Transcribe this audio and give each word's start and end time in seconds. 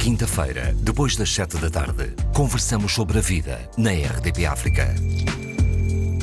quinta-feira, 0.00 0.74
depois 0.78 1.14
das 1.14 1.30
sete 1.30 1.58
da 1.58 1.68
tarde, 1.68 2.14
conversamos 2.34 2.94
sobre 2.94 3.18
a 3.18 3.20
vida 3.20 3.70
na 3.76 3.90
RDP 3.90 4.46
África. 4.46 4.94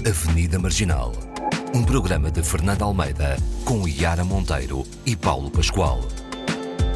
Avenida 0.04 0.58
Marginal. 0.58 1.14
Um 1.76 1.84
programa 1.84 2.32
de 2.32 2.42
Fernando 2.42 2.82
Almeida 2.82 3.38
com 3.64 3.88
Yara 3.88 4.24
Monteiro 4.24 4.84
e 5.06 5.16
Paulo 5.16 5.52
Pascoal. 5.52 6.00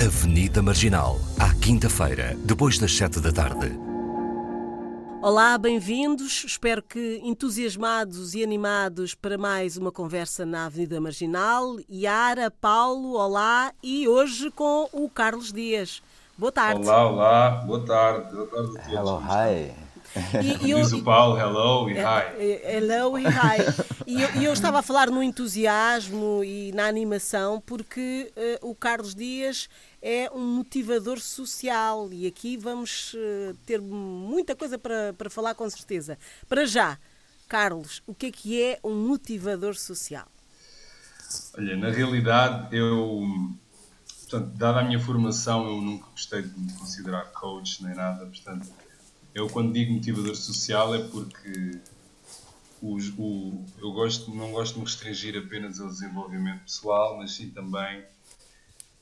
Avenida 0.03 0.63
Marginal, 0.63 1.19
à 1.37 1.53
quinta-feira, 1.53 2.35
depois 2.43 2.79
das 2.79 2.97
sete 2.97 3.19
da 3.19 3.31
tarde. 3.31 3.71
Olá, 5.21 5.55
bem-vindos. 5.59 6.45
Espero 6.45 6.81
que 6.81 7.21
entusiasmados 7.23 8.33
e 8.33 8.43
animados 8.43 9.13
para 9.13 9.37
mais 9.37 9.77
uma 9.77 9.91
conversa 9.91 10.47
na 10.47 10.65
Avenida 10.65 10.99
Marginal. 10.99 11.77
Yara, 11.87 12.49
Paulo, 12.49 13.11
olá 13.11 13.71
e 13.83 14.07
hoje 14.07 14.49
com 14.49 14.89
o 14.91 15.07
Carlos 15.07 15.53
Dias. 15.53 16.01
Boa 16.37 16.51
tarde. 16.51 16.81
Olá, 16.81 17.07
olá, 17.07 17.49
boa 17.65 17.85
tarde. 17.85 18.33
Boa 18.33 18.47
tarde 18.47 18.77
a 18.77 18.81
todos. 18.81 18.93
Hello, 18.93 19.21
hi. 19.21 19.73
E, 20.43 20.67
e 20.71 20.75
Diz 20.75 20.91
o 20.91 21.03
Paulo, 21.03 21.37
hello 21.37 21.89
e 21.89 21.93
hi. 21.93 22.75
Hello 22.75 23.19
e 23.19 23.23
hi. 23.23 23.91
E 24.07 24.21
eu, 24.21 24.29
eu, 24.41 24.53
estava 24.53 24.79
a 24.79 24.81
falar 24.81 25.09
no 25.09 25.21
entusiasmo 25.21 26.43
e 26.43 26.71
na 26.73 26.85
animação 26.85 27.61
porque 27.65 28.31
uh, 28.61 28.69
o 28.69 28.75
Carlos 28.75 29.13
Dias 29.13 29.69
é 30.01 30.29
um 30.33 30.41
motivador 30.41 31.19
social 31.19 32.09
e 32.11 32.25
aqui 32.25 32.57
vamos 32.57 33.13
uh, 33.13 33.55
ter 33.65 33.79
muita 33.79 34.55
coisa 34.55 34.77
para, 34.77 35.13
para 35.13 35.29
falar 35.29 35.53
com 35.53 35.69
certeza. 35.69 36.17
Para 36.49 36.65
já, 36.65 36.97
Carlos, 37.47 38.01
o 38.07 38.15
que 38.15 38.27
é 38.27 38.31
que 38.31 38.61
é 38.61 38.79
um 38.83 38.95
motivador 38.95 39.75
social? 39.75 40.27
Olha, 41.57 41.77
na 41.77 41.89
realidade 41.89 42.75
eu 42.75 43.23
portanto, 44.31 44.57
dada 44.57 44.79
a 44.79 44.83
minha 44.83 44.99
formação, 44.99 45.67
eu 45.67 45.81
nunca 45.81 46.07
gostei 46.11 46.41
de 46.41 46.57
me 46.57 46.71
considerar 46.73 47.25
coach 47.33 47.83
nem 47.83 47.93
nada. 47.93 48.25
Portanto, 48.25 48.71
eu 49.35 49.49
quando 49.49 49.73
digo 49.73 49.91
motivador 49.91 50.35
social 50.35 50.95
é 50.95 50.99
porque 51.09 51.79
o, 52.81 53.63
eu 53.77 53.91
gosto, 53.91 54.33
não 54.33 54.51
gosto 54.51 54.75
de 54.75 54.79
me 54.79 54.85
restringir 54.85 55.37
apenas 55.37 55.81
ao 55.81 55.89
desenvolvimento 55.89 56.63
pessoal, 56.63 57.17
mas 57.17 57.33
sim 57.33 57.49
também 57.49 58.03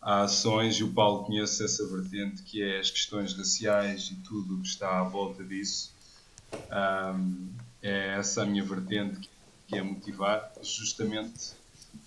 a 0.02 0.22
ações, 0.22 0.76
e 0.78 0.84
o 0.84 0.92
Paulo 0.92 1.26
conhece 1.26 1.64
essa 1.64 1.86
vertente, 1.88 2.42
que 2.44 2.64
é 2.64 2.80
as 2.80 2.90
questões 2.90 3.34
raciais 3.34 4.10
e 4.12 4.16
tudo 4.16 4.56
o 4.56 4.62
que 4.62 4.68
está 4.68 5.00
à 5.00 5.04
volta 5.04 5.44
disso. 5.44 5.94
Um, 6.54 7.50
é 7.82 8.16
essa 8.18 8.42
a 8.42 8.46
minha 8.46 8.64
vertente 8.64 9.30
que 9.68 9.78
é 9.78 9.84
motivar 9.84 10.52
justamente 10.64 11.52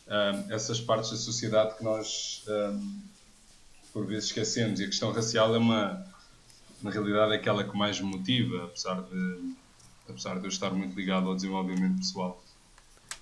um, 0.09 0.53
essas 0.53 0.81
partes 0.81 1.11
da 1.11 1.17
sociedade 1.17 1.77
que 1.77 1.84
nós 1.84 2.45
um, 2.48 3.12
por 3.93 4.07
vezes 4.07 4.27
esquecemos. 4.27 4.81
E 4.81 4.85
a 4.85 4.87
questão 4.87 5.12
racial 5.12 5.55
é 5.55 5.59
uma, 5.59 6.05
na 6.83 6.91
realidade, 6.91 7.33
é 7.33 7.37
aquela 7.37 7.65
que 7.65 7.77
mais 7.77 8.01
me 8.01 8.07
motiva, 8.07 8.65
apesar 8.65 9.03
de, 9.03 9.55
apesar 10.09 10.39
de 10.39 10.45
eu 10.45 10.49
estar 10.49 10.71
muito 10.71 10.95
ligado 10.97 11.29
ao 11.29 11.34
desenvolvimento 11.34 11.99
pessoal. 11.99 12.43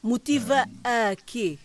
Motiva 0.03 0.65
um, 0.67 0.81
a 0.85 1.17
quê? 1.17 1.59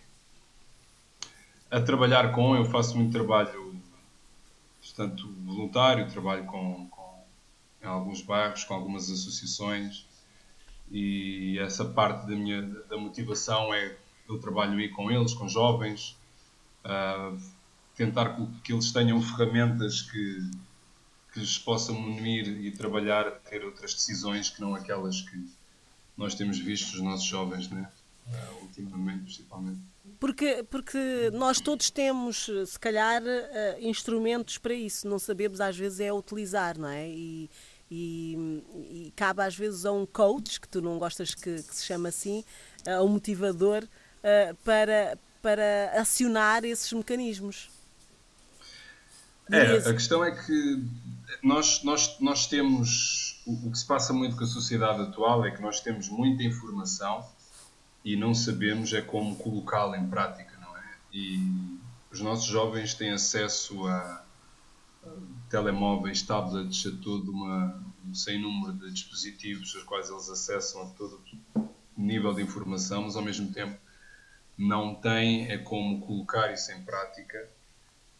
A 1.70 1.80
trabalhar 1.80 2.32
com, 2.32 2.54
eu 2.56 2.64
faço 2.64 2.96
muito 2.96 3.12
trabalho, 3.12 3.74
portanto, 4.80 5.34
voluntário, 5.44 6.10
trabalho 6.10 6.44
com, 6.44 6.86
com 6.88 7.24
em 7.82 7.86
alguns 7.86 8.22
bairros, 8.22 8.64
com 8.64 8.74
algumas 8.74 9.10
associações 9.10 10.06
e 10.90 11.58
essa 11.58 11.84
parte 11.84 12.26
da 12.26 12.36
minha 12.36 12.62
da 12.62 12.96
motivação 12.96 13.74
é 13.74 13.96
eu 14.28 14.38
trabalho 14.40 14.78
aí 14.78 14.88
com 14.88 15.10
eles, 15.10 15.34
com 15.34 15.48
jovens, 15.48 16.16
uh, 16.84 17.38
tentar 17.96 18.36
que 18.62 18.72
eles 18.72 18.92
tenham 18.92 19.20
ferramentas 19.20 20.02
que, 20.02 20.50
que 21.32 21.40
lhes 21.40 21.58
possam 21.58 21.96
unir 21.96 22.46
e 22.46 22.70
trabalhar 22.70 23.26
a 23.26 23.30
ter 23.30 23.64
outras 23.64 23.94
decisões 23.94 24.50
que 24.50 24.60
não 24.60 24.74
aquelas 24.74 25.22
que 25.22 25.48
nós 26.16 26.34
temos 26.34 26.58
visto 26.58 26.94
os 26.94 27.00
nossos 27.00 27.26
jovens, 27.26 27.68
né? 27.68 27.88
Uh, 28.26 28.64
ultimamente, 28.64 29.24
principalmente. 29.24 29.80
Porque, 30.18 30.64
porque 30.68 31.30
nós 31.32 31.60
todos 31.60 31.90
temos, 31.90 32.50
se 32.66 32.78
calhar, 32.78 33.22
uh, 33.22 33.80
instrumentos 33.80 34.58
para 34.58 34.74
isso, 34.74 35.08
não 35.08 35.18
sabemos 35.18 35.60
às 35.60 35.76
vezes 35.76 36.00
é 36.00 36.12
utilizar, 36.12 36.78
não 36.78 36.88
é? 36.88 37.08
E, 37.08 37.50
e, 37.90 38.62
e 38.74 39.12
cabe 39.14 39.42
às 39.42 39.54
vezes 39.54 39.86
a 39.86 39.92
um 39.92 40.04
coach, 40.04 40.60
que 40.60 40.68
tu 40.68 40.82
não 40.82 40.98
gostas 40.98 41.34
que, 41.34 41.62
que 41.62 41.74
se 41.74 41.84
chama 41.84 42.08
assim, 42.08 42.44
a 42.86 43.02
um 43.02 43.08
motivador, 43.08 43.86
para, 44.64 45.16
para 45.40 45.92
acionar 46.00 46.64
esses 46.64 46.92
mecanismos. 46.92 47.70
É, 49.50 49.76
a 49.76 49.92
questão 49.92 50.24
é 50.24 50.32
que 50.32 50.84
nós, 51.42 51.82
nós, 51.82 52.18
nós 52.20 52.46
temos. 52.46 53.42
O, 53.46 53.68
o 53.68 53.70
que 53.70 53.78
se 53.78 53.86
passa 53.86 54.12
muito 54.12 54.36
com 54.36 54.44
a 54.44 54.46
sociedade 54.46 55.02
atual 55.02 55.44
é 55.44 55.50
que 55.50 55.62
nós 55.62 55.80
temos 55.80 56.08
muita 56.08 56.42
informação 56.42 57.24
e 58.04 58.16
não 58.16 58.34
sabemos 58.34 58.92
é 58.92 59.00
como 59.00 59.36
colocá-la 59.36 59.98
em 59.98 60.08
prática, 60.08 60.52
não 60.60 60.76
é? 60.76 60.82
E 61.12 61.78
os 62.10 62.20
nossos 62.20 62.46
jovens 62.46 62.94
têm 62.94 63.12
acesso 63.12 63.86
a, 63.86 64.24
a 65.04 65.10
telemóveis, 65.48 66.22
tablets, 66.22 66.86
a 66.86 67.02
todo 67.02 67.30
uma, 67.30 67.82
um 68.04 68.14
sem 68.14 68.40
número 68.40 68.72
de 68.72 68.92
dispositivos 68.92 69.74
aos 69.76 69.84
quais 69.84 70.10
eles 70.10 70.28
acessam 70.28 70.82
a 70.82 70.86
todo 70.86 71.20
nível 71.96 72.34
de 72.34 72.42
informação, 72.42 73.02
mas 73.02 73.16
ao 73.16 73.22
mesmo 73.22 73.52
tempo 73.52 73.78
não 74.58 74.94
têm 74.94 75.50
é 75.50 75.58
como 75.58 76.00
colocar 76.00 76.52
isso 76.52 76.72
em 76.72 76.82
prática 76.82 77.55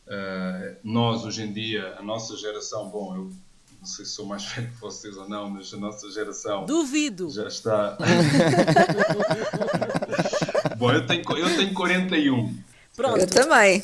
Uh, 0.06 0.76
nós, 0.84 1.24
hoje 1.24 1.42
em 1.42 1.52
dia, 1.52 1.96
a 1.98 2.02
nossa 2.02 2.36
geração, 2.36 2.88
bom, 2.88 3.16
eu 3.16 3.32
não 3.80 3.86
sei 3.86 4.04
se 4.04 4.12
sou 4.12 4.24
mais 4.24 4.44
velho 4.52 4.70
que 4.70 4.80
vocês 4.80 5.16
ou 5.16 5.28
não, 5.28 5.50
mas 5.50 5.74
a 5.74 5.76
nossa 5.76 6.08
geração. 6.10 6.64
Duvido! 6.64 7.28
Já 7.30 7.48
está. 7.48 7.98
bom, 10.78 10.92
eu 10.92 11.04
tenho, 11.06 11.24
eu 11.36 11.56
tenho 11.56 11.74
41. 11.74 12.56
Pronto. 12.94 13.18
Eu 13.18 13.26
também. 13.26 13.82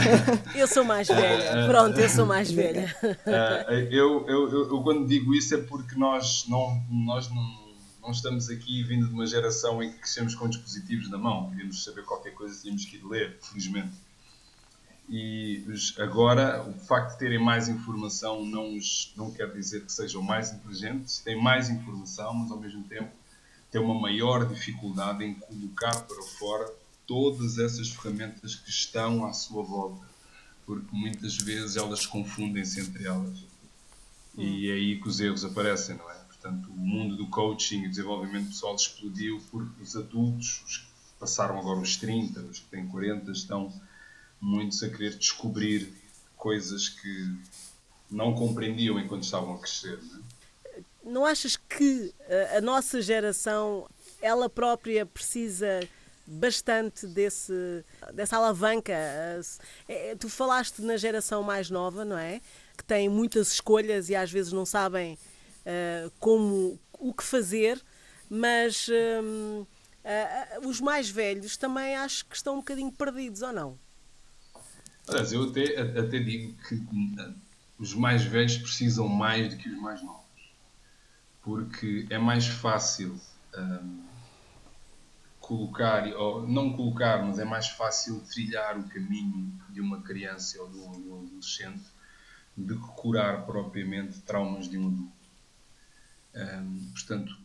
eu 0.54 0.68
sou 0.68 0.84
mais 0.84 1.08
velha. 1.08 1.66
Pronto, 1.66 1.98
eu 1.98 2.08
sou 2.08 2.26
mais 2.26 2.52
velha. 2.52 2.94
Eu, 3.90 4.24
eu, 4.28 4.28
eu, 4.28 4.70
eu, 4.70 4.82
quando 4.82 5.08
digo 5.08 5.34
isso 5.34 5.54
é 5.54 5.58
porque 5.58 5.96
nós 5.96 6.44
não, 6.46 6.80
nós 6.88 7.28
não, 7.30 7.64
não 8.00 8.12
estamos 8.12 8.48
aqui 8.48 8.84
vindo 8.84 9.08
de 9.08 9.12
uma 9.12 9.26
geração 9.26 9.82
em 9.82 9.90
que 9.90 9.98
crescemos 9.98 10.36
com 10.36 10.48
dispositivos 10.48 11.10
na 11.10 11.18
mão. 11.18 11.50
Queríamos 11.50 11.82
saber 11.82 12.04
qualquer 12.04 12.32
coisa, 12.34 12.56
tínhamos 12.60 12.84
que 12.84 12.96
ir 12.96 13.04
ler, 13.04 13.36
felizmente 13.42 13.90
e 15.08 15.62
agora 15.98 16.62
o 16.66 16.72
facto 16.80 17.12
de 17.12 17.18
terem 17.18 17.38
mais 17.38 17.68
informação 17.68 18.44
não, 18.44 18.74
os, 18.76 19.12
não 19.16 19.30
quer 19.30 19.52
dizer 19.52 19.84
que 19.84 19.92
sejam 19.92 20.22
mais 20.22 20.52
inteligentes, 20.52 21.18
têm 21.18 21.40
mais 21.40 21.68
informação, 21.68 22.32
mas 22.32 22.50
ao 22.50 22.58
mesmo 22.58 22.82
tempo 22.84 23.10
têm 23.70 23.80
uma 23.80 24.00
maior 24.00 24.46
dificuldade 24.46 25.22
em 25.24 25.34
colocar 25.34 26.00
para 26.02 26.22
fora 26.38 26.72
todas 27.06 27.58
essas 27.58 27.90
ferramentas 27.90 28.54
que 28.54 28.70
estão 28.70 29.26
à 29.26 29.32
sua 29.32 29.62
volta, 29.62 30.06
porque 30.64 30.88
muitas 30.96 31.36
vezes 31.36 31.76
elas 31.76 32.06
confundem-se 32.06 32.80
entre 32.80 33.06
elas. 33.06 33.44
E 34.36 34.70
é 34.70 34.72
aí 34.72 35.00
que 35.00 35.06
os 35.06 35.20
erros 35.20 35.44
aparecem, 35.44 35.96
não 35.96 36.10
é? 36.10 36.14
Portanto, 36.14 36.70
o 36.70 36.76
mundo 36.76 37.16
do 37.16 37.26
coaching 37.28 37.84
e 37.84 37.88
desenvolvimento 37.88 38.48
pessoal 38.48 38.74
explodiu 38.74 39.40
porque 39.50 39.82
os 39.82 39.96
adultos, 39.96 40.62
os 40.66 40.76
que 40.78 40.86
passaram 41.20 41.58
agora 41.58 41.78
os 41.78 41.96
30, 41.96 42.40
os 42.40 42.58
que 42.58 42.66
têm 42.66 42.86
40, 42.86 43.30
estão 43.30 43.72
muitos 44.44 44.82
a 44.82 44.90
querer 44.90 45.16
descobrir 45.16 45.90
coisas 46.36 46.88
que 46.88 47.34
não 48.10 48.34
compreendiam 48.34 48.98
enquanto 48.98 49.24
estavam 49.24 49.54
a 49.54 49.58
crescer. 49.58 49.98
Não, 50.02 50.20
é? 50.66 50.82
não 51.02 51.26
achas 51.26 51.56
que 51.56 52.14
a 52.54 52.60
nossa 52.60 53.00
geração, 53.00 53.88
ela 54.20 54.48
própria 54.50 55.06
precisa 55.06 55.80
bastante 56.26 57.06
desse, 57.06 57.84
dessa 58.12 58.36
alavanca? 58.36 58.92
É, 59.88 60.14
tu 60.18 60.28
falaste 60.28 60.80
na 60.82 60.98
geração 60.98 61.42
mais 61.42 61.70
nova, 61.70 62.04
não 62.04 62.18
é? 62.18 62.42
Que 62.76 62.84
tem 62.84 63.08
muitas 63.08 63.52
escolhas 63.52 64.10
e 64.10 64.14
às 64.14 64.30
vezes 64.30 64.52
não 64.52 64.66
sabem 64.66 65.18
como 66.20 66.78
o 66.98 67.14
que 67.14 67.24
fazer, 67.24 67.82
mas 68.28 68.88
uh, 68.88 69.66
os 70.66 70.80
mais 70.80 71.08
velhos 71.08 71.56
também 71.56 71.96
acho 71.96 72.26
que 72.26 72.36
estão 72.36 72.54
um 72.54 72.58
bocadinho 72.58 72.92
perdidos, 72.92 73.40
ou 73.42 73.52
não? 73.52 73.83
Aliás, 75.08 75.32
eu 75.32 75.50
até, 75.50 75.80
até 75.80 76.18
digo 76.18 76.56
que 76.62 76.82
os 77.78 77.94
mais 77.94 78.24
velhos 78.24 78.56
precisam 78.56 79.08
mais 79.08 79.52
do 79.52 79.56
que 79.60 79.68
os 79.68 79.78
mais 79.80 80.02
novos. 80.02 80.24
Porque 81.42 82.06
é 82.08 82.16
mais 82.16 82.46
fácil 82.46 83.20
um, 83.56 84.04
colocar, 85.40 86.06
ou 86.14 86.48
não 86.48 86.72
colocar, 86.72 87.22
mas 87.22 87.38
é 87.38 87.44
mais 87.44 87.68
fácil 87.68 88.20
trilhar 88.20 88.78
o 88.78 88.88
caminho 88.88 89.52
de 89.68 89.80
uma 89.80 90.00
criança 90.00 90.60
ou 90.62 90.70
de 90.70 90.78
um, 90.78 91.26
adolescente 91.26 91.84
do 92.56 92.80
que 92.80 92.86
curar 92.94 93.44
propriamente 93.44 94.20
traumas 94.20 94.68
de 94.68 94.78
um 94.78 94.86
adulto. 94.86 95.12
Um, 96.34 96.90
portanto, 96.92 97.43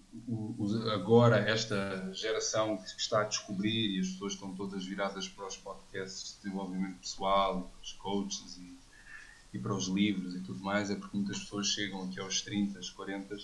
agora 0.93 1.37
esta 1.37 2.11
geração 2.13 2.77
que 2.77 3.01
está 3.01 3.21
a 3.21 3.23
descobrir 3.25 3.97
e 3.97 3.99
as 3.99 4.09
pessoas 4.09 4.33
estão 4.33 4.53
todas 4.55 4.85
viradas 4.85 5.27
para 5.27 5.47
os 5.47 5.57
podcasts 5.57 6.33
de 6.35 6.43
desenvolvimento 6.43 6.99
pessoal, 6.99 7.71
os 7.81 7.93
coaches 7.93 8.57
e, 8.57 8.77
e 9.53 9.59
para 9.59 9.73
os 9.73 9.87
livros 9.87 10.35
e 10.35 10.41
tudo 10.41 10.59
mais, 10.63 10.89
é 10.89 10.95
porque 10.95 11.17
muitas 11.17 11.39
pessoas 11.39 11.67
chegam 11.67 12.03
aqui 12.03 12.19
aos 12.19 12.41
30, 12.41 12.79
40 12.95 13.37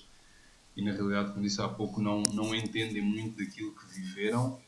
e 0.75 0.83
na 0.83 0.91
realidade, 0.91 1.31
como 1.31 1.43
disse 1.43 1.61
há 1.61 1.69
pouco, 1.69 2.01
não, 2.01 2.21
não 2.33 2.53
entendem 2.53 3.01
muito 3.01 3.37
daquilo 3.37 3.73
que 3.73 3.87
viveram, 3.93 4.59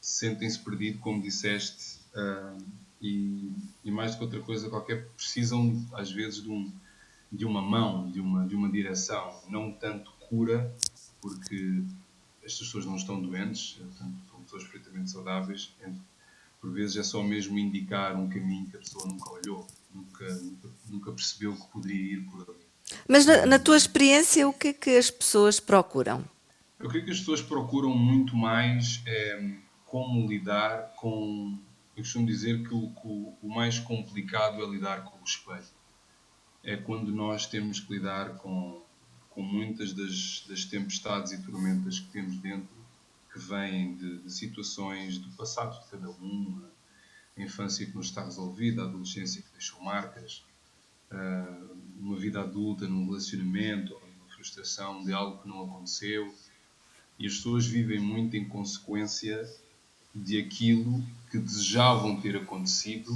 sentem-se 0.00 0.58
perdidos, 0.58 1.00
como 1.00 1.22
disseste, 1.22 2.00
uh, 2.14 2.58
e, 3.00 3.52
e, 3.84 3.90
mais 3.90 4.12
do 4.12 4.18
que 4.18 4.24
outra 4.24 4.40
coisa 4.40 4.68
qualquer, 4.68 5.08
precisam 5.16 5.86
às 5.92 6.10
vezes 6.10 6.42
de, 6.42 6.50
um, 6.50 6.72
de 7.30 7.44
uma 7.44 7.62
mão, 7.62 8.10
de 8.10 8.20
uma, 8.20 8.46
de 8.46 8.56
uma 8.56 8.68
direção, 8.68 9.40
não 9.48 9.70
tanto 9.70 10.10
cura, 10.28 10.74
porque 11.26 11.82
estas 12.42 12.66
pessoas 12.66 12.86
não 12.86 12.96
estão 12.96 13.20
doentes, 13.20 13.72
portanto, 13.72 14.14
são 14.30 14.40
pessoas 14.42 14.62
perfeitamente 14.64 15.10
saudáveis, 15.10 15.74
por 16.60 16.70
vezes 16.70 16.96
é 16.96 17.02
só 17.02 17.22
mesmo 17.22 17.58
indicar 17.58 18.16
um 18.16 18.28
caminho 18.28 18.68
que 18.70 18.76
a 18.76 18.80
pessoa 18.80 19.06
nunca 19.06 19.30
olhou, 19.32 19.66
nunca, 19.92 20.34
nunca, 20.36 20.68
nunca 20.88 21.12
percebeu 21.12 21.54
que 21.54 21.66
poderia 21.68 22.14
ir 22.14 22.20
por 22.30 22.42
ali. 22.42 22.66
Mas 23.08 23.26
na, 23.26 23.46
na, 23.46 23.58
tua 23.58 23.76
experiência, 23.76 24.48
o 24.48 24.52
que 24.52 24.68
é 24.68 24.72
que 24.72 24.96
as 24.96 25.10
pessoas 25.10 25.58
procuram? 25.58 26.24
Eu 26.78 26.88
creio 26.88 27.04
que 27.04 27.10
as 27.10 27.18
pessoas 27.18 27.42
procuram 27.42 27.90
muito 27.90 28.36
mais 28.36 29.02
é, 29.06 29.50
como 29.86 30.28
lidar 30.28 30.92
com. 30.96 31.58
Eu 31.96 32.02
costumo 32.02 32.26
dizer 32.26 32.62
que 32.62 32.74
o, 32.74 32.90
que 32.90 33.08
o, 33.42 33.48
mais 33.48 33.78
complicado 33.78 34.62
é 34.62 34.68
lidar 34.68 35.02
com 35.04 35.18
o 35.18 35.24
espelho. 35.24 35.64
É 36.62 36.76
quando 36.76 37.10
nós 37.12 37.46
temos 37.46 37.80
que 37.80 37.94
lidar 37.94 38.36
com, 38.36 38.82
com 39.36 39.42
muitas 39.42 39.92
das, 39.92 40.46
das 40.48 40.64
tempestades 40.64 41.32
e 41.32 41.42
tormentas 41.42 42.00
que 42.00 42.08
temos 42.08 42.38
dentro, 42.38 42.74
que 43.30 43.38
vêm 43.38 43.94
de, 43.94 44.20
de 44.20 44.32
situações 44.32 45.18
do 45.18 45.28
passado 45.36 45.78
de 45.78 45.90
cada 45.90 46.08
um, 46.08 46.62
a 47.36 47.42
infância 47.42 47.84
que 47.84 47.94
não 47.94 48.00
está 48.00 48.24
resolvida, 48.24 48.80
a 48.80 48.86
adolescência 48.86 49.42
que 49.42 49.52
deixou 49.52 49.78
marcas, 49.82 50.42
uma 52.00 52.16
vida 52.16 52.40
adulta 52.40 52.88
num 52.88 53.04
relacionamento, 53.04 53.94
uma 53.94 54.34
frustração 54.34 55.04
de 55.04 55.12
algo 55.12 55.42
que 55.42 55.48
não 55.48 55.64
aconteceu. 55.64 56.34
E 57.18 57.26
as 57.26 57.34
pessoas 57.34 57.66
vivem 57.66 58.00
muito 58.00 58.38
em 58.38 58.48
consequência 58.48 59.46
de 60.14 60.40
aquilo 60.40 61.04
que 61.30 61.38
desejavam 61.38 62.18
ter 62.22 62.38
acontecido, 62.38 63.14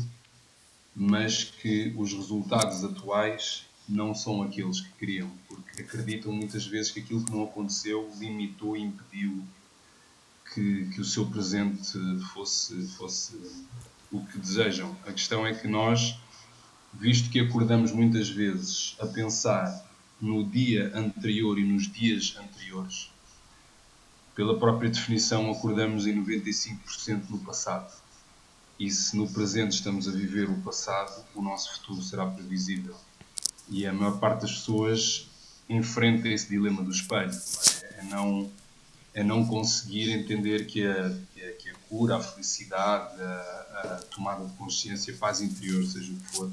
mas 0.95 1.45
que 1.45 1.95
os 1.97 2.13
resultados 2.13 2.85
atuais 2.85 3.70
não 3.89 4.15
são 4.15 4.43
aqueles 4.43 4.81
que 4.81 4.93
queriam, 4.93 5.31
porque 5.49 5.83
acreditam 5.83 6.33
muitas 6.33 6.67
vezes 6.67 6.91
que 6.91 7.01
aquilo 7.01 7.25
que 7.25 7.33
não 7.33 7.45
aconteceu 7.45 8.11
limitou 8.19 8.77
e 8.77 8.83
impediu 8.83 9.45
que, 10.55 10.87
que 10.87 11.01
o 11.01 11.05
seu 11.05 11.27
presente 11.27 11.99
fosse, 12.33 12.87
fosse 12.97 13.41
o 14.11 14.25
que 14.25 14.39
desejam. 14.39 14.97
A 15.07 15.13
questão 15.13 15.47
é 15.47 15.55
que 15.55 15.69
nós, 15.69 16.19
visto 16.93 17.31
que 17.31 17.41
acordamos 17.41 17.93
muitas 17.93 18.29
vezes 18.29 18.97
a 19.01 19.07
pensar 19.07 19.89
no 20.21 20.45
dia 20.45 20.93
anterior 20.95 21.59
e 21.59 21.65
nos 21.65 21.91
dias 21.91 22.37
anteriores, 22.39 23.11
pela 24.35 24.59
própria 24.59 24.91
definição, 24.91 25.51
acordamos 25.51 26.07
em 26.07 26.15
95% 26.25 27.29
no 27.31 27.39
passado. 27.39 27.93
E 28.79 28.91
se 28.91 29.17
no 29.17 29.29
presente 29.29 29.73
estamos 29.73 30.09
a 30.09 30.11
viver 30.11 30.49
o 30.49 30.61
passado, 30.63 31.25
o 31.35 31.43
nosso 31.43 31.75
futuro 31.75 32.03
será 32.03 32.27
previsível. 32.27 32.97
E 33.71 33.87
a 33.87 33.93
maior 33.93 34.19
parte 34.19 34.43
das 34.43 34.53
pessoas 34.53 35.29
enfrenta 35.69 36.29
esse 36.29 36.49
dilema 36.49 36.83
do 36.83 36.91
espelho. 36.91 37.31
É 37.99 38.03
não, 38.05 38.51
é 39.15 39.23
não 39.23 39.47
conseguir 39.47 40.11
entender 40.11 40.67
que 40.67 40.85
a, 40.85 41.17
que 41.33 41.45
a, 41.45 41.53
que 41.53 41.71
a 41.71 41.75
cura, 41.89 42.17
a 42.17 42.21
felicidade, 42.21 43.23
a, 43.23 43.27
a, 43.85 44.01
tomada 44.11 44.45
de 44.45 44.53
consciência, 44.55 45.15
paz 45.15 45.41
interior, 45.41 45.85
seja 45.87 46.13
o 46.13 46.17
que 46.17 46.37
for, 46.37 46.51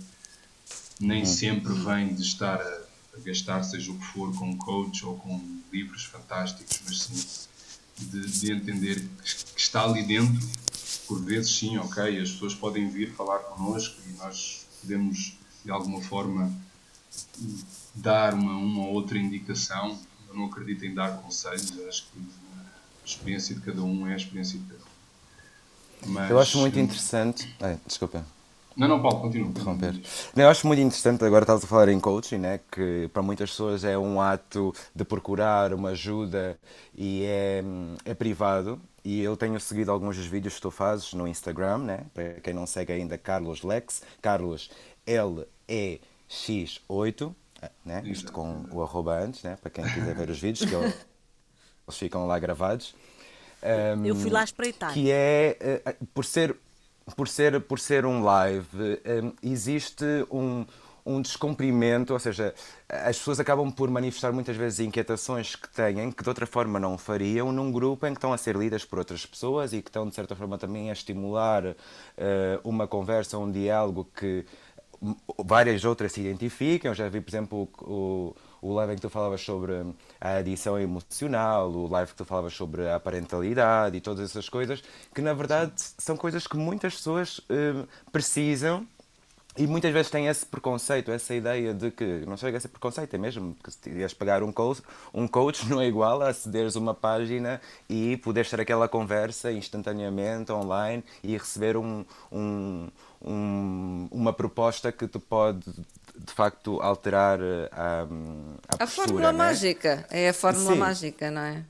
nem 1.00 1.22
uhum. 1.22 1.25
sempre 1.25 1.74
vem 1.74 2.14
de 2.14 2.22
estar 2.22 2.62
a, 2.62 2.81
a, 3.18 3.20
gastar, 3.25 3.63
seja 3.63 3.92
o 3.92 3.98
que 3.98 4.06
for, 4.06 4.34
com 4.36 4.52
um 4.52 4.58
coach 4.58 5.04
ou 5.04 5.18
com 5.18 5.60
livros 5.72 6.06
fantásticos, 6.06 6.80
mas 6.86 7.02
sim 7.02 7.48
de, 7.98 8.28
de 8.28 8.52
entender 8.52 9.08
que 9.24 9.60
está 9.60 9.84
ali 9.84 10.04
dentro, 10.04 10.48
por 11.08 11.24
vezes 11.24 11.56
sim, 11.56 11.78
ok, 11.78 12.20
as 12.20 12.31
pessoas 12.31 12.54
podem 12.54 12.90
vir 12.90 13.12
falar 13.13 13.40
connosco 13.40 13.96
e 14.08 14.13
nós 14.13 14.68
podemos 14.81 15.34
de 15.66 15.72
alguma 15.72 16.02
forma 16.02 16.52
dar 17.96 18.34
uma, 18.34 18.54
uma 18.54 18.88
outra 18.88 19.18
indicação. 19.18 19.98
Eu 20.30 20.36
não 20.36 20.46
acredito 20.46 20.86
em 20.86 20.94
dar 20.94 21.18
conselhos, 21.18 21.72
acho 21.88 22.08
que 22.12 22.19
a 22.19 23.06
experiência 23.06 23.56
de 23.56 23.62
cada 23.62 23.81
um 23.81 24.08
é 24.08 24.14
a 24.14 24.18
experiência 24.18 24.60
de 24.60 24.66
cada 24.66 24.84
um. 24.84 26.12
Mas, 26.14 26.30
eu 26.30 26.40
acho 26.40 26.58
muito 26.60 26.78
interessante. 26.80 27.56
Ai, 27.60 27.80
desculpa. 27.86 28.25
Não, 28.78 28.88
não, 28.88 29.02
Paulo, 29.02 29.22
continua. 29.22 29.48
Interromper. 29.48 30.00
Eu 30.36 30.48
acho 30.48 30.68
muito 30.68 30.80
interessante, 30.80 31.25
agora 31.25 31.42
estás 31.42 31.64
a 31.64 31.68
falar 31.68 31.90
em 31.90 32.00
coaching, 32.00 32.38
né? 32.38 32.60
que 32.72 33.10
para 33.12 33.24
muitas 33.24 33.50
pessoas 33.50 33.84
é 33.84 33.98
um 33.98 34.22
ato 34.22 34.72
de 34.94 35.04
procurar 35.04 35.74
uma 35.74 35.90
ajuda 35.90 36.60
e 36.96 37.24
é, 37.25 37.63
é 38.06 38.13
privado. 38.13 38.80
E 39.04 39.22
eu 39.22 39.36
tenho 39.36 39.60
seguido 39.60 39.92
alguns 39.92 40.16
dos 40.16 40.28
vídeos 40.28 40.56
que 40.56 40.62
tu 40.62 40.70
fazes 40.70 41.12
no 41.13 41.28
Instagram, 41.28 41.80
né? 41.80 42.02
para 42.13 42.34
quem 42.36 42.54
não 42.54 42.68
segue 42.68 42.94
ainda, 42.94 43.18
Carlos 43.18 43.63
Lex, 43.63 44.04
Carlos 44.22 44.70
L-E-X8, 46.29 47.33
né? 47.85 48.03
isto 48.06 48.31
com 48.31 48.65
o 48.71 48.81
arroba 48.81 49.19
antes, 49.19 49.44
né? 49.44 49.57
para 49.62 49.71
quem 49.71 49.83
quiser 49.85 50.15
ver 50.15 50.29
os 50.29 50.39
vídeos, 50.39 50.69
que 50.69 50.75
eles 50.75 51.97
ficam 51.97 52.27
lá 52.27 52.38
gravados. 52.38 52.95
Um, 53.63 54.06
eu 54.06 54.15
fui 54.15 54.29
lá 54.29 54.44
espreitar. 54.44 54.94
Que 54.94 55.12
é, 55.12 55.81
uh, 55.85 56.06
por 56.13 56.24
ser 56.24 56.56
por 57.15 57.27
ser, 57.27 57.62
por 57.62 57.79
ser 57.79 58.06
um 58.06 58.24
live, 58.24 58.68
um, 59.24 59.33
existe 59.41 60.06
um, 60.29 60.65
um 61.06 61.21
descumprimento, 61.21 62.12
ou 62.12 62.19
seja, 62.19 62.53
as 62.89 63.18
pessoas 63.18 63.39
acabam 63.39 63.71
por 63.71 63.89
manifestar 63.89 64.33
muitas 64.33 64.57
vezes 64.57 64.81
inquietações 64.81 65.56
que 65.56 65.69
têm, 65.69 66.12
que 66.12 66.21
de 66.21 66.29
outra 66.29 66.45
forma 66.45 66.79
não 66.79 66.97
fariam, 66.97 67.51
num 67.51 67.71
grupo 67.71 68.06
em 68.06 68.12
que 68.12 68.18
estão 68.18 68.33
a 68.33 68.38
ser 68.38 68.56
lidas 68.56 68.83
por 68.83 69.00
outras 69.00 69.25
pessoas 69.25 69.71
e 69.71 69.81
que 69.81 69.89
estão, 69.89 70.07
de 70.07 70.15
certa 70.15 70.35
forma, 70.35 70.57
também 70.57 70.89
a 70.89 70.94
estimular 70.94 71.65
uh, 71.65 71.75
uma 72.63 72.88
conversa, 72.88 73.38
um 73.38 73.50
diálogo 73.50 74.09
que 74.15 74.45
várias 75.44 75.86
outras 75.86 76.12
se 76.12 76.22
identificam. 76.22 76.92
Eu 76.92 76.96
já 76.96 77.10
vi, 77.10 77.22
por 77.22 77.30
exemplo, 77.30 77.70
o, 77.80 78.36
o 78.62 78.74
live 78.74 78.94
em 78.94 78.96
que 78.96 79.02
tu 79.02 79.10
falavas 79.10 79.42
sobre 79.42 79.74
a 80.20 80.36
adição 80.38 80.80
emocional, 80.80 81.70
o 81.70 81.88
live 81.88 82.12
que 82.12 82.18
tu 82.18 82.26
falavas 82.26 82.54
sobre 82.54 82.90
a 82.90 83.00
parentalidade 83.00 83.98
e 83.98 84.02
todas 84.02 84.30
essas 84.30 84.50
coisas, 84.50 84.84
que 85.14 85.22
na 85.22 85.34
verdade 85.34 85.74
são 85.76 86.18
coisas 86.18 86.48
que 86.48 86.58
muitas 86.58 86.96
pessoas 86.96 87.40
uh, 87.40 87.88
precisam 88.12 88.86
e 89.58 89.66
muitas 89.66 89.92
vezes 89.92 90.12
têm 90.12 90.28
esse 90.28 90.46
preconceito, 90.46 91.12
essa 91.12 91.34
ideia 91.34 91.74
de 91.74 91.90
que, 91.90 92.06
não 92.28 92.38
chega 92.38 92.58
a 92.58 92.62
ser 92.62 92.68
preconceito, 92.68 93.16
é 93.16 93.18
mesmo 93.18 93.56
que 93.56 93.72
se 93.72 93.80
tivesse 93.80 94.13
pagar 94.13 94.44
um 94.44 94.51
coach, 94.51 94.84
um 95.12 95.27
coach 95.27 95.68
não 95.68 95.82
é 95.82 95.88
igual 95.88 96.22
a 96.22 96.30
acederes 96.30 96.75
uma 96.75 96.94
página 96.94 97.60
e 97.89 98.18
poderes 98.18 98.51
ter 98.51 98.62
aquela 98.62 98.88
conversa 98.88 99.51
instantaneamente 99.51 100.51
online 100.51 101.04
e 101.24 101.36
receber 101.36 101.75
um, 101.75 102.06
um, 102.32 102.88
um, 103.21 104.07
uma 104.12 104.33
proposta 104.33 104.91
que 104.91 105.07
te 105.07 105.19
pode 105.19 105.65
de 106.17 106.33
facto 106.33 106.79
alterar 106.81 107.39
eh, 107.41 107.69
a, 107.71 108.03
a, 108.79 108.83
a 108.83 108.88
fórmula 108.88 109.31
né? 109.31 109.38
mágica 109.38 110.05
é 110.09 110.29
a 110.29 110.33
fórmula 110.33 110.74
sim. 110.74 110.79
mágica 110.79 111.31
não 111.31 111.41
é 111.41 111.65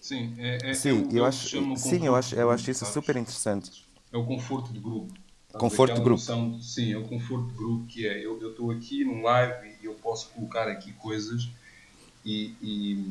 sim 0.00 0.34
é, 0.38 0.70
é, 0.70 0.74
sim 0.74 1.08
é 1.12 1.18
eu 1.18 1.24
acho 1.24 1.76
sim 1.76 2.06
eu 2.06 2.14
acho 2.14 2.34
eu 2.34 2.50
acho 2.50 2.70
isso 2.70 2.80
sabes? 2.80 2.94
super 2.94 3.16
interessante 3.16 3.84
é 4.12 4.16
o 4.16 4.24
conforto 4.24 4.72
de 4.72 4.80
grupo 4.80 5.12
conforto 5.52 5.94
de 5.94 6.00
grupo 6.00 6.20
noção, 6.20 6.60
sim 6.60 6.92
é 6.92 6.96
o 6.96 7.04
conforto 7.04 7.48
de 7.48 7.54
grupo 7.54 7.86
que 7.86 8.06
é 8.06 8.24
eu 8.24 8.50
estou 8.50 8.70
aqui 8.70 9.04
num 9.04 9.22
live 9.22 9.76
e 9.82 9.86
eu 9.86 9.94
posso 9.94 10.28
colocar 10.30 10.68
aqui 10.68 10.92
coisas 10.92 11.48
e, 12.24 12.54
e, 12.60 13.04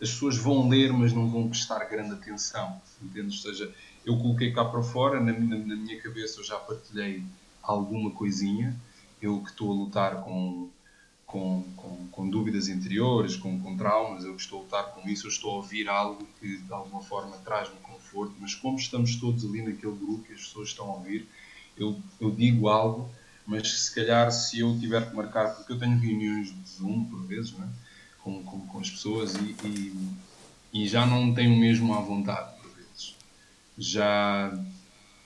as 0.00 0.10
pessoas 0.10 0.36
vão 0.36 0.68
ler 0.68 0.92
mas 0.92 1.12
não 1.12 1.28
vão 1.28 1.48
prestar 1.48 1.84
grande 1.84 2.12
atenção 2.12 2.80
entendes? 3.02 3.44
ou 3.44 3.52
seja 3.52 3.74
eu 4.04 4.16
coloquei 4.18 4.52
cá 4.52 4.64
para 4.64 4.82
fora 4.82 5.20
na, 5.20 5.32
na, 5.32 5.56
na 5.58 5.76
minha 5.76 6.00
cabeça 6.00 6.40
eu 6.40 6.44
já 6.44 6.56
partilhei 6.56 7.22
alguma 7.62 8.10
coisinha 8.10 8.74
eu 9.24 9.40
que 9.40 9.50
estou 9.50 9.70
a 9.72 9.74
lutar 9.74 10.22
com, 10.22 10.68
com, 11.26 11.64
com, 11.76 12.08
com 12.10 12.28
dúvidas 12.28 12.68
interiores, 12.68 13.36
com, 13.36 13.58
com, 13.60 13.76
traumas, 13.76 14.24
eu 14.24 14.34
que 14.34 14.42
estou 14.42 14.60
a 14.60 14.62
lutar 14.62 14.84
com 14.92 15.08
isso, 15.08 15.26
eu 15.26 15.30
estou 15.30 15.52
a 15.52 15.54
ouvir 15.56 15.88
algo 15.88 16.26
que 16.38 16.58
de 16.58 16.72
alguma 16.72 17.02
forma 17.02 17.36
traz-me 17.38 17.76
conforto, 17.80 18.34
mas 18.38 18.54
como 18.54 18.78
estamos 18.78 19.16
todos 19.16 19.44
ali 19.44 19.62
naquele 19.62 19.96
grupo 19.96 20.26
e 20.30 20.34
as 20.34 20.40
pessoas 20.40 20.68
estão 20.68 20.90
a 20.90 20.94
ouvir, 20.94 21.26
eu, 21.76 21.98
eu 22.20 22.30
digo 22.30 22.68
algo, 22.68 23.10
mas 23.46 23.68
se 23.68 23.94
calhar 23.94 24.30
se 24.30 24.60
eu 24.60 24.78
tiver 24.78 25.08
que 25.08 25.16
marcar, 25.16 25.54
porque 25.56 25.72
eu 25.72 25.78
tenho 25.78 25.98
reuniões 25.98 26.54
de 26.54 26.68
Zoom 26.68 27.04
por 27.06 27.24
vezes, 27.26 27.52
né? 27.52 27.68
Com, 28.24 28.42
com, 28.42 28.66
com 28.66 28.80
as 28.80 28.90
pessoas 28.90 29.34
e, 29.34 29.54
e, 29.64 30.08
e 30.72 30.88
já 30.88 31.04
não 31.06 31.32
tenho 31.32 31.54
mesmo 31.56 31.94
à 31.94 32.00
vontade 32.00 32.50
por 32.60 32.70
vezes. 32.70 33.14
Já 33.78 34.58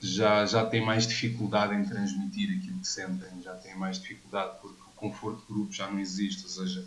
já, 0.01 0.47
já 0.47 0.65
têm 0.65 0.85
mais 0.85 1.07
dificuldade 1.07 1.75
em 1.75 1.85
transmitir 1.85 2.57
aquilo 2.57 2.79
que 2.79 2.87
sentem, 2.87 3.29
já 3.43 3.55
têm 3.55 3.77
mais 3.77 4.01
dificuldade 4.01 4.59
porque 4.61 4.81
o 4.81 4.93
conforto 4.95 5.41
de 5.41 5.53
grupo 5.53 5.73
já 5.73 5.91
não 5.91 5.99
existe, 5.99 6.45
ou 6.45 6.49
seja, 6.49 6.87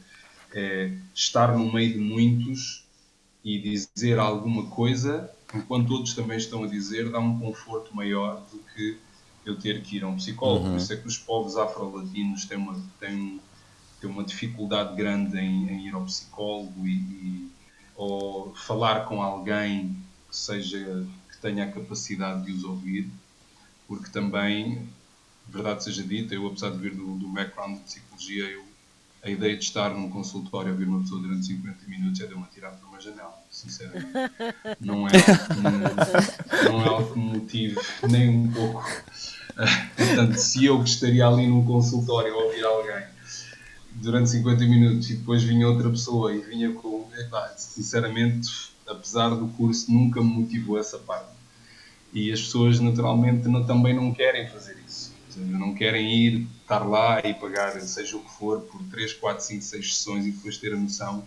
é 0.53 0.94
estar 1.13 1.58
no 1.58 1.72
meio 1.72 1.94
de 1.94 2.00
muitos 2.00 2.86
e 3.44 3.58
dizer 3.60 4.20
alguma 4.20 4.68
coisa 4.68 5.30
enquanto 5.53 5.91
outros 5.91 6.13
também 6.13 6.38
estão 6.38 6.63
a 6.63 6.68
dizer 6.68 7.10
dá 7.10 7.20
um 7.20 7.39
conforto 7.39 7.96
maior 7.96 8.41
do 8.51 8.60
que 8.74 8.98
eu 9.46 9.58
ter 9.60 9.82
que 9.82 9.98
ir 9.98 10.03
a 10.03 10.08
um 10.08 10.15
psicólogo. 10.15 10.65
Uhum. 10.65 10.72
Por 10.72 10.77
isso 10.77 10.94
é 10.94 10.96
que 10.96 11.08
os 11.08 11.18
povos 11.18 11.58
afro-latinos 11.58 12.46
têm 12.46 12.58
uma, 12.58 12.80
têm, 13.00 13.41
têm 14.01 14.10
uma 14.10 14.24
dificuldade 14.24 14.96
grande 14.96 15.39
em, 15.39 15.70
em 15.70 15.88
ir 15.88 15.93
ao 15.93 16.03
psicólogo 16.05 16.88
e, 16.88 16.96
e, 16.96 17.51
ou 17.96 18.53
falar 18.55 19.05
com 19.05 19.22
alguém 19.22 19.96
que 20.27 20.36
seja 20.36 21.05
que 21.29 21.38
tenha 21.38 21.65
a 21.65 21.72
capacidade 21.72 22.46
de 22.46 22.51
os 22.51 22.63
ouvir, 22.63 23.10
porque 23.88 24.10
também, 24.10 24.89
verdade 25.48 25.84
seja 25.84 26.03
dita, 26.03 26.34
eu 26.34 26.48
apesar 26.48 26.72
de 26.72 26.77
vir 26.77 26.96
do, 26.96 27.15
do 27.15 27.27
background 27.29 27.77
de 27.77 27.84
psicologia, 27.84 28.46
eu 28.46 28.72
a 29.24 29.29
ideia 29.29 29.55
de 29.55 29.63
estar 29.63 29.91
num 29.91 30.10
consultório 30.10 30.70
a 30.70 30.72
ouvir 30.72 30.88
uma 30.88 31.01
pessoa 31.01 31.22
durante 31.22 31.46
50 31.46 31.77
minutos 31.88 32.20
é 32.22 32.25
de 32.25 32.34
uma 32.34 32.48
tirada 32.48 32.75
por 32.77 32.89
uma 32.89 33.00
janela, 33.00 33.36
sinceramente. 33.51 34.08
Não 34.79 35.08
é 35.08 35.12
algo 35.12 36.72
não 36.72 36.81
é 36.81 36.88
algo 36.88 37.13
que 37.13 37.20
me 37.20 37.25
motive 37.25 37.79
nem 38.10 38.29
um 38.29 38.51
pouco. 38.51 38.84
Portanto, 39.96 40.38
se 40.38 40.65
eu 40.65 40.84
estaria 40.84 41.27
ali 41.27 41.46
num 41.46 41.63
consultório 41.63 42.34
a 42.34 42.46
ouvir 42.46 42.63
alguém 42.65 43.11
durante 44.01 44.31
50 44.31 44.65
minutos 44.65 45.10
e 45.10 45.15
depois 45.15 45.43
vinha 45.43 45.67
outra 45.67 45.89
pessoa 45.89 46.34
e 46.34 46.39
vinha 46.39 46.74
com. 46.74 47.08
Epá, 47.17 47.53
sinceramente, 47.58 48.72
apesar 48.88 49.29
do 49.29 49.48
curso, 49.50 49.91
nunca 49.91 50.22
me 50.22 50.29
motivou 50.29 50.79
essa 50.79 50.98
parte. 50.98 51.29
E 52.12 52.31
as 52.31 52.41
pessoas, 52.41 52.79
naturalmente, 52.79 53.48
não, 53.48 53.65
também 53.65 53.96
não 53.96 54.13
querem 54.13 54.50
fazer 54.50 54.77
isso. 54.86 55.13
Não 55.38 55.74
querem 55.74 56.13
ir 56.13 56.48
estar 56.62 56.79
lá 56.79 57.20
e 57.22 57.34
pagar 57.34 57.79
seja 57.79 58.17
o 58.17 58.20
que 58.20 58.31
for 58.31 58.62
por 58.62 58.81
3, 58.84 59.13
4, 59.13 59.43
5, 59.43 59.62
6 59.62 59.96
sessões 59.96 60.25
e 60.25 60.31
depois 60.31 60.58
ter 60.58 60.74
a 60.74 60.77
noção 60.77 61.24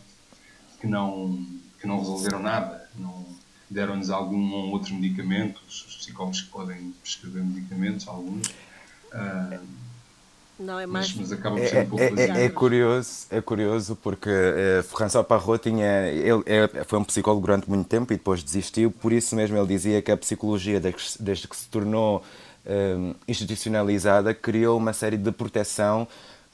que 0.78 0.86
não, 0.86 1.42
que 1.80 1.86
não 1.86 1.98
resolveram 2.00 2.38
nada, 2.42 2.86
não 2.98 3.24
deram-nos 3.70 4.10
algum 4.10 4.52
ou 4.52 4.70
outro 4.72 4.94
medicamento, 4.94 5.62
os 5.66 5.82
psicólogos 5.96 6.42
podem 6.42 6.92
prescrever 7.02 7.42
medicamentos, 7.42 8.06
alguns. 8.06 8.48
Uh, 9.06 9.83
não, 10.58 10.78
é 10.78 10.86
mais... 10.86 11.12
mas, 11.14 11.30
mas 11.30 11.32
acaba 11.32 11.56
por 11.56 11.66
ser 11.66 11.84
um 11.84 11.86
pouco 11.86 12.04
é, 12.04 12.08
é, 12.08 12.44
é, 12.44 12.48
curioso, 12.48 13.26
é 13.30 13.40
curioso 13.40 13.96
porque 13.96 14.30
uh, 14.30 14.82
François 14.84 15.24
Parrot 15.24 15.62
tinha, 15.62 16.08
ele 16.08 16.42
é, 16.46 16.84
foi 16.84 16.98
um 16.98 17.04
psicólogo 17.04 17.46
durante 17.46 17.68
muito 17.68 17.88
tempo 17.88 18.12
e 18.12 18.16
depois 18.16 18.42
desistiu, 18.42 18.90
por 18.90 19.12
isso 19.12 19.34
mesmo 19.34 19.56
ele 19.56 19.66
dizia 19.66 20.00
que 20.00 20.12
a 20.12 20.16
psicologia, 20.16 20.78
desde, 20.78 21.20
desde 21.20 21.48
que 21.48 21.56
se 21.56 21.68
tornou 21.68 22.22
um, 22.66 23.14
institucionalizada 23.26 24.32
criou 24.32 24.78
uma 24.78 24.92
série 24.92 25.16
de 25.16 25.32
proteção 25.32 26.06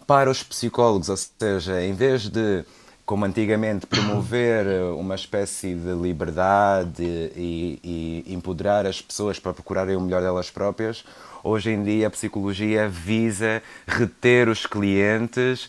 para 0.07 0.30
os 0.30 0.42
psicólogos, 0.42 1.09
ou 1.09 1.16
seja, 1.16 1.85
em 1.85 1.92
vez 1.92 2.28
de, 2.28 2.64
como 3.07 3.25
antigamente, 3.25 3.87
promover 3.87 4.66
uma 4.95 5.14
espécie 5.14 5.75
de 5.75 5.92
liberdade 5.92 7.04
e, 7.37 8.25
e 8.26 8.35
empoderar 8.35 8.87
as 8.87 9.00
pessoas 9.00 9.38
para 9.38 9.52
procurarem 9.52 9.95
o 9.95 10.00
melhor 10.00 10.21
delas 10.21 10.50
próprias, 10.50 11.04
hoje 11.42 11.70
em 11.70 11.82
dia 11.82 12.06
a 12.06 12.11
psicologia 12.11 12.88
visa 12.88 13.62
reter 13.87 14.49
os 14.49 14.66
clientes, 14.66 15.68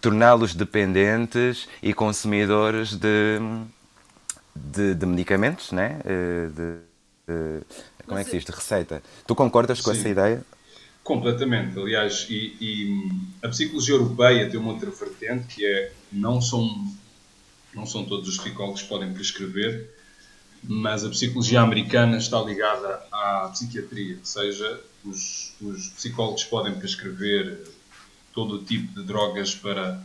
torná-los 0.00 0.54
dependentes 0.54 1.68
e 1.82 1.94
consumidores 1.94 2.94
de, 2.94 3.38
de, 4.54 4.94
de 4.94 5.06
medicamentos, 5.06 5.72
né? 5.72 6.00
Eh, 6.04 6.48
de, 6.48 6.92
de, 7.26 7.60
como 8.06 8.18
é 8.18 8.24
que 8.24 8.30
se 8.30 8.36
diz, 8.36 8.44
de 8.44 8.52
receita. 8.52 9.02
Tu 9.26 9.34
concordas 9.34 9.80
com 9.80 9.92
Sim. 9.92 10.00
essa 10.00 10.08
ideia? 10.08 10.44
Completamente, 11.02 11.78
aliás, 11.78 12.26
e, 12.30 12.56
e, 12.60 13.10
a 13.42 13.48
psicologia 13.48 13.94
europeia 13.94 14.48
tem 14.48 14.58
uma 14.58 14.72
outra 14.72 14.90
vertente 14.90 15.54
que 15.54 15.66
é 15.66 15.92
não 16.12 16.40
são, 16.40 16.68
não 17.74 17.84
são 17.84 18.04
todos 18.04 18.28
os 18.28 18.38
psicólogos 18.38 18.82
que 18.82 18.88
podem 18.88 19.12
prescrever, 19.12 19.90
mas 20.62 21.04
a 21.04 21.08
psicologia 21.08 21.60
americana 21.60 22.16
está 22.18 22.40
ligada 22.40 23.02
à 23.10 23.48
psiquiatria, 23.52 24.18
ou 24.18 24.24
seja, 24.24 24.80
os, 25.04 25.54
os 25.60 25.88
psicólogos 25.88 26.44
podem 26.44 26.74
prescrever 26.74 27.68
todo 28.32 28.56
o 28.56 28.64
tipo 28.64 28.94
de 28.94 29.06
drogas 29.06 29.54
para, 29.54 30.02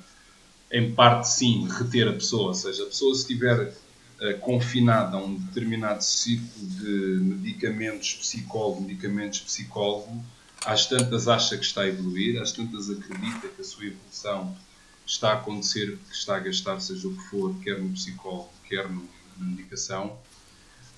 em 0.71 0.91
parte 0.93 1.29
sim, 1.29 1.67
reter 1.69 2.07
a 2.07 2.13
pessoa, 2.13 2.47
ou 2.47 2.53
seja, 2.53 2.83
a 2.83 2.87
pessoa 2.87 3.13
se 3.13 3.21
estiver 3.21 3.73
eh, 4.19 4.33
confinada 4.33 5.17
a 5.17 5.19
um 5.19 5.35
determinado 5.35 6.03
ciclo 6.03 6.65
de 6.65 7.19
medicamentos 7.21 8.15
psicólogo, 8.15 8.81
medicamentos 8.81 9.39
psicólogo, 9.41 10.23
às 10.65 10.87
tantas 10.87 11.27
acha 11.27 11.55
que 11.55 11.63
está 11.63 11.81
a 11.81 11.87
evoluir, 11.87 12.41
às 12.41 12.51
tantas 12.51 12.89
acredita 12.89 13.47
que 13.47 13.61
a 13.61 13.63
sua 13.63 13.85
evolução 13.85 14.57
está 15.05 15.29
a 15.29 15.33
acontecer, 15.33 15.97
que 16.09 16.15
está 16.15 16.35
a 16.35 16.39
gastar, 16.39 16.79
seja 16.81 17.07
o 17.07 17.15
que 17.15 17.23
for, 17.29 17.55
quer 17.59 17.79
no 17.79 17.89
psicólogo, 17.91 18.49
quer 18.67 18.89
no, 18.89 19.07
na 19.37 19.45
medicação, 19.45 20.17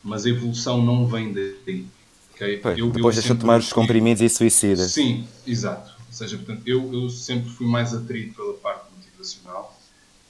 mas 0.03 0.25
a 0.25 0.29
evolução 0.29 0.83
não 0.83 1.07
vem 1.07 1.33
daí. 1.33 1.85
Okay? 2.33 2.61
Eu, 2.77 2.89
depois 2.89 3.15
deixa 3.15 3.33
de 3.33 3.41
tomar 3.41 3.59
os 3.59 3.73
comprimidos 3.73 4.21
e 4.21 4.29
suicida. 4.29 4.87
Sim, 4.87 5.27
exato. 5.45 5.91
Ou 6.07 6.13
seja, 6.13 6.37
portanto, 6.37 6.61
eu, 6.65 6.93
eu 6.93 7.09
sempre 7.09 7.49
fui 7.49 7.67
mais 7.67 7.93
atraído 7.93 8.33
pela 8.33 8.53
parte 8.53 8.85
motivacional 8.95 9.77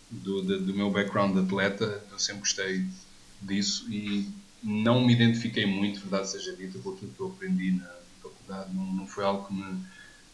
do, 0.09 0.41
do, 0.41 0.59
do 0.59 0.73
meu 0.73 0.89
background 0.89 1.33
de 1.33 1.41
atleta, 1.41 2.03
eu 2.11 2.19
sempre 2.19 2.41
gostei 2.41 2.85
disso 3.41 3.85
e 3.91 4.27
não 4.61 5.05
me 5.05 5.13
identifiquei 5.13 5.65
muito, 5.65 6.01
verdade 6.01 6.29
seja 6.29 6.55
dita, 6.55 6.79
com 6.79 6.91
aquilo 6.91 7.11
que 7.11 7.19
eu 7.19 7.27
aprendi 7.27 7.71
na 7.71 7.89
faculdade. 8.21 8.73
Não, 8.73 8.93
não 8.93 9.07
foi 9.07 9.23
algo 9.23 9.47
que, 9.47 9.53
me, 9.53 9.83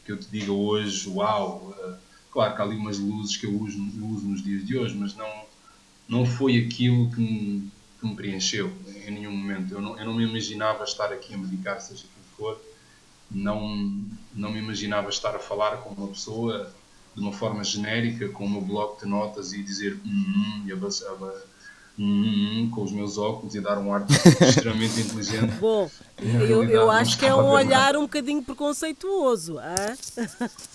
que 0.05 0.11
eu 0.11 0.17
te 0.17 0.27
diga 0.31 0.51
hoje, 0.51 1.07
uau. 1.09 1.75
Uh, 1.77 1.97
claro 2.31 2.55
que 2.55 2.61
há 2.61 2.65
ali 2.65 2.75
umas 2.75 2.97
luzes 2.97 3.37
que 3.37 3.45
eu 3.45 3.53
uso, 3.53 3.77
eu 3.97 4.05
uso 4.07 4.25
nos 4.25 4.43
dias 4.43 4.65
de 4.65 4.77
hoje, 4.77 4.95
mas 4.95 5.15
não, 5.15 5.43
não 6.07 6.25
foi 6.25 6.57
aquilo 6.57 7.11
que 7.11 7.19
me, 7.19 7.71
que 7.99 8.07
me 8.07 8.15
preencheu 8.15 8.71
em 9.05 9.11
nenhum 9.11 9.31
momento. 9.31 9.73
Eu 9.73 9.81
não, 9.81 9.97
eu 9.97 10.05
não 10.05 10.13
me 10.13 10.23
imaginava 10.23 10.83
estar 10.83 11.11
aqui 11.11 11.33
a 11.33 11.37
medicar, 11.37 11.79
seja 11.79 12.03
o 12.03 12.07
que 12.07 12.35
for. 12.37 12.61
Não, 13.31 13.77
não 14.33 14.51
me 14.51 14.59
imaginava 14.59 15.09
estar 15.09 15.35
a 15.35 15.39
falar 15.39 15.77
com 15.77 15.89
uma 15.89 16.07
pessoa 16.07 16.71
de 17.15 17.21
uma 17.21 17.31
forma 17.31 17.63
genérica, 17.63 18.29
com 18.29 18.45
o 18.45 18.49
meu 18.49 18.61
bloco 18.61 19.03
de 19.03 19.09
notas 19.09 19.53
e 19.53 19.63
dizer 19.63 19.97
hum, 20.05 20.63
e 20.65 20.71
abaixava 20.71 21.33
hum, 21.97 22.69
com 22.73 22.83
os 22.83 22.91
meus 22.91 23.17
óculos 23.17 23.55
e 23.55 23.61
dar 23.61 23.77
um 23.77 23.93
ar 23.93 24.05
extremamente 24.41 24.99
inteligente. 24.99 25.53
Bom, 25.59 25.89
eu, 26.21 26.63
eu 26.63 26.91
acho 26.91 27.17
que 27.17 27.25
é 27.25 27.33
um 27.33 27.47
olhar 27.47 27.95
um 27.95 28.01
bocadinho 28.01 28.43
preconceituoso. 28.43 29.57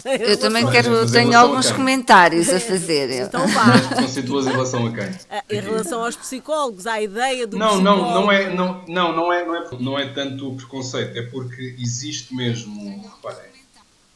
Eu 0.04 0.38
também 0.38 0.68
quero, 0.70 1.10
tenho 1.10 1.36
alguns 1.38 1.70
comentários 1.70 2.48
a 2.48 2.60
fazer. 2.60 3.10
Então 3.30 3.46
vá. 3.48 3.78
Preconceituoso 3.78 4.48
em 4.48 4.52
relação 4.52 4.86
a 4.86 4.92
quem? 4.92 5.10
Em 5.50 5.60
relação 5.60 6.04
aos 6.04 6.16
psicólogos, 6.16 6.86
à 6.86 7.00
ideia 7.00 7.46
do 7.46 7.56
não, 7.56 7.68
psicólogo. 7.68 8.02
Não, 8.02 8.22
não 8.22 8.32
é, 8.32 8.54
não, 8.54 8.84
não, 8.88 9.16
não 9.16 9.32
é, 9.32 9.44
não 9.44 9.56
é, 9.56 9.68
não 9.78 9.98
é 9.98 10.08
tanto 10.08 10.48
o 10.48 10.56
preconceito, 10.56 11.16
é 11.16 11.22
porque 11.22 11.76
existe 11.78 12.34
mesmo, 12.34 13.02
reparem, 13.02 13.50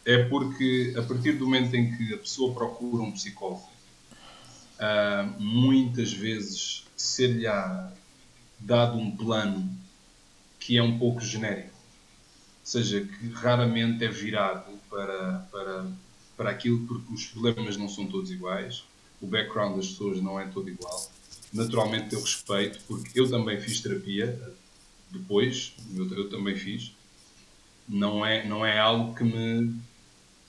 é 0.04 0.25
porque 0.25 0.94
a 0.96 1.02
partir 1.02 1.32
do 1.32 1.44
momento 1.44 1.75
em 1.75 1.96
que 1.96 2.14
a 2.14 2.18
pessoa 2.18 2.52
procura 2.52 3.02
um 3.02 3.12
psicólogo, 3.12 3.68
uh, 4.78 5.42
muitas 5.42 6.12
vezes 6.12 6.83
ser-lhe-á 6.96 7.92
dado 8.58 8.98
um 8.98 9.14
plano 9.14 9.70
que 10.58 10.78
é 10.78 10.82
um 10.82 10.98
pouco 10.98 11.20
genérico, 11.20 11.74
ou 11.74 12.66
seja, 12.66 13.02
que 13.04 13.28
raramente 13.28 14.04
é 14.04 14.08
virado 14.08 14.78
para, 14.88 15.46
para, 15.50 15.86
para 16.36 16.50
aquilo, 16.50 16.86
porque 16.86 17.12
os 17.12 17.26
problemas 17.26 17.76
não 17.76 17.88
são 17.88 18.06
todos 18.06 18.30
iguais, 18.30 18.84
o 19.20 19.26
background 19.26 19.76
das 19.76 19.88
pessoas 19.88 20.22
não 20.22 20.40
é 20.40 20.46
todo 20.46 20.68
igual. 20.68 21.10
Naturalmente 21.52 22.14
eu 22.14 22.20
respeito, 22.20 22.80
porque 22.86 23.20
eu 23.20 23.30
também 23.30 23.60
fiz 23.60 23.80
terapia 23.80 24.54
depois, 25.10 25.74
eu, 25.94 26.10
eu 26.12 26.28
também 26.28 26.56
fiz. 26.56 26.92
Não 27.88 28.24
é, 28.24 28.46
não 28.46 28.64
é 28.64 28.78
algo 28.78 29.14
que 29.14 29.22
me 29.22 29.74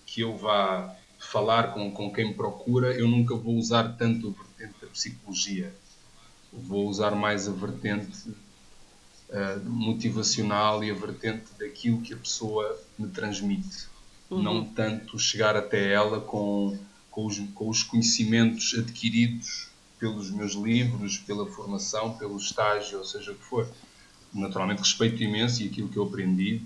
que 0.05 0.21
eu 0.21 0.37
vá 0.37 0.95
falar 1.19 1.73
com, 1.73 1.91
com 1.91 2.11
quem 2.13 2.29
me 2.29 2.33
procura, 2.33 2.93
eu 2.93 3.07
nunca 3.07 3.35
vou 3.35 3.55
usar 3.55 3.97
tanto 3.97 4.29
a 4.29 4.43
vertente 4.43 4.79
da 4.81 4.87
psicologia. 4.87 5.75
Vou 6.63 6.87
usar 6.87 7.11
mais 7.11 7.47
a 7.47 7.51
vertente 7.51 8.29
uh, 9.29 9.69
motivacional 9.69 10.83
e 10.83 10.91
a 10.91 10.93
vertente 10.93 11.45
daquilo 11.59 12.01
que 12.01 12.13
a 12.13 12.17
pessoa 12.17 12.79
me 12.97 13.07
transmite. 13.09 13.87
Uhum. 14.29 14.41
Não 14.41 14.65
tanto 14.65 15.19
chegar 15.19 15.55
até 15.55 15.91
ela 15.91 16.19
com, 16.19 16.77
com, 17.11 17.25
os, 17.25 17.39
com 17.53 17.69
os 17.69 17.83
conhecimentos 17.83 18.73
adquiridos 18.77 19.69
pelos 19.99 20.29
meus 20.31 20.53
livros, 20.53 21.17
pela 21.17 21.45
formação, 21.45 22.17
pelo 22.17 22.37
estágio, 22.37 22.99
ou 22.99 23.05
seja 23.05 23.31
o 23.31 23.35
que 23.35 23.43
for. 23.43 23.67
Naturalmente 24.33 24.79
respeito 24.79 25.23
imenso 25.23 25.63
e 25.63 25.67
aquilo 25.67 25.87
que 25.87 25.97
eu 25.97 26.03
aprendi 26.03 26.61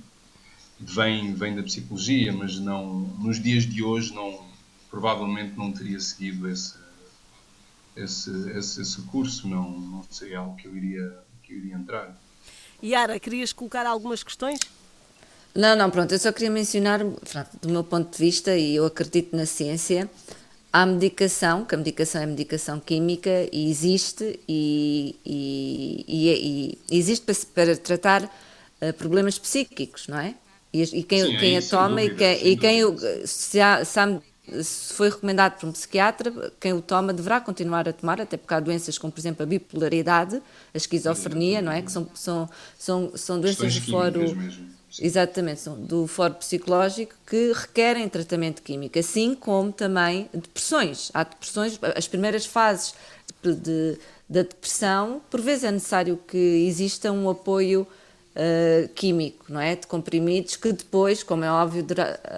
vem, 0.79 1.33
vem 1.33 1.55
da 1.55 1.63
psicologia, 1.63 2.31
mas 2.31 2.57
não, 2.57 3.01
nos 3.19 3.41
dias 3.41 3.63
de 3.65 3.83
hoje 3.83 4.13
não, 4.13 4.45
provavelmente 4.89 5.57
não 5.57 5.71
teria 5.71 5.99
seguido 5.99 6.47
esse, 6.49 6.75
esse, 8.03 8.31
esse, 8.57 8.81
esse 8.81 9.01
curso, 9.03 9.47
não, 9.47 9.69
não 9.71 10.03
seria 10.09 10.39
algo 10.39 10.55
que 10.55 10.67
eu 10.67 10.75
iria, 10.75 11.17
que 11.43 11.53
eu 11.53 11.57
iria 11.57 11.75
entrar. 11.75 12.17
Yara, 12.83 13.19
querias 13.19 13.51
colocar 13.51 13.85
algumas 13.85 14.23
questões? 14.23 14.59
Não, 15.53 15.75
não, 15.75 15.89
pronto, 15.89 16.13
eu 16.13 16.19
só 16.19 16.31
queria 16.31 16.49
mencionar, 16.49 17.03
do 17.03 17.69
meu 17.69 17.83
ponto 17.83 18.11
de 18.11 18.17
vista, 18.17 18.55
e 18.55 18.75
eu 18.75 18.85
acredito 18.85 19.35
na 19.35 19.45
ciência, 19.45 20.09
há 20.71 20.85
medicação, 20.85 21.65
que 21.65 21.75
a 21.75 21.77
medicação 21.77 22.21
é 22.21 22.25
medicação 22.25 22.79
química 22.79 23.49
e 23.51 23.69
existe, 23.69 24.39
e, 24.47 25.15
e, 25.25 26.05
e, 26.07 26.77
e 26.89 26.97
existe 26.97 27.25
para, 27.25 27.35
para 27.53 27.77
tratar 27.77 28.23
uh, 28.23 28.93
problemas 28.93 29.39
psíquicos, 29.39 30.07
não 30.07 30.19
é? 30.19 30.35
E, 30.71 30.83
e 30.83 31.03
quem, 31.03 31.25
Sim, 31.25 31.37
quem 31.37 31.57
a 31.57 31.61
toma 31.63 32.01
dúvida, 32.01 32.33
e 32.33 32.55
quem, 32.55 32.81
e 32.81 32.91
quem 32.91 33.25
se, 33.25 33.59
há, 33.59 33.83
se, 33.83 33.99
há, 33.99 34.21
se, 34.61 34.93
foi 34.93 35.09
recomendado 35.09 35.59
por 35.59 35.69
um 35.69 35.71
psiquiatra, 35.71 36.51
quem 36.59 36.73
o 36.73 36.81
toma 36.81 37.13
deverá 37.13 37.39
continuar 37.39 37.87
a 37.87 37.93
tomar, 37.93 38.21
até 38.21 38.37
porque 38.37 38.53
há 38.53 38.59
doenças 38.59 38.97
como, 38.97 39.11
por 39.11 39.19
exemplo, 39.19 39.43
a 39.43 39.45
bipolaridade, 39.45 40.41
a 40.73 40.77
esquizofrenia, 40.77 41.61
não 41.61 41.71
é? 41.71 41.81
Que 41.81 41.91
são, 41.91 42.07
são, 42.13 42.49
são, 42.77 43.11
são 43.15 43.39
doenças 43.39 43.75
do 43.75 43.91
foro. 43.91 44.21
Exatamente, 44.99 45.61
são 45.61 45.79
do 45.79 46.07
foro 46.07 46.33
psicológico 46.33 47.13
que 47.27 47.53
requerem 47.53 48.09
tratamento 48.09 48.63
químico, 48.63 48.97
assim 48.97 49.35
como 49.35 49.71
também 49.71 50.27
depressões. 50.33 51.11
Há 51.13 51.23
depressões, 51.23 51.79
as 51.95 52.07
primeiras 52.07 52.47
fases 52.47 52.95
de, 53.43 53.99
da 54.27 54.41
depressão, 54.41 55.21
por 55.29 55.41
vezes 55.41 55.63
é 55.63 55.71
necessário 55.71 56.19
que 56.27 56.37
exista 56.37 57.11
um 57.11 57.29
apoio 57.29 57.85
uh, 58.39 58.87
químico, 58.89 59.45
não 59.49 59.59
é? 59.59 59.75
De 59.75 59.85
comprimidos 59.85 60.55
que 60.55 60.71
depois, 60.71 61.21
como 61.21 61.43
é 61.43 61.51
óbvio, 61.51 61.85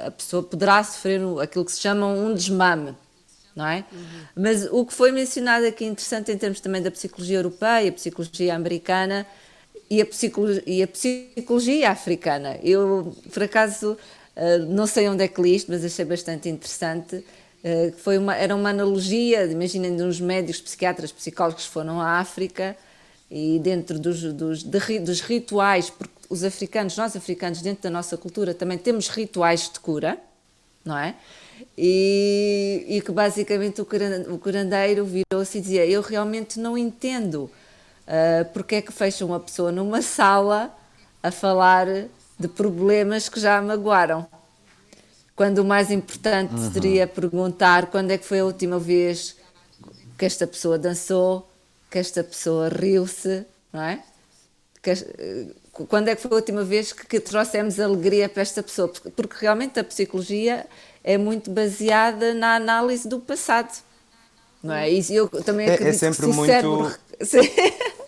a 0.05 0.11
pessoa 0.11 0.41
poderá 0.41 0.83
sofrer 0.83 1.21
aquilo 1.41 1.63
que 1.63 1.71
se 1.71 1.79
chama 1.79 2.07
um 2.07 2.33
desmame, 2.33 2.95
não 3.55 3.67
é? 3.67 3.85
Uhum. 3.91 4.21
Mas 4.35 4.65
o 4.71 4.85
que 4.85 4.93
foi 4.93 5.11
mencionado 5.11 5.65
aqui 5.65 5.85
interessante 5.85 6.31
em 6.31 6.37
termos 6.37 6.59
também 6.59 6.81
da 6.81 6.89
psicologia 6.89 7.37
europeia, 7.37 7.89
a 7.89 7.93
psicologia 7.93 8.55
americana 8.55 9.25
e 9.89 10.01
a 10.01 10.05
psicologia, 10.05 10.63
e 10.65 10.81
a 10.81 10.87
psicologia 10.87 11.91
africana. 11.91 12.57
Eu, 12.63 13.15
por 13.31 13.43
acaso, 13.43 13.97
uh, 14.35 14.65
não 14.67 14.87
sei 14.87 15.07
onde 15.07 15.23
é 15.23 15.27
que 15.27 15.41
li 15.41 15.55
isto, 15.55 15.71
mas 15.71 15.85
achei 15.85 16.05
bastante 16.05 16.49
interessante. 16.49 17.17
Uh, 17.63 17.93
foi 17.97 18.17
uma, 18.17 18.35
era 18.35 18.55
uma 18.55 18.69
analogia, 18.69 19.45
imaginem, 19.45 19.95
de 19.95 20.01
uns 20.01 20.19
médicos, 20.19 20.61
psiquiatras, 20.61 21.11
psicólogos 21.11 21.65
que 21.65 21.71
foram 21.71 22.01
à 22.01 22.19
África 22.19 22.75
e 23.31 23.57
dentro 23.59 23.97
dos, 23.97 24.21
dos, 24.33 24.61
de, 24.61 24.99
dos 24.99 25.21
rituais, 25.21 25.89
porque 25.89 26.11
os 26.29 26.43
africanos, 26.43 26.97
nós 26.97 27.15
africanos, 27.15 27.61
dentro 27.61 27.83
da 27.83 27.89
nossa 27.89 28.17
cultura, 28.17 28.53
também 28.53 28.77
temos 28.77 29.07
rituais 29.07 29.71
de 29.71 29.79
cura, 29.79 30.17
não 30.83 30.97
é? 30.97 31.15
E, 31.77 32.85
e 32.89 33.01
que 33.01 33.11
basicamente 33.11 33.81
o 33.81 34.37
curandeiro 34.37 35.05
virou-se 35.05 35.57
e 35.57 35.61
dizia: 35.61 35.85
Eu 35.85 36.01
realmente 36.01 36.59
não 36.59 36.77
entendo 36.77 37.43
uh, 37.43 38.45
porque 38.51 38.75
é 38.75 38.81
que 38.81 38.91
fecham 38.91 39.29
uma 39.29 39.39
pessoa 39.39 39.71
numa 39.71 40.01
sala 40.01 40.75
a 41.23 41.31
falar 41.31 41.87
de 42.37 42.47
problemas 42.47 43.29
que 43.29 43.39
já 43.39 43.61
magoaram. 43.61 44.27
Quando 45.35 45.59
o 45.59 45.65
mais 45.65 45.89
importante 45.91 46.53
uhum. 46.53 46.71
seria 46.71 47.07
perguntar 47.07 47.85
quando 47.87 48.11
é 48.11 48.17
que 48.17 48.25
foi 48.25 48.39
a 48.39 48.45
última 48.45 48.77
vez 48.79 49.35
que 50.17 50.25
esta 50.25 50.45
pessoa 50.45 50.77
dançou, 50.77 51.50
que 51.91 51.99
esta 51.99 52.23
pessoa 52.23 52.69
riu-se, 52.69 53.45
não 53.71 53.81
é? 53.81 54.01
Que, 54.81 54.93
quando 55.87 56.07
é 56.07 56.15
que 56.15 56.21
foi 56.21 56.31
a 56.31 56.35
última 56.35 56.63
vez 56.63 56.93
que, 56.93 57.05
que 57.05 57.19
trouxemos 57.19 57.79
alegria 57.79 58.29
para 58.29 58.41
esta 58.41 58.63
pessoa? 58.63 58.87
Porque, 58.87 59.09
porque, 59.09 59.35
realmente 59.39 59.77
a 59.79 59.83
psicologia 59.83 60.65
é 61.03 61.17
muito 61.17 61.51
baseada 61.51 62.33
na 62.33 62.55
análise 62.55 63.07
do 63.07 63.19
passado, 63.19 63.71
não 64.63 64.73
é? 64.73 64.89
E 64.89 65.03
eu 65.13 65.27
também 65.27 65.69
acredito 65.69 66.03
é, 66.03 66.07
é 66.07 66.13
sempre 66.13 66.27
que 66.27 66.33
muito... 66.33 66.99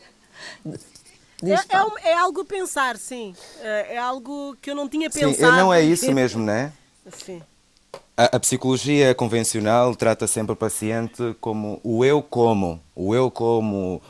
É, 1.45 1.55
é, 1.55 2.11
é, 2.11 2.13
algo 2.13 2.39
a 2.39 2.45
pensar, 2.45 2.95
sim. 2.95 3.35
É, 3.59 3.95
é 3.95 3.97
algo 3.97 4.55
que 4.61 4.71
eu 4.71 4.75
não 4.75 4.87
tinha 4.87 5.09
pensado. 5.09 5.35
Sim, 5.35 5.57
não 5.57 5.73
é 5.73 5.81
isso 5.81 6.09
mesmo, 6.13 6.41
não 6.41 6.53
é? 6.53 6.71
Sim. 7.11 7.43
A, 8.15 8.35
a, 8.35 8.39
psicologia 8.39 9.15
convencional 9.15 9.95
trata 9.95 10.27
sempre 10.27 10.53
o 10.53 10.55
paciente 10.55 11.35
como 11.41 11.81
o 11.83 12.05
eu 12.05 12.21
como, 12.21 12.79
o 12.95 13.15
eu 13.15 13.31
como 13.31 14.03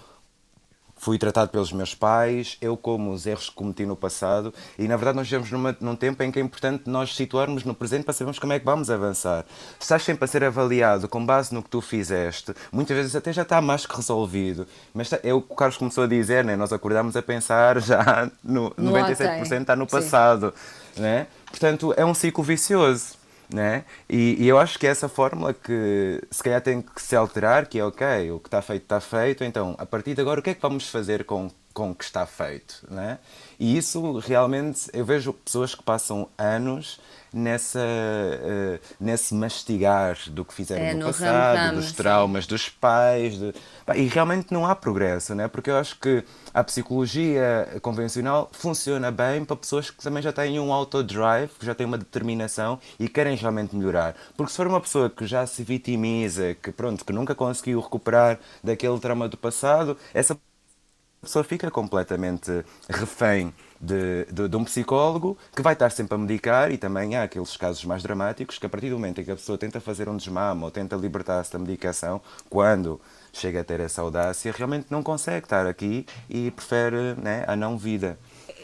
fui 0.97 1.17
tratado 1.17 1.49
pelos 1.49 1.71
meus 1.71 1.95
pais, 1.95 2.57
eu 2.59 2.75
como 2.75 3.13
os 3.13 3.25
erros 3.25 3.49
que 3.49 3.55
cometi 3.55 3.85
no 3.85 3.95
passado 3.95 4.53
e 4.77 4.89
na 4.89 4.97
verdade 4.97 5.15
nós 5.15 5.29
vivemos 5.29 5.49
numa, 5.51 5.77
num 5.79 5.95
tempo 5.95 6.21
em 6.21 6.31
que 6.33 6.37
é 6.37 6.41
importante 6.41 6.83
nós 6.85 7.15
situarmos 7.15 7.63
no 7.63 7.73
presente 7.73 8.03
para 8.03 8.13
sabermos 8.13 8.39
como 8.39 8.51
é 8.51 8.59
que 8.59 8.65
vamos 8.65 8.89
avançar. 8.89 9.45
Se 9.79 9.83
estás 9.85 10.03
sempre 10.03 10.25
a 10.25 10.27
ser 10.27 10.43
avaliado 10.43 11.07
com 11.07 11.25
base 11.25 11.53
no 11.53 11.63
que 11.63 11.69
tu 11.69 11.79
fizeste, 11.79 12.53
muitas 12.73 12.97
vezes 12.97 13.15
até 13.15 13.31
já 13.31 13.43
está 13.43 13.61
mais 13.61 13.85
que 13.85 13.95
resolvido, 13.95 14.67
mas 14.93 15.07
está, 15.07 15.25
é 15.25 15.33
o 15.33 15.41
que 15.41 15.53
o 15.53 15.55
Carlos 15.55 15.77
começou 15.77 16.03
a 16.03 16.07
dizer, 16.07 16.43
né? 16.43 16.57
nós 16.57 16.73
acordamos 16.73 17.15
a 17.15 17.21
pensar 17.21 17.79
já 17.79 18.29
no, 18.43 18.73
no 18.75 18.91
97% 18.91 19.61
está 19.61 19.77
no 19.77 19.87
passado. 19.87 20.53
Né? 20.97 21.27
Portanto, 21.45 21.93
é 21.95 22.03
um 22.03 22.13
ciclo 22.13 22.43
vicioso. 22.43 23.22
Né? 23.53 23.85
E, 24.09 24.35
e, 24.39 24.47
eu 24.47 24.57
acho 24.57 24.79
que 24.79 24.87
é 24.87 24.89
essa 24.89 25.07
fórmula 25.07 25.53
que 25.53 26.19
se 26.31 26.41
calhar 26.41 26.59
tem 26.59 26.81
que 26.81 26.99
se 26.99 27.15
alterar, 27.15 27.67
que 27.67 27.77
é 27.77 27.85
ok, 27.85 28.31
o 28.31 28.39
que 28.39 28.47
está 28.47 28.63
feito 28.63 28.81
está 28.81 28.99
feito, 28.99 29.43
então 29.43 29.75
a 29.77 29.85
partir 29.85 30.15
de 30.15 30.21
agora 30.21 30.39
o 30.39 30.43
que 30.43 30.49
é 30.49 30.55
que 30.55 30.61
vamos 30.61 30.89
fazer 30.89 31.23
com, 31.23 31.51
com 31.71 31.91
o 31.91 31.95
que 31.95 32.03
está 32.03 32.25
feito? 32.25 32.83
Né? 32.89 33.19
E 33.59 33.77
isso 33.77 34.17
realmente, 34.17 34.89
eu 34.91 35.05
vejo 35.05 35.33
pessoas 35.33 35.75
que 35.75 35.83
passam 35.83 36.27
anos 36.35 36.99
nessa, 37.33 37.79
uh, 37.79 38.79
nesse 38.99 39.33
mastigar 39.33 40.17
do 40.29 40.45
que 40.45 40.53
fizeram 40.53 40.83
é, 40.83 40.93
no, 40.93 40.99
no 40.99 41.05
passado, 41.07 41.57
ramo, 41.57 41.75
dos 41.77 41.91
traumas 41.91 42.43
sim. 42.43 42.49
dos 42.49 42.69
pais. 42.69 43.39
De... 43.39 43.53
E 43.95 44.07
realmente 44.07 44.53
não 44.53 44.65
há 44.65 44.75
progresso, 44.75 45.33
né? 45.33 45.47
porque 45.47 45.69
eu 45.69 45.77
acho 45.77 45.99
que 45.99 46.23
a 46.53 46.63
psicologia 46.63 47.67
convencional 47.81 48.49
funciona 48.53 49.11
bem 49.11 49.43
para 49.43 49.55
pessoas 49.55 49.89
que 49.89 50.01
também 50.03 50.21
já 50.21 50.31
têm 50.31 50.59
um 50.59 50.71
autodrive, 50.71 51.49
que 51.59 51.65
já 51.65 51.73
têm 51.73 51.85
uma 51.85 51.97
determinação 51.97 52.79
e 52.99 53.09
querem 53.09 53.35
realmente 53.35 53.75
melhorar. 53.75 54.15
Porque 54.37 54.51
se 54.51 54.57
for 54.57 54.67
uma 54.67 54.79
pessoa 54.79 55.09
que 55.09 55.25
já 55.25 55.45
se 55.47 55.63
vitimiza, 55.63 56.55
que 56.55 56.71
pronto, 56.71 57.03
que 57.03 57.11
nunca 57.11 57.33
conseguiu 57.33 57.79
recuperar 57.79 58.39
daquele 58.63 58.99
trauma 58.99 59.27
do 59.27 59.37
passado, 59.37 59.97
essa 60.13 60.37
pessoa 61.21 61.43
fica 61.43 61.71
completamente 61.71 62.63
refém 62.89 63.53
de, 63.83 64.25
de, 64.31 64.47
de, 64.47 64.55
um 64.55 64.63
psicólogo 64.63 65.37
que 65.53 65.61
vai 65.61 65.73
estar 65.73 65.89
sempre 65.89 66.15
a 66.15 66.17
medicar 66.17 66.71
e 66.71 66.77
também 66.77 67.17
há 67.17 67.23
aqueles 67.23 67.57
casos 67.57 67.83
mais 67.83 68.01
dramáticos 68.01 68.57
que 68.57 68.65
a 68.65 68.69
partir 68.69 68.89
do 68.89 68.95
momento 68.95 69.19
em 69.19 69.25
que 69.25 69.31
a 69.31 69.35
pessoa 69.35 69.57
tenta 69.57 69.81
fazer 69.81 70.07
um 70.07 70.15
desmame 70.15 70.63
ou 70.63 70.71
tenta 70.71 70.95
libertar-se 70.95 71.51
da 71.51 71.59
medicação, 71.59 72.21
quando 72.49 73.01
chega 73.33 73.59
a 73.59 73.63
ter 73.63 73.81
essa 73.81 74.01
audácia, 74.01 74.53
realmente 74.55 74.87
não 74.89 75.03
consegue 75.03 75.45
estar 75.45 75.67
aqui 75.67 76.05
e 76.29 76.49
prefere 76.51 77.15
né, 77.21 77.43
a 77.45 77.57
não 77.57 77.77
vida. 77.77 78.17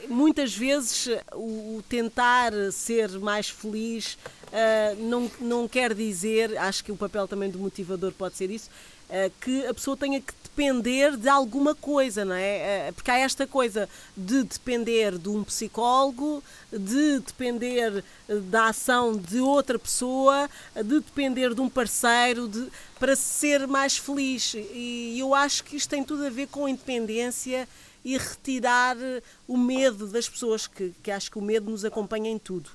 Muitas 0.08 0.56
vezes 0.56 1.10
o 1.34 1.84
tentar 1.90 2.54
ser 2.72 3.10
mais 3.20 3.50
feliz 3.50 4.18
uh, 4.48 5.04
não, 5.04 5.30
não 5.42 5.68
quer 5.68 5.94
dizer, 5.94 6.58
acho 6.58 6.84
que 6.84 6.92
o 6.92 6.96
papel 6.96 7.28
também 7.28 7.52
do 7.52 7.60
motivador 7.60 8.14
pode 8.14 8.38
ser 8.38 8.50
isso, 8.50 8.70
uh, 9.10 9.32
que 9.42 9.66
a 9.68 9.74
pessoa 9.74 9.98
tenha 9.98 10.22
que 10.22 10.34
depender 10.50 11.16
de 11.16 11.30
alguma 11.30 11.74
coisa, 11.74 12.26
não 12.26 12.36
é? 12.36 12.88
Eh, 12.88 12.92
porque 12.92 13.10
há 13.10 13.20
esta 13.20 13.48
coisa 13.48 13.88
de 14.16 14.44
depender 14.44 15.18
de 15.18 15.30
um 15.30 15.44
psicólogo, 15.44 16.44
de 16.72 17.20
depender 17.20 18.04
eh, 18.28 18.36
da 18.36 18.68
ação 18.68 19.16
de 19.16 19.40
outra 19.40 19.80
pessoa, 19.80 20.50
de 20.76 21.00
depender 21.00 21.54
de 21.54 21.62
um 21.62 21.70
parceiro, 21.70 22.48
de, 22.48 22.68
para 23.00 23.16
ser 23.16 23.68
mais 23.68 23.98
feliz. 23.98 24.54
E 24.56 25.18
eu 25.18 25.34
acho 25.34 25.64
que 25.64 25.78
isto 25.78 25.90
tem 25.90 26.04
tudo 26.04 26.26
a 26.26 26.30
ver 26.30 26.48
com 26.48 26.68
independência 26.68 27.68
e 28.04 28.18
retirar 28.18 28.98
eh, 29.00 29.24
o 29.48 29.58
medo 29.58 30.08
das 30.08 30.28
pessoas, 30.28 30.68
que, 30.68 30.94
que 31.02 31.12
acho 31.12 31.32
que 31.32 31.38
o 31.38 31.42
medo 31.42 31.70
nos 31.72 31.86
acompanha 31.86 32.30
em 32.30 32.38
tudo, 32.38 32.70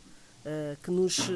que 0.82 0.90
nos 0.90 1.30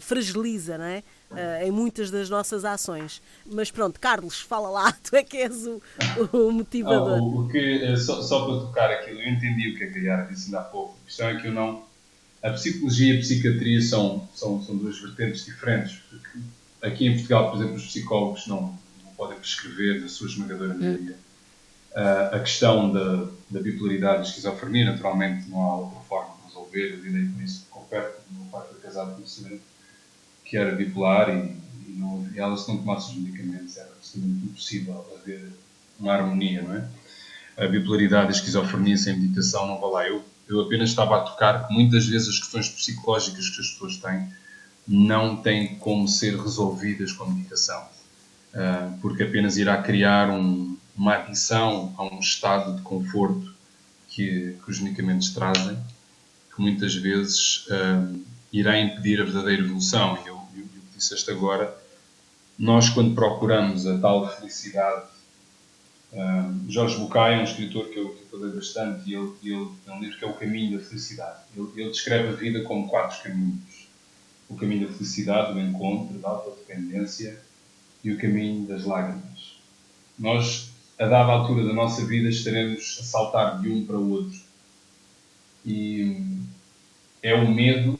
fragiliza, 0.00 0.76
não 0.76 0.84
é? 0.84 1.04
Uh, 1.32 1.64
em 1.64 1.70
muitas 1.70 2.10
das 2.10 2.28
nossas 2.28 2.64
ações. 2.64 3.22
Mas 3.46 3.70
pronto, 3.70 3.98
Carlos, 3.98 4.40
fala 4.40 4.68
lá, 4.68 4.92
tu 5.02 5.16
é 5.16 5.22
que 5.22 5.38
és 5.38 5.66
o, 5.66 5.80
o 6.32 6.52
motivador. 6.52 7.20
O, 7.20 7.48
que, 7.48 7.58
eh, 7.58 7.96
só, 7.96 8.22
só, 8.22 8.46
para 8.46 8.66
tocar 8.66 8.90
aquilo, 8.90 9.20
eu 9.20 9.28
entendi 9.28 9.70
o 9.70 9.76
que 9.76 9.84
é 9.84 9.86
que 9.88 9.98
a 9.98 10.02
Yara 10.02 10.26
disse 10.26 10.46
ainda 10.46 10.60
há 10.60 10.64
pouco. 10.64 10.96
A 11.02 11.06
questão 11.06 11.28
é 11.28 11.40
que 11.40 11.46
eu 11.48 11.52
não. 11.52 11.84
A 12.42 12.50
psicologia 12.50 13.14
e 13.14 13.18
a 13.18 13.20
psiquiatria 13.20 13.80
são, 13.80 14.28
são, 14.34 14.62
são 14.62 14.76
duas 14.76 14.98
vertentes 15.00 15.44
diferentes. 15.44 16.00
Porque 16.10 16.38
aqui 16.82 17.06
em 17.06 17.14
Portugal, 17.14 17.50
por 17.50 17.58
exemplo, 17.58 17.76
os 17.76 17.86
psicólogos 17.86 18.46
não, 18.48 18.76
não 19.04 19.12
podem 19.16 19.38
prescrever, 19.38 20.00
na 20.00 20.08
sua 20.08 20.26
esmagadora 20.26 20.74
maioria, 20.74 21.16
uh, 21.92 22.34
a 22.34 22.40
questão 22.40 22.92
da, 22.92 23.28
da 23.48 23.60
bipolaridade 23.60 24.14
e 24.14 24.18
da 24.22 24.28
esquizofrenia. 24.28 24.86
Naturalmente, 24.86 25.48
não 25.48 25.62
há 25.62 25.76
outra 25.76 26.00
forma 26.00 26.34
de 26.40 26.48
resolver. 26.48 26.94
Eu 26.94 27.00
lidei 27.04 27.28
com 27.32 27.42
isso 27.42 27.66
com 27.70 27.84
perto. 27.84 28.20
O 28.28 28.34
meu 28.34 28.46
pai 28.46 28.66
foi 28.68 28.80
casado 28.80 29.14
com 29.14 29.22
o 29.22 29.24
que 30.52 30.58
era 30.58 30.74
bipolar 30.74 31.30
e, 31.30 31.56
e, 31.88 31.94
não, 31.96 32.28
ela 32.36 32.54
se 32.58 32.68
não 32.68 32.76
tomasse 32.76 33.12
os 33.12 33.16
medicamentos 33.16 33.74
era 33.78 33.88
absolutamente 33.88 34.44
impossível 34.44 35.06
haver 35.18 35.50
uma 35.98 36.12
harmonia, 36.12 36.60
não 36.60 36.74
é? 36.74 36.86
A 37.56 37.66
bipolaridade 37.66 38.26
e 38.26 38.28
a 38.28 38.36
esquizofrenia 38.36 38.98
sem 38.98 39.18
medicação 39.18 39.66
não 39.66 39.80
vai 39.80 39.90
lá. 39.90 40.08
Eu, 40.08 40.22
eu 40.46 40.60
apenas 40.60 40.90
estava 40.90 41.16
a 41.16 41.20
tocar 41.20 41.66
que 41.66 41.72
muitas 41.72 42.04
vezes 42.04 42.28
as 42.28 42.38
questões 42.38 42.68
psicológicas 42.68 43.48
que 43.48 43.60
as 43.62 43.70
pessoas 43.70 43.96
têm 43.96 44.28
não 44.86 45.36
têm 45.36 45.76
como 45.76 46.06
ser 46.06 46.38
resolvidas 46.38 47.12
com 47.12 47.24
a 47.24 47.28
medicação, 47.28 47.82
uh, 48.52 48.98
porque 49.00 49.22
apenas 49.22 49.56
irá 49.56 49.80
criar 49.80 50.28
um, 50.28 50.76
uma 50.94 51.14
adição 51.14 51.94
a 51.96 52.02
um 52.14 52.18
estado 52.18 52.76
de 52.76 52.82
conforto 52.82 53.54
que, 54.08 54.54
que 54.62 54.70
os 54.70 54.80
medicamentos 54.80 55.30
trazem, 55.30 55.78
que 56.54 56.60
muitas 56.60 56.94
vezes 56.94 57.66
uh, 57.68 58.20
irá 58.52 58.78
impedir 58.78 59.18
a 59.18 59.24
verdadeira 59.24 59.62
evolução. 59.62 60.18
Eu 60.26 60.41
disseste 61.02 61.30
agora, 61.30 61.76
nós 62.58 62.88
quando 62.88 63.14
procuramos 63.14 63.86
a 63.86 63.98
tal 63.98 64.28
felicidade 64.36 65.12
Um, 66.12 66.70
Jorge 66.70 66.98
Bucay 66.98 67.34
é 67.34 67.38
um 67.38 67.44
escritor 67.44 67.88
que 67.88 67.98
eu, 67.98 68.10
que 68.10 68.34
eu 68.34 68.38
leio 68.38 68.54
bastante 68.54 69.08
e 69.08 69.14
ele, 69.14 69.32
ele 69.42 69.70
tem 69.84 69.94
um 69.94 69.98
livro 69.98 70.18
que 70.18 70.24
é 70.24 70.28
O 70.28 70.34
Caminho 70.34 70.78
da 70.78 70.84
Felicidade. 70.84 71.38
Ele, 71.56 71.68
ele 71.74 71.90
descreve 71.90 72.28
a 72.28 72.32
vida 72.32 72.62
como 72.64 72.86
quatro 72.86 73.22
caminhos. 73.22 73.88
O 74.46 74.54
caminho 74.54 74.86
da 74.86 74.92
felicidade, 74.92 75.54
do 75.54 75.60
encontro, 75.60 76.18
da 76.18 76.28
autodependência 76.28 77.40
e 78.04 78.12
o 78.12 78.18
caminho 78.18 78.66
das 78.66 78.84
lágrimas. 78.84 79.56
Nós, 80.18 80.70
a 80.98 81.06
dada 81.06 81.32
altura 81.32 81.64
da 81.64 81.72
nossa 81.72 82.04
vida, 82.04 82.28
estaremos 82.28 82.98
a 83.00 83.04
saltar 83.04 83.62
de 83.62 83.70
um 83.70 83.86
para 83.86 83.96
o 83.96 84.10
outro. 84.10 84.38
E 85.64 86.22
é 87.22 87.34
o 87.34 87.50
medo, 87.50 87.98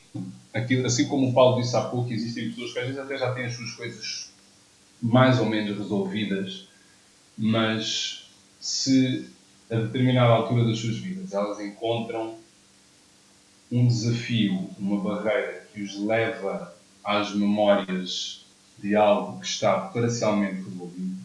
assim 0.54 1.08
como 1.08 1.30
o 1.30 1.32
Paulo 1.32 1.60
disse 1.60 1.74
há 1.76 1.82
pouco, 1.82 2.12
existem 2.12 2.50
pessoas 2.50 2.72
que 2.72 2.78
às 2.78 2.86
vezes 2.86 3.00
até 3.00 3.18
já 3.18 3.32
têm 3.32 3.46
as 3.46 3.54
suas 3.54 3.72
coisas 3.72 4.32
mais 5.00 5.40
ou 5.40 5.46
menos 5.46 5.76
resolvidas, 5.76 6.68
mas 7.36 8.30
se 8.60 9.28
a 9.70 9.76
determinada 9.76 10.32
altura 10.32 10.64
das 10.64 10.78
suas 10.78 10.98
vidas 10.98 11.32
elas 11.32 11.58
encontram 11.60 12.36
um 13.70 13.88
desafio, 13.88 14.68
uma 14.78 15.00
barreira 15.00 15.66
que 15.72 15.82
os 15.82 15.98
leva 15.98 16.76
às 17.02 17.34
memórias 17.34 18.44
de 18.78 18.94
algo 18.94 19.40
que 19.40 19.46
está 19.46 19.80
parcialmente 19.80 20.62
resolvido, 20.62 21.16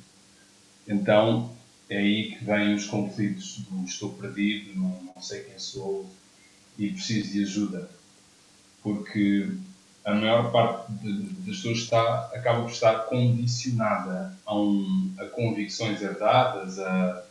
então 0.87 1.51
é 1.89 1.97
aí 1.97 2.31
que 2.31 2.45
vêm 2.45 2.73
os 2.73 2.85
conflitos 2.85 3.59
do 3.69 3.83
estou 3.85 4.11
perdido, 4.13 4.79
não, 4.79 5.03
não 5.15 5.21
sei 5.21 5.41
quem 5.41 5.59
sou 5.59 6.09
e 6.77 6.89
preciso 6.89 7.33
de 7.33 7.43
ajuda. 7.43 7.96
Porque 8.87 9.49
a 10.05 10.13
maior 10.13 10.49
parte 10.53 10.89
das 11.03 11.45
pessoas 11.45 11.79
está, 11.79 12.31
acaba 12.33 12.61
por 12.61 12.71
estar 12.71 12.95
condicionada 13.07 14.33
a, 14.45 14.55
um, 14.55 15.13
a 15.19 15.25
convicções 15.25 16.01
herdadas, 16.01 16.79
a, 16.79 17.23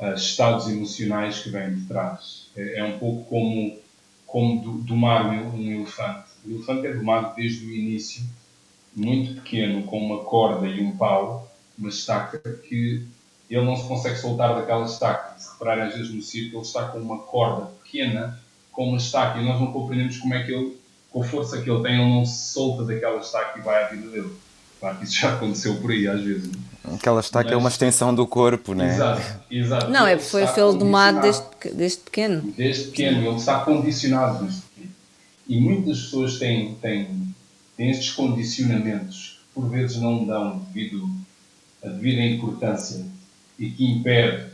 a, 0.00 0.14
estados 0.14 0.68
emocionais 0.68 1.38
que 1.38 1.50
vêm 1.50 1.76
de 1.76 1.82
trás. 1.82 2.48
É, 2.56 2.80
é 2.80 2.84
um 2.84 2.98
pouco 2.98 3.22
como, 3.28 3.78
como 4.26 4.78
domar 4.78 5.26
um, 5.26 5.60
um 5.60 5.70
elefante. 5.70 6.30
O 6.44 6.50
elefante 6.50 6.88
é 6.88 6.92
domado 6.94 7.36
desde 7.36 7.64
o 7.64 7.72
início, 7.72 8.24
muito 8.96 9.40
pequeno, 9.40 9.84
com 9.84 10.04
uma 10.04 10.24
corda 10.24 10.66
e 10.66 10.82
um 10.82 10.96
pau, 10.96 11.48
uma 11.78 11.88
estaca, 11.88 12.40
que 12.68 13.06
ele 13.48 13.64
não 13.64 13.76
se 13.76 13.86
consegue 13.86 14.16
soltar 14.16 14.56
daquela 14.56 14.86
estaca. 14.86 15.38
Se 15.38 15.52
repararem 15.52 15.84
às 15.84 15.94
vezes 15.94 16.12
no 16.12 16.20
circo, 16.20 16.56
ele 16.56 16.62
está 16.62 16.88
com 16.88 16.98
uma 16.98 17.18
corda 17.18 17.66
pequena, 17.84 18.42
com 18.72 18.88
uma 18.88 18.98
estaca, 18.98 19.38
e 19.38 19.44
nós 19.44 19.60
não 19.60 19.70
compreendemos 19.70 20.18
como 20.18 20.34
é 20.34 20.42
que 20.42 20.52
ele 20.52 20.87
com 21.10 21.22
a 21.22 21.24
força 21.24 21.60
que 21.60 21.70
ele 21.70 21.82
tem, 21.82 21.94
ele 21.94 22.10
não 22.10 22.24
se 22.24 22.52
solta 22.52 22.84
daquela 22.84 23.18
estaca 23.18 23.58
e 23.58 23.62
vai 23.62 23.84
à 23.84 23.88
vida 23.88 24.08
dele. 24.08 24.32
Claro 24.80 24.96
que 24.98 25.04
isso 25.04 25.16
já 25.20 25.34
aconteceu 25.34 25.74
por 25.76 25.90
aí 25.90 26.06
às 26.06 26.22
vezes. 26.22 26.50
Aquela 26.94 27.20
estaca 27.20 27.44
Mas... 27.46 27.52
é 27.52 27.56
uma 27.56 27.68
extensão 27.68 28.14
do 28.14 28.26
corpo, 28.26 28.74
não 28.74 28.84
é? 28.84 28.94
Exato, 28.94 29.22
exato. 29.50 29.90
Não, 29.90 30.06
é 30.06 30.18
foi 30.18 30.44
domado 30.78 31.20
desde, 31.20 31.44
desde 31.74 31.98
pequeno. 31.98 32.52
Desde 32.56 32.84
pequeno, 32.84 33.26
ele 33.26 33.36
está 33.36 33.60
condicionado 33.60 34.44
desde 34.44 34.62
pequeno. 34.62 34.92
E 35.48 35.60
muitas 35.60 36.02
pessoas 36.02 36.38
têm, 36.38 36.74
têm, 36.76 37.34
têm 37.76 37.90
estes 37.90 38.12
condicionamentos 38.12 39.40
que 39.48 39.60
por 39.60 39.68
vezes 39.68 39.96
não 39.96 40.24
dão 40.24 40.58
devido, 40.58 41.08
a 41.84 41.88
devida 41.88 42.22
importância 42.22 43.04
e 43.58 43.70
que 43.70 43.84
impede 43.84 44.46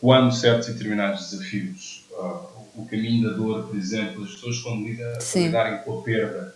quando 0.00 0.34
certos 0.34 0.68
e 0.68 0.72
determinados 0.72 1.30
desafios 1.30 2.04
uh, 2.12 2.59
o 2.74 2.86
caminho 2.86 3.28
da 3.28 3.36
dor, 3.36 3.66
por 3.66 3.76
exemplo, 3.76 4.24
as 4.24 4.32
pessoas 4.32 4.60
quando 4.60 4.84
lida, 4.84 5.18
lidarem 5.34 5.82
com 5.84 5.98
a 5.98 6.02
perda, 6.02 6.54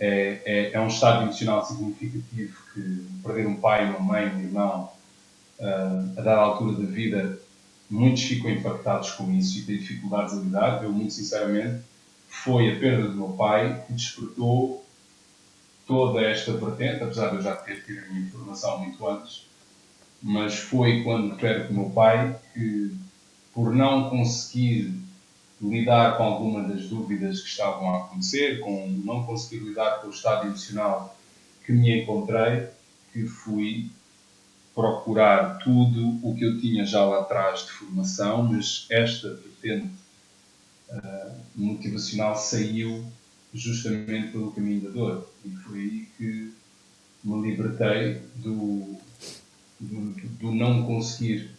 é, 0.00 0.40
é, 0.44 0.72
é, 0.72 0.80
um 0.80 0.86
estado 0.86 1.24
emocional 1.24 1.64
significativo 1.66 2.56
que 2.72 3.06
perder 3.22 3.46
um 3.46 3.56
pai, 3.56 3.88
uma 3.90 3.98
mãe, 3.98 4.28
um 4.28 4.40
irmão, 4.40 4.92
uh, 5.58 6.12
a 6.16 6.22
dada 6.22 6.36
altura 6.36 6.80
da 6.80 6.86
vida, 6.86 7.38
muitos 7.90 8.22
ficam 8.22 8.50
impactados 8.50 9.10
com 9.12 9.32
isso 9.32 9.58
e 9.58 9.62
têm 9.62 9.78
dificuldades 9.78 10.34
a 10.34 10.36
lidar. 10.36 10.84
Eu, 10.84 10.92
muito 10.92 11.12
sinceramente, 11.12 11.82
foi 12.28 12.72
a 12.72 12.78
perda 12.78 13.08
do 13.08 13.16
meu 13.16 13.30
pai 13.30 13.82
que 13.86 13.92
despertou 13.92 14.86
toda 15.84 16.20
esta 16.20 16.52
vertente, 16.52 17.02
apesar 17.02 17.30
de 17.30 17.36
eu 17.36 17.42
já 17.42 17.56
ter 17.56 17.84
tido 17.84 18.04
a 18.04 18.08
minha 18.12 18.26
informação 18.26 18.78
muito 18.78 19.08
antes, 19.08 19.46
mas 20.22 20.58
foi 20.58 21.02
quando 21.02 21.36
perco 21.36 21.72
o 21.72 21.76
meu 21.76 21.90
pai 21.90 22.36
que, 22.54 22.94
por 23.52 23.74
não 23.74 24.10
conseguir 24.10 24.94
lidar 25.60 26.16
com 26.16 26.22
alguma 26.22 26.62
das 26.62 26.88
dúvidas 26.88 27.40
que 27.40 27.48
estavam 27.48 27.94
a 27.94 27.98
acontecer, 27.98 28.60
com 28.60 28.88
não 29.04 29.24
conseguir 29.24 29.64
lidar 29.64 30.00
com 30.00 30.08
o 30.08 30.10
estado 30.10 30.46
emocional 30.46 31.16
que 31.64 31.72
me 31.72 32.02
encontrei, 32.02 32.68
que 33.12 33.26
fui 33.26 33.90
procurar 34.74 35.58
tudo 35.58 36.20
o 36.22 36.34
que 36.36 36.44
eu 36.44 36.60
tinha 36.60 36.86
já 36.86 37.04
lá 37.04 37.20
atrás 37.20 37.64
de 37.64 37.72
formação, 37.72 38.44
mas 38.44 38.86
esta 38.88 39.34
vertente 39.34 39.90
uh, 40.90 41.34
motivacional 41.56 42.36
saiu 42.36 43.04
justamente 43.52 44.30
pelo 44.30 44.52
caminho 44.52 44.82
da 44.82 44.90
dor. 44.90 45.28
E 45.44 45.50
foi 45.50 45.78
aí 45.80 46.08
que 46.16 46.54
me 47.24 47.50
libertei 47.50 48.22
do, 48.36 48.96
do, 49.80 50.14
do 50.38 50.54
não 50.54 50.86
conseguir 50.86 51.57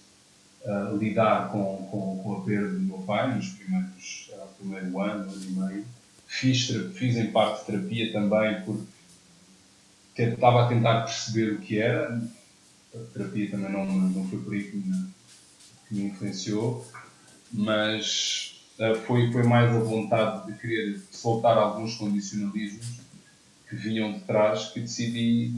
uh, 0.70 0.96
lidar 0.96 1.50
com, 1.52 1.88
com, 1.90 2.22
com, 2.24 2.34
a 2.38 2.42
perda 2.46 2.70
do 2.70 2.80
meu 2.80 3.00
pai 3.00 3.36
nos 3.36 3.50
primeiros, 3.50 4.32
uh, 4.34 4.48
primeiro 4.58 5.00
ano, 5.00 5.32
ano 5.32 5.44
e 5.44 5.52
meio. 5.52 5.86
Fiz, 6.28 6.68
fiz 6.94 7.18
em 7.18 7.32
parte 7.32 7.66
terapia 7.66 8.14
também 8.14 8.62
porque 8.62 10.22
estava 10.22 10.66
a 10.66 10.68
tentar 10.68 11.02
perceber 11.02 11.54
o 11.54 11.58
que 11.60 11.80
era. 11.80 12.22
A 12.94 12.98
terapia 13.14 13.50
também 13.50 13.72
não, 13.72 13.86
não 13.86 14.28
foi 14.28 14.40
por 14.40 14.54
aí 14.54 14.64
que 14.64 14.78
me, 14.78 15.10
que 15.88 15.96
me 15.96 16.04
influenciou, 16.04 16.86
mas 17.52 18.64
uh, 18.80 18.96
foi, 19.06 19.32
foi 19.32 19.44
mais 19.44 19.76
a 19.76 19.80
vontade 19.80 20.52
de 20.52 20.60
querer 20.60 21.02
soltar 21.12 21.58
alguns 21.58 21.96
condicionalismos 21.96 23.00
que 23.68 23.76
vinham 23.76 24.14
de 24.14 24.20
trás 24.22 24.70
que 24.70 24.80
decidi 24.80 25.54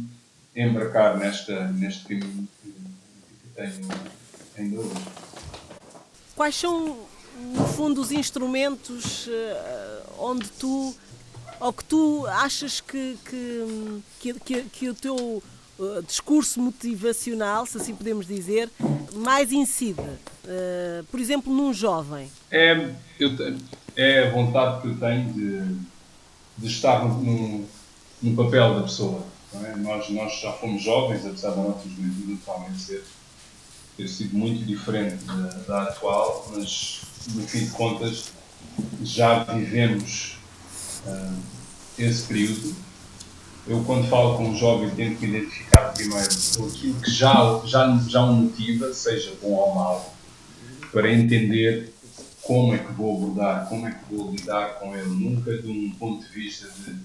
embarcar 0.53 1.17
nesta, 1.17 1.69
neste 1.69 2.03
caminho 2.03 2.47
que, 2.61 2.69
que 2.69 3.49
tenho 3.55 4.20
ainda 4.61 4.79
hoje. 4.79 4.89
Quais 6.35 6.55
são, 6.55 6.97
no 7.39 7.65
fundo, 7.67 8.01
os 8.01 8.11
instrumentos 8.11 9.27
uh, 9.27 10.13
onde 10.19 10.49
tu, 10.49 10.95
ou 11.59 11.73
que 11.73 11.83
tu 11.83 12.25
achas 12.27 12.81
que, 12.81 13.17
que, 14.19 14.33
que, 14.45 14.63
que 14.63 14.89
o 14.89 14.93
teu 14.93 15.15
uh, 15.15 16.03
discurso 16.05 16.59
motivacional, 16.59 17.65
se 17.65 17.77
assim 17.77 17.95
podemos 17.95 18.25
dizer, 18.25 18.69
mais 19.13 19.51
incide? 19.51 20.01
Uh, 20.01 21.03
por 21.11 21.19
exemplo, 21.19 21.53
num 21.53 21.73
jovem? 21.73 22.31
É, 22.49 22.91
eu, 23.19 23.29
é 23.95 24.27
a 24.27 24.31
vontade 24.31 24.81
que 24.81 24.87
eu 24.87 24.97
tenho 24.97 25.33
de, 25.33 25.75
de 26.57 26.67
estar 26.67 27.05
no, 27.05 27.21
no, 27.21 27.67
no 28.21 28.43
papel 28.43 28.75
da 28.75 28.83
pessoa. 28.83 29.23
É? 29.53 29.75
Nós, 29.75 30.09
nós 30.09 30.39
já 30.39 30.53
fomos 30.53 30.81
jovens, 30.81 31.25
apesar 31.25 31.51
da 31.51 31.57
nossa 31.57 31.87
juventude 31.87 32.39
atualmente 32.41 32.79
ser 32.79 33.03
ter 34.01 34.07
sido 34.07 34.35
muito 34.35 34.65
diferente 34.65 35.23
da, 35.25 35.47
da 35.67 35.83
atual, 35.83 36.51
mas 36.55 37.01
no 37.35 37.43
fim 37.43 37.65
de 37.65 37.71
contas 37.71 38.31
já 39.03 39.43
vivemos 39.43 40.37
uh, 41.05 41.37
esse 41.99 42.23
período. 42.23 42.75
Eu, 43.67 43.83
quando 43.83 44.09
falo 44.09 44.37
com 44.37 44.49
um 44.49 44.55
jovem, 44.55 44.89
tento 44.89 45.21
me 45.21 45.27
identificar 45.27 45.93
primeiro 45.93 46.25
aquilo 46.25 46.95
que 46.95 47.11
já, 47.11 47.61
já, 47.65 47.95
já 48.07 48.23
o 48.23 48.33
motiva, 48.33 48.91
seja 48.91 49.33
bom 49.39 49.49
ou 49.49 49.75
mau, 49.75 50.15
para 50.91 51.11
entender 51.11 51.93
como 52.41 52.73
é 52.73 52.79
que 52.79 52.91
vou 52.93 53.17
abordar, 53.17 53.69
como 53.69 53.87
é 53.87 53.91
que 53.91 54.15
vou 54.15 54.31
lidar 54.31 54.79
com 54.79 54.95
ele. 54.95 55.09
Nunca 55.09 55.55
de 55.55 55.69
um 55.69 55.91
ponto 55.91 56.25
de 56.25 56.33
vista 56.33 56.67
de 56.85 56.97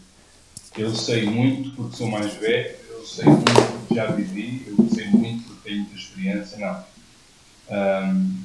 eu 0.80 0.94
sei 0.94 1.26
muito 1.26 1.74
porque 1.76 1.96
sou 1.96 2.06
mais 2.06 2.32
velho, 2.34 2.74
eu 2.88 3.04
sei 3.04 3.24
muito 3.24 3.44
porque 3.44 3.94
já 3.94 4.06
vivi, 4.06 4.66
eu 4.66 4.88
sei 4.94 5.08
muito 5.08 5.45
tenho 5.66 5.80
muita 5.80 5.96
experiência, 5.96 6.58
não. 6.58 6.84
Um, 7.68 8.38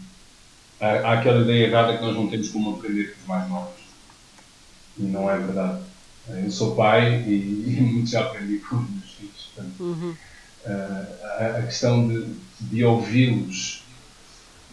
há, 0.80 0.88
há, 0.88 1.14
aquela 1.20 1.42
ideia 1.42 1.68
errada 1.68 1.98
que 1.98 2.04
nós 2.04 2.16
não 2.16 2.28
temos 2.28 2.50
como 2.50 2.76
aprender 2.76 3.14
com 3.14 3.22
os 3.22 3.28
mais 3.28 3.50
novos. 3.50 3.82
E 4.98 5.04
não 5.04 5.30
é 5.30 5.38
verdade. 5.38 5.84
Eu 6.30 6.52
sou 6.52 6.76
pai 6.76 7.24
e, 7.28 7.32
e 7.78 7.82
muito 7.82 8.10
já 8.10 8.22
aprendi 8.22 8.58
com 8.58 8.78
os 8.78 8.90
meus 8.90 9.12
filhos. 9.12 9.50
Portanto, 9.56 9.76
uhum. 9.80 10.16
uh, 10.66 11.26
a, 11.40 11.58
a, 11.60 11.64
questão 11.64 12.08
de, 12.08 12.36
de 12.60 12.84
ouvi-los 12.84 13.84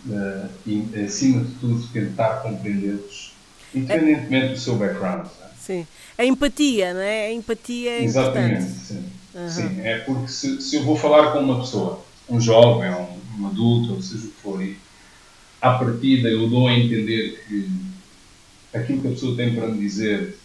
uh, 0.07 0.49
e, 0.67 1.05
acima 1.05 1.45
de 1.45 1.55
tudo, 1.55 1.87
tentar 1.89 2.43
compreendê-los, 2.43 3.35
independentemente 3.75 4.55
do 4.55 4.59
seu 4.59 4.77
background. 4.77 5.27
Sim. 5.59 5.87
A 6.17 6.25
empatia, 6.25 6.95
não 6.95 7.01
é? 7.01 7.27
A 7.27 7.33
empatia 7.33 7.91
é 7.91 8.03
Exatamente, 8.03 8.63
importante. 8.63 8.87
sim. 8.87 9.05
Uhum. 9.35 9.51
Sim, 9.51 9.81
é 9.83 9.99
porque 9.99 10.29
se, 10.29 10.61
se 10.63 10.77
eu 10.77 10.83
vou 10.83 10.97
falar 10.97 11.33
com 11.33 11.41
uma 11.41 11.61
pessoa 11.61 12.03
um 12.29 12.41
jovem, 12.41 12.91
ou 12.91 13.19
um 13.39 13.47
adulto, 13.47 13.95
ou 13.95 14.03
seja 14.03 14.27
o 14.27 14.31
que 14.31 14.41
for, 14.43 14.63
e 14.63 14.77
à 15.61 15.73
partida 15.75 16.29
eu 16.29 16.49
dou 16.49 16.69
a 16.69 16.73
entender 16.73 17.45
que 17.47 17.71
aquilo 18.73 19.01
que 19.03 19.09
a 19.09 19.11
pessoa 19.13 19.37
tem 19.37 19.55
para 19.55 19.69
me 19.69 19.79
dizer 19.79 20.39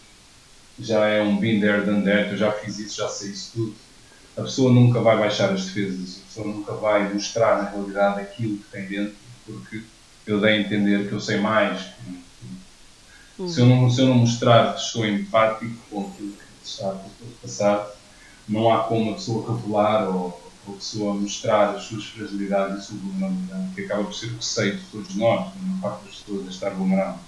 já 0.80 1.06
é 1.06 1.22
um 1.22 1.38
been 1.38 1.60
there, 1.60 1.86
done 1.86 2.04
that, 2.04 2.32
eu 2.32 2.38
já 2.38 2.52
fiz 2.52 2.80
isso, 2.80 2.98
já 2.98 3.08
sei 3.08 3.30
isso 3.30 3.52
tudo. 3.54 3.76
a 4.36 4.41
pessoa 4.41 4.72
nunca 4.72 5.00
vai 5.02 5.17
baixar 5.17 5.52
as 5.52 5.65
defesas, 5.65 6.22
a 6.22 6.28
pessoa 6.28 6.48
nunca 6.48 6.74
vai 6.74 7.13
mostrar 7.13 7.62
na 7.62 7.69
realidade 7.69 8.22
aquilo 8.22 8.58
que 8.58 8.72
tem 8.72 8.88
dentro, 8.88 9.15
porque 9.46 9.84
eu 10.26 10.39
dei 10.41 10.54
a 10.54 10.62
entender 10.62 11.08
que 11.08 11.13
eu 11.13 11.22
sei 11.22 11.38
mais. 11.38 11.86
Se 13.48 13.60
eu 13.60 13.65
não, 13.65 13.89
se 13.89 14.02
eu 14.02 14.08
não 14.08 14.15
mostrar 14.15 14.74
que 14.74 14.82
sou 14.82 15.06
empático 15.06 15.76
com 15.89 16.08
aquilo 16.08 16.32
que 16.32 16.67
está 16.67 16.89
a 16.89 17.00
passar, 17.41 17.91
não 18.48 18.72
há 18.72 18.84
como 18.84 19.12
a 19.12 19.13
pessoa 19.15 19.56
revelar 19.56 20.08
ou, 20.10 20.42
ou 20.67 20.73
a 20.73 20.78
pessoa 20.78 21.13
mostrar 21.13 21.76
as 21.76 21.84
suas 21.84 22.06
fragilidades 22.06 22.84
e 22.84 22.88
sua 22.88 22.97
vulnerabilidade, 22.97 23.76
que 23.76 23.82
acaba 23.82 24.04
por 24.04 24.13
ser 24.13 24.28
o 24.28 24.36
receio 24.36 24.78
de 24.78 24.84
todos 24.86 25.15
nós, 25.15 25.52
uma 25.62 25.82
parte 25.82 26.06
das 26.06 26.15
pessoas, 26.15 26.47
a 26.47 26.49
estar 26.49 26.69
vulnerável. 26.71 27.19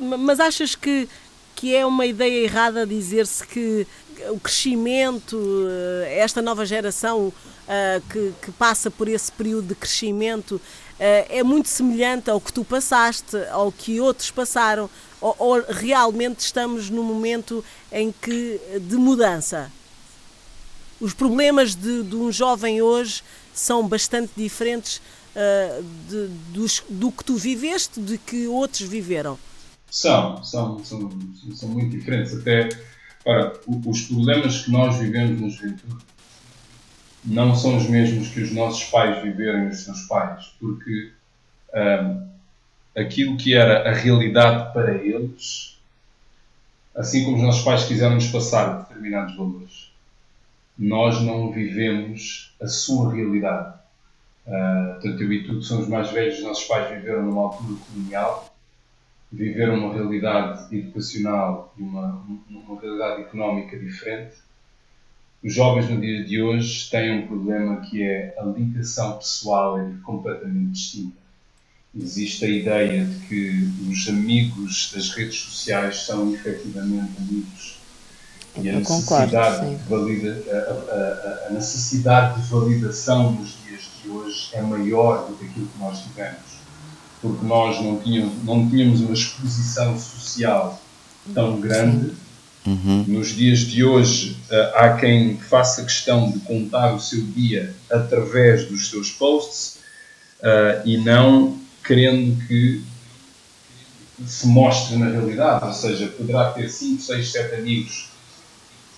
É? 0.00 0.16
Mas 0.16 0.40
achas 0.40 0.74
que, 0.74 1.08
que 1.54 1.74
é 1.74 1.84
uma 1.84 2.06
ideia 2.06 2.44
errada 2.44 2.86
dizer-se 2.86 3.46
que 3.46 3.86
o 4.28 4.38
crescimento, 4.38 5.38
eh, 6.04 6.18
esta 6.18 6.42
nova 6.42 6.66
geração 6.66 7.28
uh, 7.28 7.32
que, 8.10 8.32
que, 8.42 8.52
passa 8.52 8.90
por 8.90 9.08
esse 9.08 9.32
período 9.32 9.68
de 9.68 9.74
crescimento 9.74 10.56
uh, 10.56 10.60
é 10.98 11.42
muito 11.42 11.68
semelhante 11.68 12.30
ao 12.30 12.40
que 12.40 12.52
tu 12.52 12.64
passaste, 12.64 13.36
ao 13.50 13.72
que 13.72 14.00
outros 14.00 14.30
passaram, 14.30 14.90
ou, 15.20 15.34
ou 15.38 15.64
realmente 15.68 16.40
estamos 16.40 16.90
num 16.90 17.02
momento 17.02 17.64
em 17.90 18.12
que 18.12 18.60
de 18.80 18.96
mudança? 18.96 19.70
Os 21.00 21.14
problemas 21.14 21.74
de, 21.74 22.02
de 22.02 22.16
um 22.16 22.30
jovem 22.30 22.82
hoje 22.82 23.22
são 23.54 23.86
bastante 23.88 24.32
diferentes 24.36 25.00
uh, 25.34 25.84
de, 26.08 26.26
dos, 26.52 26.82
do 26.88 27.10
que 27.10 27.24
tu 27.24 27.36
viveste, 27.36 28.00
de 28.00 28.18
que 28.18 28.46
outros 28.46 28.82
viveram. 28.82 29.38
São, 29.90 30.42
são, 30.44 30.84
são, 30.84 31.10
são 31.54 31.68
muito 31.68 31.96
diferentes. 31.96 32.36
Até, 32.36 32.68
ora, 33.24 33.52
os 33.86 34.02
problemas 34.02 34.62
que 34.62 34.70
nós 34.70 34.96
vivemos 34.96 35.40
na 35.40 35.48
juventude 35.48 35.96
não 37.24 37.54
são 37.54 37.76
os 37.76 37.88
mesmos 37.88 38.28
que 38.28 38.40
os 38.40 38.52
nossos 38.52 38.84
pais 38.84 39.22
viveram 39.22 39.68
os 39.68 39.80
seus 39.80 40.02
pais, 40.02 40.52
porque 40.58 41.12
um, 41.74 42.28
aquilo 42.96 43.36
que 43.36 43.54
era 43.54 43.88
a 43.88 43.92
realidade 43.92 44.72
para 44.72 44.94
eles, 44.94 45.78
assim 46.94 47.24
como 47.24 47.36
os 47.36 47.42
nossos 47.42 47.62
pais 47.62 47.84
quiseram 47.84 48.14
nos 48.14 48.28
passar 48.28 48.82
determinados 48.82 49.36
valores, 49.36 49.89
nós 50.78 51.20
não 51.22 51.52
vivemos 51.52 52.54
a 52.60 52.66
sua 52.66 53.14
realidade. 53.14 53.78
Uh, 54.46 54.94
portanto, 54.94 55.22
eu 55.22 55.32
e 55.32 55.44
tu, 55.44 55.58
que 55.58 55.64
somos 55.64 55.88
mais 55.88 56.10
velhos, 56.10 56.38
os 56.38 56.44
nossos 56.44 56.64
pais 56.64 56.90
viveram 56.90 57.24
numa 57.24 57.42
altura 57.42 57.78
colonial, 57.86 58.54
viveram 59.30 59.74
uma 59.74 59.94
realidade 59.94 60.74
educacional 60.76 61.72
e 61.78 61.82
uma, 61.82 62.24
uma 62.48 62.80
realidade 62.80 63.22
económica 63.22 63.78
diferente 63.78 64.34
os 65.42 65.54
jovens 65.54 65.88
no 65.88 65.98
dia 65.98 66.22
de 66.22 66.42
hoje 66.42 66.90
têm 66.90 67.18
um 67.18 67.26
problema 67.26 67.80
que 67.80 68.02
é 68.02 68.34
a 68.38 68.44
ligação 68.44 69.16
pessoal 69.16 69.80
é 69.80 69.90
completamente 70.02 70.72
distinta. 70.72 71.16
Existe 71.96 72.44
a 72.44 72.48
ideia 72.48 73.06
de 73.06 73.26
que 73.26 73.50
os 73.90 74.06
amigos 74.06 74.92
das 74.94 75.08
redes 75.10 75.38
sociais 75.38 76.04
são 76.04 76.32
efetivamente 76.34 77.12
amigos. 77.18 77.79
E 78.56 78.68
a 78.68 78.72
necessidade, 78.72 79.30
concordo, 79.30 79.76
de 79.76 79.88
valida, 79.88 80.44
a, 80.50 80.94
a, 80.94 81.48
a 81.48 81.52
necessidade 81.52 82.40
de 82.40 82.48
validação 82.48 83.32
nos 83.32 83.56
dias 83.64 83.82
de 84.02 84.10
hoje 84.10 84.48
é 84.52 84.60
maior 84.60 85.26
do 85.26 85.36
que 85.36 85.44
aquilo 85.44 85.66
que 85.66 85.78
nós 85.78 86.00
tivemos. 86.00 86.60
Porque 87.22 87.44
nós 87.44 87.80
não 87.80 87.98
tínhamos, 87.98 88.44
não 88.44 88.68
tínhamos 88.68 89.00
uma 89.00 89.12
exposição 89.12 89.98
social 89.98 90.80
tão 91.32 91.60
grande. 91.60 92.12
Uhum. 92.66 93.04
Nos 93.06 93.28
dias 93.28 93.60
de 93.60 93.84
hoje, 93.84 94.36
uh, 94.50 94.76
há 94.76 94.96
quem 94.98 95.38
faça 95.38 95.82
questão 95.82 96.30
de 96.30 96.40
contar 96.40 96.94
o 96.94 97.00
seu 97.00 97.22
dia 97.22 97.74
através 97.90 98.66
dos 98.66 98.90
seus 98.90 99.10
posts 99.10 99.78
uh, 100.40 100.86
e 100.86 100.98
não 100.98 101.58
querendo 101.84 102.46
que 102.46 102.82
se 104.26 104.46
mostre 104.46 104.96
na 104.96 105.08
realidade. 105.08 105.64
Ou 105.64 105.72
seja, 105.72 106.08
poderá 106.08 106.50
ter 106.50 106.68
5, 106.68 107.00
6, 107.00 107.32
7 107.32 107.54
amigos 107.54 108.09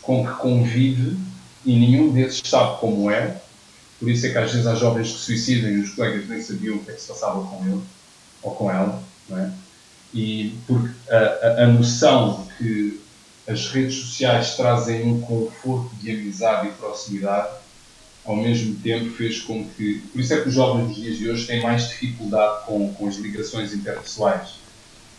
com 0.03 0.27
que 0.27 0.33
convive 0.35 1.17
e 1.65 1.79
nenhum 1.79 2.13
desses 2.13 2.43
sabe 2.45 2.79
como 2.81 3.11
é. 3.11 3.41
Por 3.99 4.11
isso 4.11 4.27
é 4.27 4.31
que 4.31 4.39
às 4.39 4.51
vezes 4.51 4.67
há 4.67 4.75
jovens 4.75 5.13
que 5.13 5.19
suicidam 5.19 5.71
e 5.71 5.81
os 5.81 5.91
colegas 5.91 6.29
nem 6.29 6.43
sabiam 6.43 6.77
o 6.77 6.85
que 6.85 6.91
é 6.91 6.95
que 6.95 7.01
se 7.01 7.09
passava 7.09 7.45
com 7.45 7.65
ele 7.65 7.81
ou 8.43 8.55
com 8.55 8.71
ela. 8.71 9.03
Não 9.29 9.39
é? 9.39 9.51
E 10.13 10.59
porque 10.67 10.93
a, 11.09 11.17
a, 11.17 11.65
a 11.65 11.67
noção 11.69 12.45
de 12.45 12.57
que 12.57 13.01
as 13.47 13.69
redes 13.69 13.95
sociais 13.95 14.57
trazem 14.57 15.05
um 15.05 15.21
conforto 15.21 15.95
de 15.97 16.11
amizade 16.11 16.69
e 16.69 16.73
proximidade, 16.73 17.55
ao 18.25 18.37
mesmo 18.37 18.75
tempo 18.77 19.11
fez 19.11 19.41
com 19.41 19.65
que. 19.65 20.03
Por 20.13 20.21
isso 20.21 20.35
é 20.35 20.41
que 20.41 20.49
os 20.49 20.55
jovens 20.55 20.89
dos 20.89 20.97
dias 20.97 21.19
de 21.19 21.31
hoje 21.31 21.47
têm 21.47 21.63
mais 21.63 21.89
dificuldade 21.89 22.67
com, 22.67 22.93
com 22.95 23.09
as 23.09 23.17
ligações 23.17 23.73
interpessoais. 23.73 24.61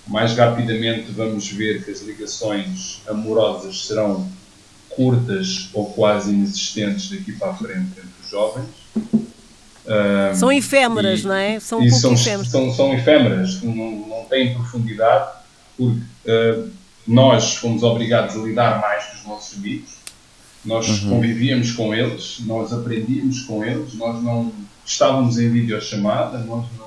Mais 0.07 0.35
rapidamente 0.35 1.11
vamos 1.11 1.49
ver 1.49 1.83
que 1.83 1.91
as 1.91 2.01
ligações 2.01 3.01
amorosas 3.07 3.85
serão 3.85 4.29
curtas 4.95 5.69
ou 5.73 5.87
quase 5.93 6.31
inexistentes 6.31 7.09
daqui 7.09 7.33
para 7.33 7.51
a 7.51 7.53
frente 7.53 7.91
entre 7.97 8.09
os 8.23 8.29
jovens. 8.29 8.65
Um, 9.85 10.35
são 10.35 10.51
efêmeras, 10.51 11.21
e, 11.21 11.27
não 11.27 11.35
é? 11.35 11.59
São 11.59 11.79
um 11.79 11.89
pouco 11.89 11.99
são, 11.99 12.13
efêmeras. 12.13 12.47
São, 12.49 12.73
são 12.73 12.93
efêmeras, 12.93 13.61
não, 13.61 14.07
não 14.07 14.25
têm 14.29 14.53
profundidade, 14.53 15.31
porque 15.77 16.01
uh, 16.25 16.69
nós 17.05 17.55
fomos 17.55 17.83
obrigados 17.83 18.35
a 18.35 18.39
lidar 18.39 18.79
mais 18.79 19.05
com 19.05 19.15
os 19.17 19.25
nossos 19.25 19.57
amigos, 19.57 19.89
nós 20.63 20.87
uhum. 20.87 21.09
convivíamos 21.09 21.71
com 21.73 21.93
eles, 21.93 22.37
nós 22.45 22.71
aprendíamos 22.71 23.41
com 23.41 23.63
eles, 23.63 23.93
nós 23.95 24.23
não 24.23 24.53
estávamos 24.85 25.37
em 25.37 25.49
videochamada, 25.49 26.37
nós 26.39 26.65
não. 26.77 26.82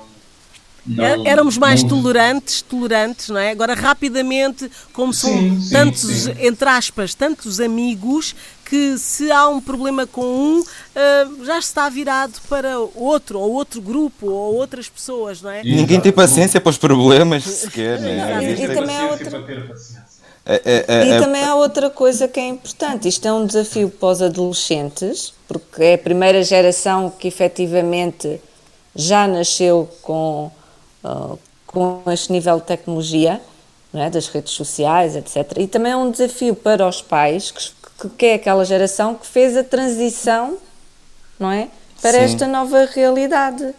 Não, 0.87 1.27
Éramos 1.27 1.57
mais 1.57 1.83
não... 1.83 1.89
tolerantes, 1.89 2.61
tolerantes, 2.61 3.29
não 3.29 3.37
é? 3.37 3.51
Agora, 3.51 3.73
rapidamente, 3.73 4.71
como 4.93 5.13
são 5.13 5.31
sim, 5.31 5.69
tantos, 5.69 6.01
sim. 6.01 6.35
entre 6.39 6.69
aspas, 6.69 7.13
tantos 7.13 7.59
amigos, 7.59 8.33
que 8.63 8.97
se 8.97 9.31
há 9.31 9.47
um 9.47 9.61
problema 9.61 10.05
com 10.05 10.25
um, 10.25 10.59
uh, 10.59 11.45
já 11.45 11.57
está 11.57 11.87
virado 11.87 12.33
para 12.49 12.79
outro, 12.79 13.39
ou 13.39 13.53
outro 13.53 13.81
grupo, 13.81 14.27
ou 14.27 14.55
outras 14.55 14.89
pessoas, 14.89 15.41
não 15.41 15.49
é? 15.49 15.63
Ninguém 15.63 16.01
tem 16.01 16.11
paciência 16.11 16.59
para 16.59 16.69
os 16.69 16.77
problemas 16.77 17.43
sequer, 17.47 17.99
né? 17.99 18.43
E, 18.43 18.63
e 18.63 18.67
também 18.67 18.97
há 18.97 19.07
outra. 19.07 19.45
É, 20.49 20.61
é, 20.63 20.85
é, 20.87 21.05
e 21.05 21.09
é. 21.11 21.19
também 21.19 21.43
há 21.43 21.55
outra 21.55 21.89
coisa 21.89 22.25
que 22.27 22.39
é 22.39 22.47
importante. 22.47 23.07
Isto 23.07 23.27
é 23.27 23.33
um 23.33 23.45
desafio 23.45 23.89
para 23.89 24.07
os 24.07 24.21
adolescentes, 24.21 25.33
porque 25.47 25.83
é 25.83 25.93
a 25.95 25.97
primeira 25.97 26.41
geração 26.41 27.09
que 27.09 27.27
efetivamente 27.27 28.39
já 28.95 29.27
nasceu 29.27 29.89
com, 30.01 30.49
uh, 31.07 31.39
com 31.65 32.01
este 32.07 32.31
nível 32.31 32.57
de 32.57 32.63
tecnologia, 32.63 33.41
é? 33.93 34.09
das 34.09 34.27
redes 34.27 34.53
sociais, 34.53 35.15
etc. 35.15 35.57
E 35.57 35.67
também 35.67 35.91
é 35.91 35.95
um 35.95 36.11
desafio 36.11 36.55
para 36.55 36.87
os 36.87 37.01
pais, 37.01 37.51
que, 37.99 38.09
que 38.09 38.25
é 38.25 38.33
aquela 38.35 38.63
geração 38.65 39.15
que 39.15 39.25
fez 39.25 39.55
a 39.55 39.63
transição 39.63 40.57
não 41.39 41.51
é? 41.51 41.69
para 42.01 42.13
Sim. 42.13 42.19
esta 42.19 42.47
nova 42.47 42.85
realidade. 42.85 43.73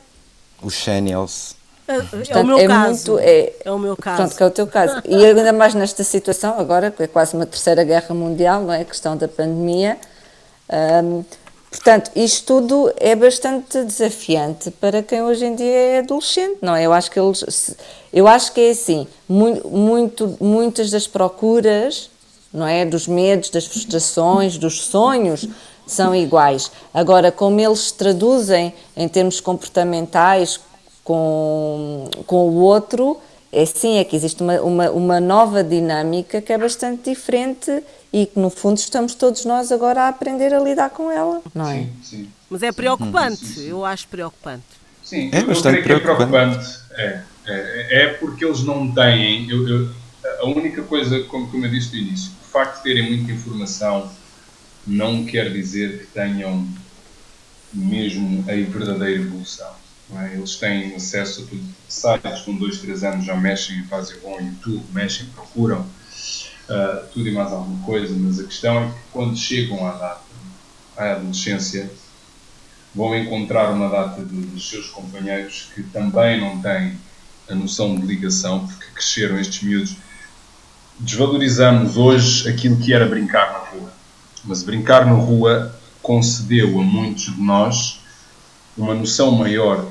Os 0.62 0.74
Channels. 0.74 1.56
Portanto, 1.86 2.30
é 2.30 2.38
o 2.38 2.44
meu 2.44 2.58
é 2.58 2.66
caso. 2.66 3.12
Muito, 3.12 3.24
é, 3.26 3.52
é, 3.64 3.72
o 3.72 3.78
meu 3.78 3.96
caso. 3.96 4.16
Pronto, 4.16 4.36
que 4.36 4.42
é 4.42 4.46
o 4.46 4.50
teu 4.50 4.66
caso. 4.66 5.02
E 5.06 5.24
ainda 5.24 5.52
mais 5.52 5.74
nesta 5.74 6.04
situação, 6.04 6.58
agora, 6.58 6.90
que 6.90 7.02
é 7.02 7.06
quase 7.06 7.34
uma 7.34 7.46
terceira 7.46 7.82
guerra 7.82 8.14
mundial, 8.14 8.62
não 8.62 8.72
é? 8.72 8.82
A 8.82 8.84
questão 8.84 9.16
da 9.16 9.26
pandemia. 9.26 9.96
Um, 11.02 11.24
portanto, 11.70 12.10
isto 12.14 12.60
tudo 12.60 12.92
é 12.96 13.14
bastante 13.14 13.82
desafiante 13.84 14.70
para 14.70 15.02
quem 15.02 15.22
hoje 15.22 15.44
em 15.44 15.54
dia 15.54 15.66
é 15.66 15.98
adolescente, 15.98 16.58
não 16.62 16.74
é? 16.74 16.84
Eu 16.84 16.92
acho 16.92 17.10
que 17.10 17.18
eles. 17.18 17.76
Eu 18.12 18.26
acho 18.26 18.52
que 18.52 18.60
é 18.60 18.70
assim, 18.70 19.06
muito, 19.28 20.36
muitas 20.40 20.90
das 20.90 21.06
procuras, 21.06 22.10
não 22.52 22.66
é? 22.66 22.84
Dos 22.84 23.06
medos, 23.06 23.50
das 23.50 23.66
frustrações, 23.66 24.56
dos 24.56 24.82
sonhos 24.82 25.48
são 25.86 26.14
iguais. 26.14 26.70
Agora, 26.92 27.32
como 27.32 27.58
eles 27.58 27.80
se 27.80 27.94
traduzem 27.94 28.74
em 28.96 29.08
termos 29.08 29.40
comportamentais, 29.40 30.60
com, 31.02 32.04
com 32.26 32.50
o 32.50 32.60
outro, 32.60 33.18
é 33.50 33.64
sim, 33.64 33.96
é 33.96 34.04
que 34.04 34.14
existe 34.14 34.42
uma, 34.42 34.60
uma, 34.60 34.90
uma 34.90 35.20
nova 35.20 35.64
dinâmica 35.64 36.42
que 36.42 36.52
é 36.52 36.58
bastante 36.58 37.08
diferente 37.10 37.82
e 38.12 38.26
que 38.26 38.38
no 38.38 38.50
fundo 38.50 38.78
estamos 38.78 39.14
todos 39.14 39.44
nós 39.44 39.70
agora 39.70 40.02
a 40.02 40.08
aprender 40.08 40.54
a 40.54 40.60
lidar 40.60 40.90
com 40.90 41.10
ela, 41.10 41.42
não 41.54 41.68
é? 41.68 41.80
Sim, 41.80 41.92
sim. 42.02 42.28
Mas 42.48 42.62
é 42.62 42.72
preocupante, 42.72 43.44
sim, 43.44 43.54
sim. 43.54 43.68
eu 43.68 43.84
acho 43.84 44.08
preocupante. 44.08 44.64
Sim, 45.04 45.30
é 45.32 45.42
bastante 45.42 45.82
preocupante. 45.82 46.22
É, 46.22 46.26
preocupante. 46.26 46.78
É, 46.92 47.22
é, 47.46 48.02
é, 48.02 48.08
porque 48.14 48.44
eles 48.44 48.62
não 48.62 48.92
têm. 48.92 49.48
Eu, 49.50 49.68
eu, 49.68 49.94
a 50.40 50.46
única 50.46 50.82
coisa, 50.82 51.20
como, 51.24 51.48
como 51.48 51.64
eu 51.64 51.70
disse 51.70 51.94
no 51.94 52.02
início, 52.02 52.32
o 52.42 52.46
facto 52.46 52.78
de 52.78 52.82
terem 52.82 53.10
muita 53.10 53.32
informação 53.32 54.10
não 54.86 55.24
quer 55.24 55.52
dizer 55.52 56.00
que 56.00 56.06
tenham 56.06 56.66
mesmo 57.72 58.44
a 58.48 58.52
verdadeira 58.52 59.22
evolução. 59.22 59.70
É? 60.16 60.34
Eles 60.34 60.56
têm 60.56 60.94
acesso 60.94 61.42
a 61.42 61.46
tudo 61.46 61.62
sites, 61.86 62.40
com 62.42 62.56
dois, 62.56 62.78
três 62.78 63.04
anos 63.04 63.26
já 63.26 63.36
mexem, 63.36 63.84
fazem 63.84 64.18
bom 64.20 64.40
YouTube, 64.40 64.82
mexem, 64.92 65.26
procuram 65.26 65.86
uh, 66.68 67.06
tudo 67.12 67.28
e 67.28 67.32
mais 67.32 67.52
alguma 67.52 67.84
coisa, 67.84 68.14
mas 68.16 68.38
a 68.38 68.44
questão 68.44 68.84
é 68.84 68.86
que 68.88 68.94
quando 69.12 69.36
chegam 69.36 69.86
à 69.86 69.92
data, 69.92 70.20
à 70.96 71.12
adolescência, 71.12 71.90
vão 72.94 73.16
encontrar 73.16 73.70
uma 73.70 73.88
data 73.88 74.24
de, 74.24 74.40
dos 74.42 74.68
seus 74.68 74.88
companheiros 74.88 75.70
que 75.74 75.82
também 75.82 76.40
não 76.40 76.60
têm 76.60 76.96
a 77.48 77.54
noção 77.54 77.96
de 77.96 78.06
ligação, 78.06 78.66
porque 78.66 78.86
cresceram 78.94 79.38
estes 79.38 79.62
miúdos. 79.62 79.96
Desvalorizamos 80.98 81.96
hoje 81.96 82.48
aquilo 82.48 82.76
que 82.76 82.92
era 82.92 83.06
brincar 83.06 83.52
na 83.52 83.58
rua, 83.58 83.92
mas 84.44 84.62
brincar 84.62 85.06
na 85.06 85.12
rua 85.12 85.74
concedeu 86.02 86.80
a 86.80 86.82
muitos 86.82 87.34
de 87.34 87.40
nós 87.40 88.00
uma 88.76 88.94
noção 88.94 89.32
maior 89.32 89.86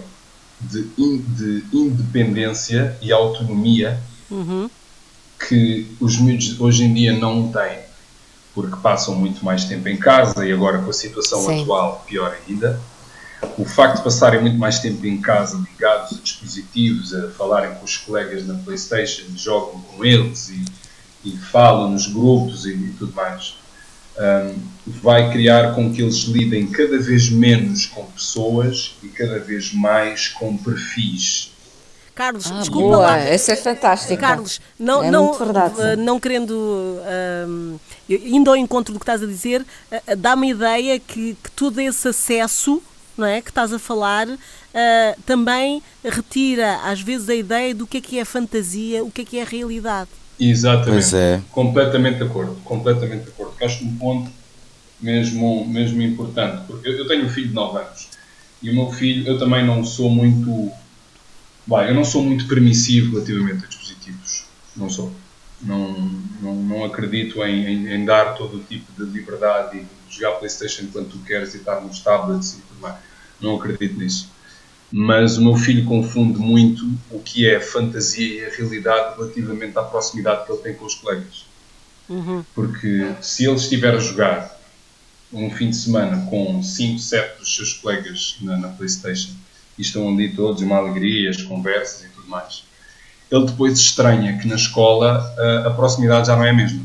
de, 0.60 0.90
in, 0.98 1.20
de 1.20 1.64
independência 1.72 2.98
e 3.02 3.12
autonomia 3.12 4.02
uhum. 4.30 4.70
Que 5.40 5.88
os 6.00 6.20
miúdos 6.20 6.60
hoje 6.60 6.84
em 6.84 6.94
dia 6.94 7.14
não 7.14 7.52
têm, 7.52 7.80
porque 8.54 8.76
passam 8.82 9.16
muito 9.16 9.44
mais 9.46 9.66
tempo 9.66 9.88
em 9.88 9.98
casa 9.98 10.46
e 10.46 10.52
agora 10.52 10.80
com 10.80 10.90
a 10.90 10.94
situação 10.94 11.46
Sim. 11.46 11.62
atual, 11.62 12.04
pior 12.08 12.36
ainda. 12.48 12.80
O 13.58 13.66
facto 13.66 13.98
de 13.98 14.04
passarem 14.04 14.42
muito 14.42 14.58
mais 14.58 14.80
tempo 14.80 15.06
em 15.06 15.22
casa 15.22 15.58
ligados 15.58 16.18
a 16.18 16.22
dispositivos, 16.22 17.14
a 17.14 17.30
falarem 17.30 17.76
com 17.76 17.86
os 17.86 17.98
colegas 17.98 18.46
na 18.48 18.56
PlayStation, 18.56 19.26
jogam 19.36 19.80
com 19.82 20.04
eles 20.04 20.50
e, 20.50 20.66
e 21.24 21.38
falam 21.38 21.92
nos 21.92 22.08
grupos 22.08 22.66
e, 22.66 22.72
e 22.72 22.96
tudo 22.98 23.14
mais, 23.14 23.56
um, 24.18 24.60
vai 24.88 25.32
criar 25.32 25.76
com 25.76 25.94
que 25.94 26.02
eles 26.02 26.24
lidem 26.24 26.66
cada 26.68 26.98
vez 26.98 27.30
menos 27.30 27.86
com 27.86 28.04
pessoas 28.06 28.96
e 29.04 29.08
cada 29.08 29.38
vez 29.38 29.72
mais 29.72 30.30
com 30.30 30.58
perfis. 30.58 31.52
Carlos, 32.18 32.52
ah, 32.52 32.60
desculpa 32.60 32.88
boa. 32.88 32.98
lá. 32.98 33.20
Essa 33.20 33.54
é 33.54 33.56
fantástica. 33.56 34.18
Carlos, 34.18 34.60
não, 34.80 35.04
é 35.04 35.12
não, 35.12 35.32
uh, 35.34 35.96
não 36.00 36.20
querendo, 36.20 36.52
uh, 36.52 37.80
indo 38.10 38.50
ao 38.50 38.58
encontro 38.58 38.92
do 38.92 39.00
que 39.00 39.04
estás 39.04 39.22
a 39.22 39.28
dizer, 39.28 39.62
uh, 39.62 40.16
dá-me 40.18 40.48
a 40.48 40.50
ideia 40.50 41.00
que, 41.00 41.38
que, 41.44 41.52
todo 41.52 41.80
esse 41.80 42.08
acesso 42.08 42.82
não 43.16 43.28
é, 43.28 43.40
que 43.40 43.50
estás 43.50 43.72
a 43.72 43.80
falar 43.80 44.28
também 45.26 45.82
retira 46.04 46.82
às 46.84 47.02
vezes 47.02 47.28
a 47.30 47.34
ideia 47.34 47.74
do 47.74 47.88
que 47.88 47.98
é 47.98 48.02
que 48.02 48.20
é 48.20 48.26
fantasia, 48.26 49.04
o 49.04 49.10
que 49.10 49.22
é 49.22 49.26
que 49.26 49.40
é 49.40 49.44
realidade. 49.44 50.10
Exatamente. 50.40 50.92
Pois 50.92 51.14
é. 51.16 51.42
Completamente 51.52 52.18
de 52.18 52.24
acordo. 52.26 52.56
Completamente 52.64 53.24
de 53.24 53.30
acordo. 53.30 53.54
Acho 53.60 53.84
um 53.84 53.98
ponto 53.98 54.30
mesmo, 55.02 55.66
mesmo 55.68 56.00
importante. 56.04 56.68
Porque 56.68 56.90
eu 56.90 57.08
tenho 57.08 57.26
um 57.26 57.30
filho 57.30 57.48
de 57.48 57.54
9 57.56 57.80
anos. 57.80 58.08
E 58.62 58.70
o 58.70 58.74
meu 58.76 58.92
filho, 58.92 59.28
eu 59.28 59.40
também 59.40 59.66
não 59.66 59.84
sou 59.84 60.12
muito. 60.12 60.72
Bem, 61.68 61.90
eu 61.90 61.94
não 61.94 62.06
sou 62.06 62.24
muito 62.24 62.48
permissivo 62.48 63.12
relativamente 63.12 63.66
a 63.66 63.68
dispositivos. 63.68 64.46
Não 64.76 64.90
sou. 64.90 65.12
Não, 65.62 65.92
não, 66.42 66.56
não 66.56 66.86
acredito 66.86 67.44
em, 67.44 67.66
em, 67.66 67.94
em 67.94 68.06
dar 68.06 68.36
todo 68.36 68.58
o 68.58 68.64
tipo 68.64 68.92
de 68.94 69.12
liberdade 69.12 69.78
e 69.78 69.86
jogar 70.14 70.38
PlayStation 70.38 70.88
quando 70.92 71.10
tu 71.10 71.18
queres 71.20 71.54
e 71.54 71.58
estar 71.58 71.82
nos 71.82 72.00
tablets 72.00 72.54
e 72.54 72.62
tudo 72.62 72.80
mais. 72.82 72.96
Não 73.42 73.56
acredito 73.56 74.00
nisso 74.00 74.30
mas 74.92 75.38
o 75.38 75.44
meu 75.44 75.56
filho 75.56 75.86
confunde 75.86 76.40
muito 76.40 76.86
o 77.12 77.20
que 77.20 77.48
é 77.48 77.60
fantasia 77.60 78.44
e 78.44 78.46
a 78.46 78.56
realidade 78.56 79.18
relativamente 79.18 79.78
à 79.78 79.84
proximidade 79.84 80.46
que 80.46 80.52
ele 80.52 80.62
tem 80.62 80.74
com 80.76 80.86
os 80.86 80.96
colegas. 80.96 81.46
Uhum. 82.08 82.44
Porque 82.56 83.14
se 83.22 83.46
ele 83.46 83.56
estiver 83.56 83.94
a 83.94 84.00
jogar 84.00 84.58
um 85.32 85.50
fim 85.52 85.70
de 85.70 85.76
semana 85.76 86.26
com 86.30 86.64
5, 86.64 87.00
7 87.00 87.40
dos 87.40 87.54
seus 87.54 87.74
colegas 87.74 88.38
na, 88.42 88.58
na, 88.58 88.70
PlayStation 88.70 89.32
e 89.78 89.82
estão 89.82 90.10
ali 90.10 90.30
todos, 90.30 90.62
uma 90.62 90.78
alegria, 90.78 91.30
as 91.30 91.42
conversas 91.42 92.06
e 92.06 92.10
tudo 92.10 92.28
mais, 92.28 92.64
ele 93.32 93.46
depois 93.46 93.78
estranha 93.78 94.38
que 94.38 94.48
na 94.48 94.56
escola 94.56 95.34
a, 95.38 95.68
a 95.68 95.72
proximidade 95.72 96.28
já 96.28 96.36
não 96.36 96.44
é 96.44 96.50
a 96.50 96.54
mesma. 96.54 96.82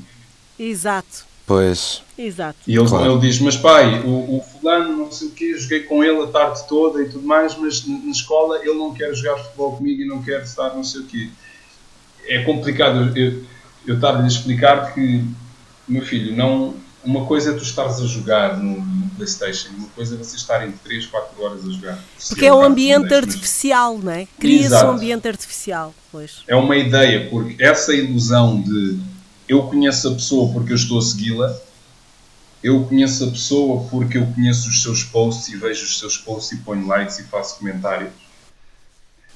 Exato. 0.59 1.33
Pois. 1.47 2.03
Exato. 2.17 2.59
E 2.67 2.77
ele, 2.77 2.89
claro. 2.89 3.13
ele 3.13 3.21
diz: 3.21 3.41
Mas 3.41 3.57
pai, 3.57 4.01
o, 4.01 4.37
o, 4.37 4.41
fulano, 4.43 4.97
não 4.97 5.11
sei 5.11 5.29
o 5.29 5.31
quê, 5.33 5.57
joguei 5.57 5.81
com 5.81 6.03
ele 6.03 6.23
a 6.23 6.27
tarde 6.29 6.67
toda 6.69 7.03
e 7.03 7.09
tudo 7.09 7.27
mais, 7.27 7.57
mas 7.57 7.87
na 7.87 8.11
escola 8.11 8.59
ele 8.59 8.75
não 8.75 8.95
quer 8.95 9.13
jogar 9.15 9.39
futebol 9.39 9.77
comigo 9.77 10.03
e 10.03 10.07
não 10.07 10.23
quer 10.23 10.43
estar 10.43 10.71
não 10.71 10.85
sei 10.85 11.01
o 11.01 11.05
quê. 11.05 11.29
É 12.27 12.43
complicado 12.45 13.17
eu, 13.19 13.45
eu 13.87 13.97
estar-lhe 13.97 14.23
a 14.23 14.27
explicar 14.27 14.95
que, 14.95 15.25
meu 15.89 16.03
filho, 16.03 16.37
não. 16.37 16.75
Uma 17.05 17.27
coisa 17.27 17.51
é 17.51 17.55
tu 17.55 17.63
estares 17.63 18.01
a 18.01 18.07
jogar 18.07 18.59
no, 18.59 18.81
no 18.81 19.11
PlayStation, 19.11 19.71
uma 19.77 19.89
coisa 19.89 20.15
é 20.15 20.19
você 20.19 20.37
estarem 20.37 20.73
3, 20.73 21.07
4 21.07 21.43
horas 21.43 21.67
a 21.67 21.71
jogar. 21.71 21.99
Porque 22.29 22.47
é 22.47 22.55
um 22.55 22.63
ambiente 22.63 23.13
artificial, 23.13 23.99
não 23.99 24.13
é? 24.13 24.29
Cria-se 24.39 24.85
um 24.85 24.91
ambiente 24.91 25.27
artificial. 25.27 25.95
Pois. 26.11 26.43
É 26.47 26.55
uma 26.55 26.77
ideia, 26.77 27.29
porque 27.29 27.63
essa 27.63 27.93
ilusão 27.93 28.61
de 28.61 29.01
eu 29.49 29.65
conheço 29.65 30.09
a 30.09 30.13
pessoa 30.13 30.53
porque 30.53 30.73
eu 30.73 30.77
estou 30.77 30.99
a 30.99 31.03
segui-la, 31.03 31.55
eu 32.63 32.85
conheço 32.85 33.25
a 33.25 33.31
pessoa 33.31 33.87
porque 33.91 34.19
eu 34.19 34.27
conheço 34.27 34.69
os 34.69 34.83
seus 34.83 35.03
posts 35.03 35.49
e 35.49 35.57
vejo 35.57 35.85
os 35.85 35.99
seus 35.99 36.17
posts 36.17 36.53
e 36.53 36.63
ponho 36.63 36.87
likes 36.87 37.19
e 37.19 37.25
faço 37.25 37.59
comentários. 37.59 38.13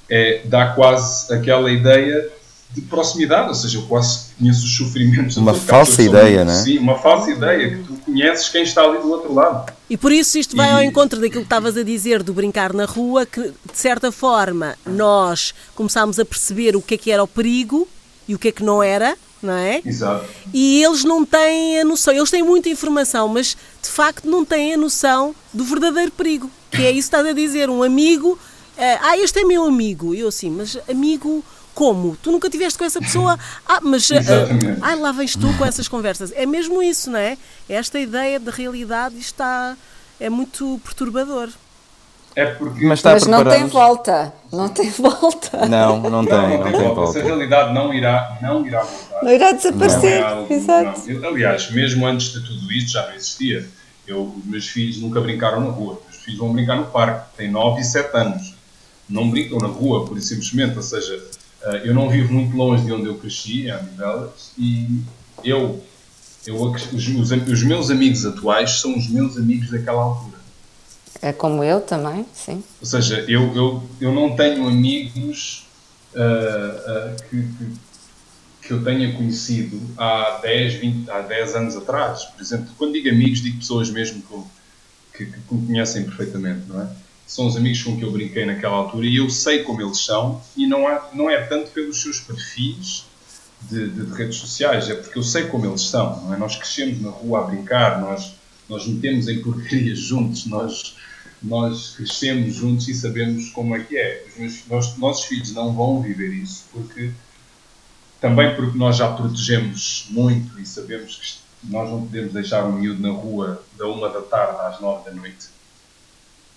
É, 0.09 0.41
dá 0.45 0.73
quase 0.73 1.33
aquela 1.33 1.69
ideia 1.69 2.31
de 2.73 2.81
proximidade, 2.81 3.47
ou 3.47 3.55
seja, 3.55 3.77
eu 3.77 3.83
quase 3.83 4.27
conheço 4.37 4.63
os 4.63 4.75
sofrimentos. 4.75 5.37
Uma 5.37 5.53
falsa 5.53 6.01
ideia, 6.01 6.43
não 6.43 6.53
é? 6.53 6.55
Sim, 6.55 6.77
uma 6.79 6.99
falsa 6.99 7.31
ideia 7.31 7.77
que 7.77 7.83
tu 7.83 7.93
conheces 8.05 8.49
quem 8.49 8.63
está 8.63 8.83
ali 8.83 8.99
do 8.99 9.09
outro 9.09 9.33
lado. 9.33 9.71
E 9.89 9.97
por 9.97 10.11
isso 10.11 10.37
isto 10.37 10.55
vai 10.55 10.69
e... 10.69 10.71
ao 10.71 10.83
encontro 10.83 11.19
daquilo 11.19 11.41
que 11.41 11.47
estavas 11.47 11.77
a 11.77 11.83
dizer 11.83 12.21
do 12.21 12.33
brincar 12.33 12.73
na 12.73 12.85
rua, 12.85 13.25
que 13.25 13.41
de 13.41 13.53
certa 13.73 14.11
forma 14.11 14.75
nós 14.85 15.53
começámos 15.75 16.19
a 16.19 16.25
perceber 16.25 16.75
o 16.75 16.81
que 16.81 16.95
é 16.95 16.97
que 16.97 17.09
era 17.11 17.23
o 17.23 17.27
perigo 17.27 17.87
e 18.27 18.35
o 18.35 18.39
que 18.39 18.49
é 18.49 18.51
que 18.51 18.63
não 18.63 18.83
era, 18.83 19.17
não 19.41 19.53
é? 19.53 19.81
Exato. 19.85 20.25
E 20.53 20.83
eles 20.83 21.03
não 21.03 21.25
têm 21.25 21.79
a 21.79 21.85
noção, 21.85 22.13
eles 22.13 22.29
têm 22.29 22.43
muita 22.43 22.69
informação, 22.69 23.27
mas 23.27 23.55
de 23.81 23.89
facto 23.89 24.29
não 24.29 24.43
têm 24.43 24.73
a 24.73 24.77
noção 24.77 25.33
do 25.53 25.63
verdadeiro 25.63 26.11
perigo, 26.11 26.51
que 26.69 26.85
é 26.85 26.91
isso 26.91 27.09
que 27.09 27.15
estás 27.15 27.25
a 27.25 27.33
dizer, 27.33 27.69
um 27.69 27.81
amigo, 27.81 28.37
eh, 28.77 28.99
ah, 29.01 29.17
este 29.17 29.39
é 29.39 29.43
meu 29.45 29.63
amigo, 29.63 30.13
e 30.13 30.19
eu 30.19 30.27
assim, 30.27 30.49
mas 30.49 30.77
amigo 30.89 31.43
como? 31.77 32.17
Tu 32.23 32.31
nunca 32.31 32.49
tiveste 32.49 32.79
com 32.79 32.85
essa 32.85 32.99
pessoa? 32.99 33.37
Ah, 33.69 33.79
mas 33.81 34.09
uh, 34.09 34.15
ah, 34.81 34.95
lá 34.95 35.11
vens 35.11 35.35
tu 35.35 35.53
com 35.57 35.65
essas 35.65 35.87
conversas. 35.87 36.31
É 36.33 36.45
mesmo 36.45 36.81
isso, 36.81 37.11
não 37.11 37.19
é? 37.19 37.37
Esta 37.67 37.99
ideia 37.99 38.39
de 38.39 38.49
realidade 38.49 39.17
está 39.19 39.75
é 40.19 40.29
muito 40.29 40.79
perturbador. 40.83 41.49
É 42.35 42.45
porque... 42.45 42.85
Mas, 42.85 43.03
Mas 43.03 43.27
não 43.27 43.43
tem 43.43 43.65
volta. 43.67 44.33
Não 44.51 44.69
tem 44.69 44.89
volta. 44.97 45.65
Não, 45.67 45.99
não 46.01 46.25
tem, 46.25 46.33
não, 46.33 46.49
não, 46.49 46.57
não 46.57 46.71
tem, 46.71 46.93
volta. 46.93 47.19
Essa 47.19 47.25
realidade 47.27 47.73
não 47.73 47.93
irá, 47.93 48.37
não 48.41 48.65
irá 48.65 48.83
voltar. 48.83 49.23
Não 49.23 49.31
irá 49.31 49.51
desaparecer. 49.51 50.21
Não 50.21 50.27
é 50.27 50.31
algo, 50.31 50.53
Exato. 50.53 51.11
Não. 51.11 51.29
Aliás, 51.29 51.71
mesmo 51.71 52.07
antes 52.07 52.31
de 52.31 52.41
tudo 52.41 52.71
isto 52.71 52.91
já 52.93 53.05
não 53.07 53.15
existia. 53.15 53.67
Eu, 54.07 54.33
os 54.37 54.45
meus 54.45 54.67
filhos 54.67 54.97
nunca 54.97 55.19
brincaram 55.19 55.59
na 55.59 55.71
rua. 55.71 56.01
Os 56.09 56.17
filhos 56.17 56.39
vão 56.39 56.53
brincar 56.53 56.77
no 56.77 56.85
parque. 56.85 57.37
Têm 57.37 57.51
9 57.51 57.81
e 57.81 57.83
7 57.83 58.15
anos. 58.15 58.55
Não 59.09 59.29
brincam 59.29 59.57
na 59.59 59.67
rua, 59.67 60.05
por 60.05 60.19
simplesmente. 60.21 60.77
Ou 60.77 60.83
seja, 60.83 61.21
eu 61.83 61.93
não 61.93 62.09
vivo 62.09 62.33
muito 62.33 62.55
longe 62.55 62.85
de 62.85 62.91
onde 62.91 63.07
eu 63.07 63.17
cresci, 63.17 63.63
em 63.63 63.71
Amivelas, 63.71 64.51
e 64.57 65.01
eu, 65.43 65.83
eu 66.45 66.55
os, 66.55 66.93
os, 66.93 67.31
os 67.31 67.63
meus 67.63 67.89
amigos 67.89 68.25
atuais 68.25 68.79
são 68.79 68.97
os 68.97 69.09
meus 69.09 69.37
amigos 69.37 69.69
daquela 69.69 70.01
altura. 70.01 70.37
É 71.21 71.33
como 71.33 71.63
eu 71.63 71.81
também, 71.81 72.25
sim. 72.33 72.63
Ou 72.79 72.85
seja, 72.85 73.25
eu, 73.27 73.53
eu, 73.55 73.83
eu 73.99 74.13
não 74.13 74.35
tenho 74.35 74.67
amigos 74.67 75.65
uh, 76.13 76.19
uh, 76.19 77.23
que, 77.29 77.41
que, 77.41 78.67
que, 78.67 78.73
eu 78.73 78.83
tenha 78.83 79.11
conhecido 79.13 79.81
há 79.97 80.39
10, 80.41 80.73
20, 80.75 81.09
há 81.09 81.21
10 81.21 81.55
anos 81.55 81.75
atrás. 81.75 82.23
Por 82.25 82.41
exemplo, 82.41 82.67
quando 82.77 82.93
digo 82.93 83.09
amigos, 83.09 83.41
digo 83.41 83.57
pessoas 83.57 83.89
mesmo 83.89 84.21
que, 84.21 85.25
que, 85.25 85.31
que 85.31 85.53
me 85.55 85.67
conhecem 85.67 86.03
perfeitamente, 86.03 86.67
não 86.67 86.81
é? 86.81 86.87
São 87.27 87.45
os 87.45 87.57
amigos 87.57 87.83
com 87.83 87.97
que 87.97 88.03
eu 88.03 88.11
brinquei 88.11 88.45
naquela 88.45 88.75
altura 88.75 89.05
e 89.05 89.17
eu 89.17 89.29
sei 89.29 89.63
como 89.63 89.81
eles 89.81 89.99
são 89.99 90.41
e 90.55 90.65
não 90.65 90.89
é, 90.89 91.01
não 91.13 91.29
é 91.29 91.41
tanto 91.43 91.71
pelos 91.71 92.01
seus 92.01 92.21
perfis 92.21 93.05
de, 93.69 93.89
de, 93.89 94.05
de 94.05 94.13
redes 94.13 94.37
sociais, 94.37 94.89
é 94.89 94.95
porque 94.95 95.19
eu 95.19 95.23
sei 95.23 95.47
como 95.47 95.65
eles 95.65 95.81
são, 95.81 96.33
é? 96.33 96.37
Nós 96.37 96.55
crescemos 96.55 97.01
na 97.01 97.09
rua 97.09 97.39
a 97.39 97.43
brincar, 97.43 97.99
nós, 97.99 98.33
nós 98.69 98.87
metemos 98.87 99.27
em 99.27 99.41
porcarias 99.41 99.99
juntos, 99.99 100.45
nós 100.45 100.95
nós 101.41 101.95
crescemos 101.95 102.55
juntos 102.55 102.87
e 102.87 102.95
sabemos 102.95 103.49
como 103.51 103.75
é 103.75 103.83
que 103.83 103.95
é. 103.95 104.25
Os 104.27 104.37
meus, 104.37 104.67
nós, 104.67 104.97
nossos 104.97 105.25
filhos 105.25 105.53
não 105.53 105.71
vão 105.73 106.01
viver 106.01 106.33
isso 106.33 106.65
porque 106.71 107.11
também 108.19 108.55
porque 108.55 108.77
nós 108.77 108.97
já 108.97 109.11
protegemos 109.11 110.07
muito 110.09 110.59
e 110.59 110.65
sabemos 110.65 111.15
que 111.15 111.71
nós 111.71 111.89
não 111.89 112.01
podemos 112.01 112.33
deixar 112.33 112.65
um 112.65 112.73
miúdo 112.73 113.01
na 113.01 113.11
rua 113.11 113.63
da 113.77 113.87
uma 113.87 114.09
da 114.09 114.21
tarde 114.21 114.59
às 114.61 114.81
nove 114.81 115.09
da 115.09 115.15
noite. 115.15 115.47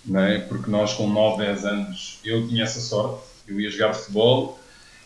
Não 0.05 0.19
é? 0.19 0.39
Porque 0.39 0.69
nós 0.69 0.93
com 0.93 1.07
9, 1.07 1.45
10 1.45 1.65
anos, 1.65 2.19
eu 2.25 2.47
tinha 2.47 2.63
essa 2.63 2.79
sorte, 2.79 3.21
eu 3.47 3.59
ia 3.59 3.69
jogar 3.69 3.93
futebol 3.93 4.59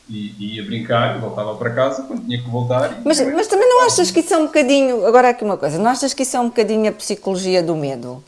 e, 0.10 0.56
ia 0.56 0.64
brincar 0.64 1.18
e 1.18 1.20
voltava 1.20 1.56
para 1.56 1.72
casa 1.72 2.04
quando 2.04 2.26
tinha 2.26 2.42
que 2.42 2.50
voltar. 2.50 3.02
Mas, 3.04 3.20
mas 3.20 3.48
também 3.48 3.68
não 3.68 3.86
achas 3.86 4.12
que 4.12 4.20
isso 4.20 4.34
é 4.34 4.38
um 4.38 4.46
bocadinho, 4.46 5.06
agora 5.06 5.30
aqui 5.30 5.44
uma 5.44 5.58
coisa, 5.58 5.78
não 5.78 5.90
achas 5.90 6.14
que 6.14 6.24
isso 6.24 6.38
é 6.38 6.40
um 6.40 6.48
bocadinho 6.48 6.90
a 6.90 6.94
psicologia 6.94 7.62
do 7.62 7.76
medo? 7.76 8.24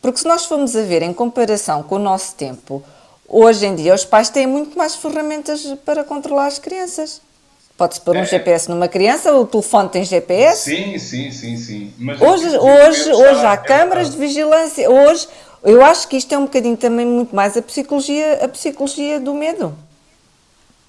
Porque 0.00 0.18
se 0.18 0.26
nós 0.26 0.46
formos 0.46 0.74
a 0.76 0.82
ver 0.82 1.02
em 1.02 1.12
comparação 1.12 1.82
com 1.82 1.96
o 1.96 1.98
nosso 1.98 2.34
tempo, 2.34 2.82
hoje 3.28 3.66
em 3.66 3.74
dia 3.74 3.94
os 3.94 4.04
pais 4.04 4.30
têm 4.30 4.46
muito 4.46 4.76
mais 4.78 4.94
ferramentas 4.94 5.62
para 5.84 6.04
controlar 6.04 6.46
as 6.46 6.58
crianças. 6.58 7.20
Pode-se 7.78 8.00
pôr 8.00 8.16
um 8.16 8.22
é. 8.22 8.24
GPS 8.24 8.68
numa 8.68 8.88
criança, 8.88 9.32
o 9.32 9.46
telefone 9.46 9.88
tem 9.88 10.04
GPS? 10.04 10.64
Sim, 10.64 10.98
sim, 10.98 11.30
sim, 11.30 11.56
sim. 11.56 11.94
Mas 11.96 12.20
hoje 12.20 12.48
hoje, 12.48 13.12
hoje 13.12 13.46
há 13.46 13.52
é 13.52 13.56
câmaras 13.56 14.10
de 14.10 14.16
vigilância. 14.18 14.90
Hoje, 14.90 15.28
eu 15.62 15.80
acho 15.84 16.08
que 16.08 16.16
isto 16.16 16.34
é 16.34 16.36
um 16.36 16.42
bocadinho 16.46 16.76
também 16.76 17.06
muito 17.06 17.36
mais 17.36 17.56
a 17.56 17.62
psicologia, 17.62 18.44
a 18.44 18.48
psicologia 18.48 19.20
do 19.20 19.32
medo. 19.32 19.78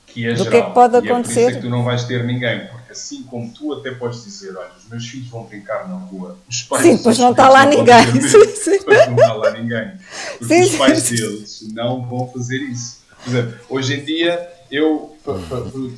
Que 0.08 0.26
é 0.26 0.34
do 0.34 0.38
geral. 0.38 0.52
que 0.52 0.58
é 0.58 0.62
que 0.64 0.72
pode 0.72 0.98
acontecer. 0.98 1.42
E 1.42 1.44
é 1.44 1.46
por 1.46 1.50
isso 1.50 1.58
é 1.60 1.62
que 1.62 1.68
tu 1.68 1.70
não 1.70 1.84
vais 1.84 2.04
ter 2.06 2.24
ninguém, 2.24 2.66
porque 2.66 2.92
assim 2.92 3.22
como 3.22 3.48
tu 3.52 3.72
até 3.72 3.92
podes 3.92 4.24
dizer, 4.24 4.58
olha, 4.58 4.72
os 4.76 4.90
meus 4.90 5.08
filhos 5.08 5.28
vão 5.28 5.44
brincar 5.44 5.88
na 5.88 5.96
rua, 5.96 6.40
os 6.50 6.64
pais 6.64 6.82
Sim, 6.82 6.98
pois 6.98 7.20
não 7.20 7.30
está 7.30 7.50
lá 7.50 7.68
ninguém. 7.68 8.04
Sim, 8.20 8.80
Pois 8.84 9.06
não 9.06 9.14
está 9.14 9.34
lá 9.34 9.52
ninguém. 9.52 9.92
Porque 10.40 10.56
sim, 10.56 10.62
os 10.62 10.76
pais 10.76 11.00
sim. 11.04 11.16
deles 11.16 11.68
não 11.72 12.04
vão 12.04 12.28
fazer 12.32 12.58
isso. 12.58 12.98
Por 13.24 13.30
exemplo, 13.30 13.60
hoje 13.70 13.94
em 13.94 14.04
dia, 14.04 14.59
eu, 14.72 15.18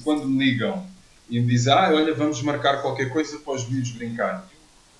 quando 0.03 0.27
me 0.27 0.45
ligam 0.45 0.85
e 1.29 1.39
me 1.39 1.47
dizem, 1.47 1.73
ah, 1.73 1.89
olha, 1.93 2.13
vamos 2.13 2.41
marcar 2.41 2.81
qualquer 2.81 3.11
coisa 3.11 3.37
para 3.39 3.53
os 3.53 3.67
miúdos 3.67 3.91
brincar. 3.91 4.47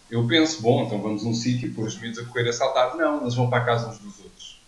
Eu 0.10 0.26
penso, 0.28 0.62
bom, 0.62 0.84
então 0.84 1.02
vamos 1.02 1.26
a 1.26 1.28
um 1.28 1.34
sítio 1.34 1.68
e 1.68 1.72
pôr 1.72 1.88
os 1.88 1.98
miúdos 2.00 2.20
a 2.20 2.26
correr 2.26 2.50
a 2.50 2.54
saltar. 2.54 2.96
Não, 2.96 3.22
eles 3.22 3.36
vão 3.36 3.50
para 3.50 3.64
a 3.64 3.66
casa 3.66 3.90
uns 3.90 4.00
dos 4.00 4.20
outros. 4.20 4.62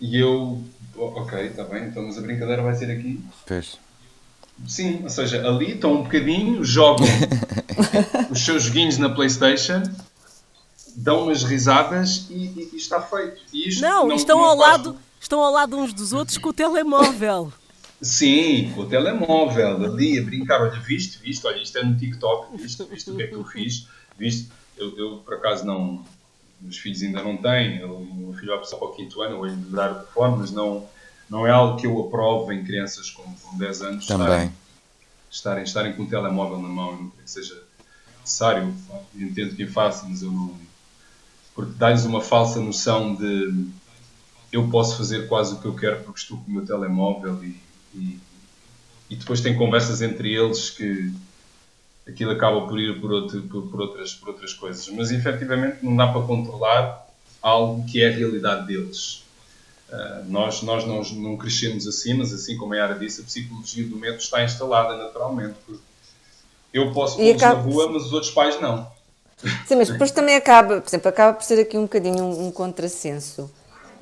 E 0.00 0.18
eu, 0.18 0.62
ok, 0.96 1.46
está 1.46 1.64
bem, 1.64 1.84
então 1.84 2.04
mas 2.04 2.18
a 2.18 2.20
brincadeira 2.20 2.62
vai 2.62 2.74
ser 2.74 2.90
aqui. 2.90 3.20
Pois. 3.46 3.78
Sim, 4.66 5.00
ou 5.02 5.10
seja, 5.10 5.46
ali 5.46 5.72
estão 5.72 5.94
um 5.94 6.02
bocadinho, 6.02 6.64
jogam 6.64 7.06
os 8.30 8.44
seus 8.44 8.64
joguinhos 8.64 8.98
na 8.98 9.08
Playstation, 9.10 9.82
dão 10.96 11.24
umas 11.24 11.42
risadas 11.42 12.26
e, 12.30 12.34
e, 12.34 12.70
e 12.72 12.76
está 12.76 13.00
feito. 13.02 13.40
E 13.52 13.68
isto 13.68 13.82
não, 13.82 14.08
não, 14.08 14.16
estão, 14.16 14.38
não 14.38 14.44
ao 14.44 14.56
lado, 14.56 14.96
estão 15.20 15.40
ao 15.40 15.52
lado 15.52 15.76
uns 15.76 15.92
dos 15.92 16.12
outros 16.12 16.38
com 16.38 16.48
o 16.48 16.52
telemóvel. 16.52 17.52
Sim, 18.00 18.72
com 18.74 18.82
o 18.82 18.88
telemóvel, 18.88 19.84
ali 19.84 20.18
a 20.18 20.22
brincar, 20.22 20.60
olha, 20.60 20.78
viste, 20.80 21.18
viste, 21.18 21.46
olha, 21.46 21.62
isto 21.62 21.78
é 21.78 21.84
no 21.84 21.96
TikTok, 21.96 22.56
viste, 22.56 22.84
viste 22.84 23.10
o 23.10 23.16
que 23.16 23.22
é 23.22 23.26
que 23.26 23.34
eu 23.34 23.44
fiz, 23.44 23.88
viste, 24.18 24.50
eu, 24.76 24.96
eu 24.98 25.16
por 25.18 25.34
acaso 25.34 25.64
não, 25.64 26.04
os 26.66 26.76
filhos 26.76 27.02
ainda 27.02 27.22
não 27.22 27.36
têm, 27.36 27.82
o 27.84 28.00
meu 28.00 28.34
filho 28.34 28.48
vai 28.48 28.58
passar 28.58 28.76
para 28.76 28.88
o 28.88 28.92
quinto 28.92 29.22
ano, 29.22 29.36
eu 29.36 29.44
lhe 29.46 29.56
dar 29.70 29.92
o 29.92 29.94
telefone, 29.94 30.36
mas 30.38 30.50
não, 30.50 30.86
não 31.28 31.46
é 31.46 31.50
algo 31.50 31.80
que 31.80 31.86
eu 31.86 31.98
aprovo 32.00 32.52
em 32.52 32.64
crianças 32.64 33.10
com, 33.10 33.22
com 33.22 33.56
10 33.56 33.82
anos 33.82 34.06
Também. 34.06 34.26
Estarem, 34.26 34.52
estarem, 35.30 35.64
estarem 35.64 35.92
com 35.94 36.02
o 36.02 36.08
telemóvel 36.08 36.60
na 36.60 36.68
mão, 36.68 36.96
não 36.96 37.10
que 37.10 37.30
seja 37.30 37.62
necessário, 38.20 38.74
eu 39.14 39.26
entendo 39.26 39.56
quem 39.56 39.66
faça, 39.66 40.06
mas 40.06 40.22
eu 40.22 40.30
não, 40.30 40.54
porque 41.54 41.72
dá-lhes 41.78 42.04
uma 42.04 42.20
falsa 42.20 42.60
noção 42.60 43.14
de 43.14 43.70
eu 44.52 44.68
posso 44.68 44.98
fazer 44.98 45.26
quase 45.28 45.54
o 45.54 45.58
que 45.58 45.66
eu 45.66 45.74
quero 45.74 46.02
porque 46.02 46.20
estou 46.20 46.36
com 46.38 46.50
o 46.50 46.54
meu 46.54 46.64
telemóvel 46.64 47.42
e 47.42 47.65
e, 47.96 48.18
e 49.10 49.16
depois 49.16 49.40
tem 49.40 49.56
conversas 49.56 50.02
entre 50.02 50.32
eles 50.32 50.70
que 50.70 51.12
aquilo 52.06 52.30
acaba 52.30 52.66
por 52.66 52.78
ir 52.78 53.00
por, 53.00 53.12
outro, 53.12 53.42
por, 53.42 53.62
por, 53.68 53.80
outras, 53.80 54.14
por 54.14 54.28
outras 54.28 54.52
coisas. 54.52 54.88
Mas 54.88 55.10
efetivamente 55.10 55.78
não 55.82 55.96
dá 55.96 56.06
para 56.06 56.22
controlar 56.22 57.06
algo 57.42 57.84
que 57.86 58.02
é 58.02 58.08
a 58.08 58.12
realidade 58.12 58.66
deles. 58.66 59.24
Uh, 59.88 60.24
nós 60.28 60.62
nós 60.62 60.84
não, 60.84 61.02
não 61.02 61.36
crescemos 61.36 61.86
assim, 61.86 62.14
mas 62.14 62.32
assim 62.32 62.56
como 62.56 62.74
a 62.74 62.76
Yara 62.76 62.98
disse, 62.98 63.20
a 63.20 63.24
psicologia 63.24 63.86
do 63.86 63.96
medo 63.96 64.18
está 64.18 64.42
instalada 64.42 64.96
naturalmente. 64.96 65.56
Eu 66.72 66.92
posso 66.92 67.16
pôr 67.16 67.34
acaba... 67.34 67.54
na 67.54 67.60
rua, 67.62 67.92
mas 67.92 68.06
os 68.06 68.12
outros 68.12 68.32
pais 68.32 68.60
não. 68.60 68.90
Sim, 69.66 69.76
mas 69.76 69.88
depois 69.88 70.10
também 70.10 70.34
acaba, 70.34 70.80
por 70.80 70.88
exemplo, 70.88 71.08
acaba 71.08 71.34
por 71.34 71.44
ser 71.44 71.60
aqui 71.60 71.76
um 71.76 71.82
bocadinho 71.82 72.24
um, 72.24 72.46
um 72.46 72.50
contrassenso. 72.50 73.50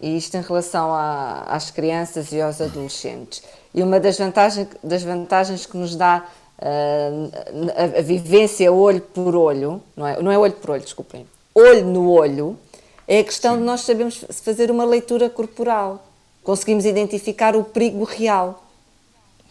E 0.00 0.16
isto 0.16 0.36
em 0.36 0.42
relação 0.42 0.92
a, 0.92 1.42
às 1.48 1.70
crianças 1.70 2.32
e 2.32 2.40
aos 2.40 2.60
adolescentes. 2.60 3.42
E 3.74 3.82
uma 3.82 3.98
das 3.98 4.18
vantagens, 4.18 4.68
das 4.82 5.02
vantagens 5.02 5.66
que 5.66 5.76
nos 5.76 5.96
dá 5.96 6.24
uh, 6.58 7.98
a, 7.98 8.02
vivência 8.02 8.72
olho 8.72 9.00
por 9.00 9.34
olho, 9.34 9.82
não 9.96 10.06
é, 10.06 10.22
não 10.22 10.30
é 10.30 10.38
olho 10.38 10.52
por 10.52 10.70
olho, 10.70 10.82
desculpem, 10.82 11.26
olho 11.54 11.84
no 11.86 12.10
olho, 12.10 12.58
é 13.06 13.18
a 13.20 13.24
questão 13.24 13.54
Sim. 13.54 13.60
de 13.60 13.64
nós 13.64 13.80
sabermos 13.82 14.24
fazer 14.42 14.70
uma 14.70 14.84
leitura 14.84 15.28
corporal. 15.28 16.04
Conseguimos 16.42 16.84
identificar 16.84 17.56
o 17.56 17.64
perigo 17.64 18.04
real. 18.04 18.62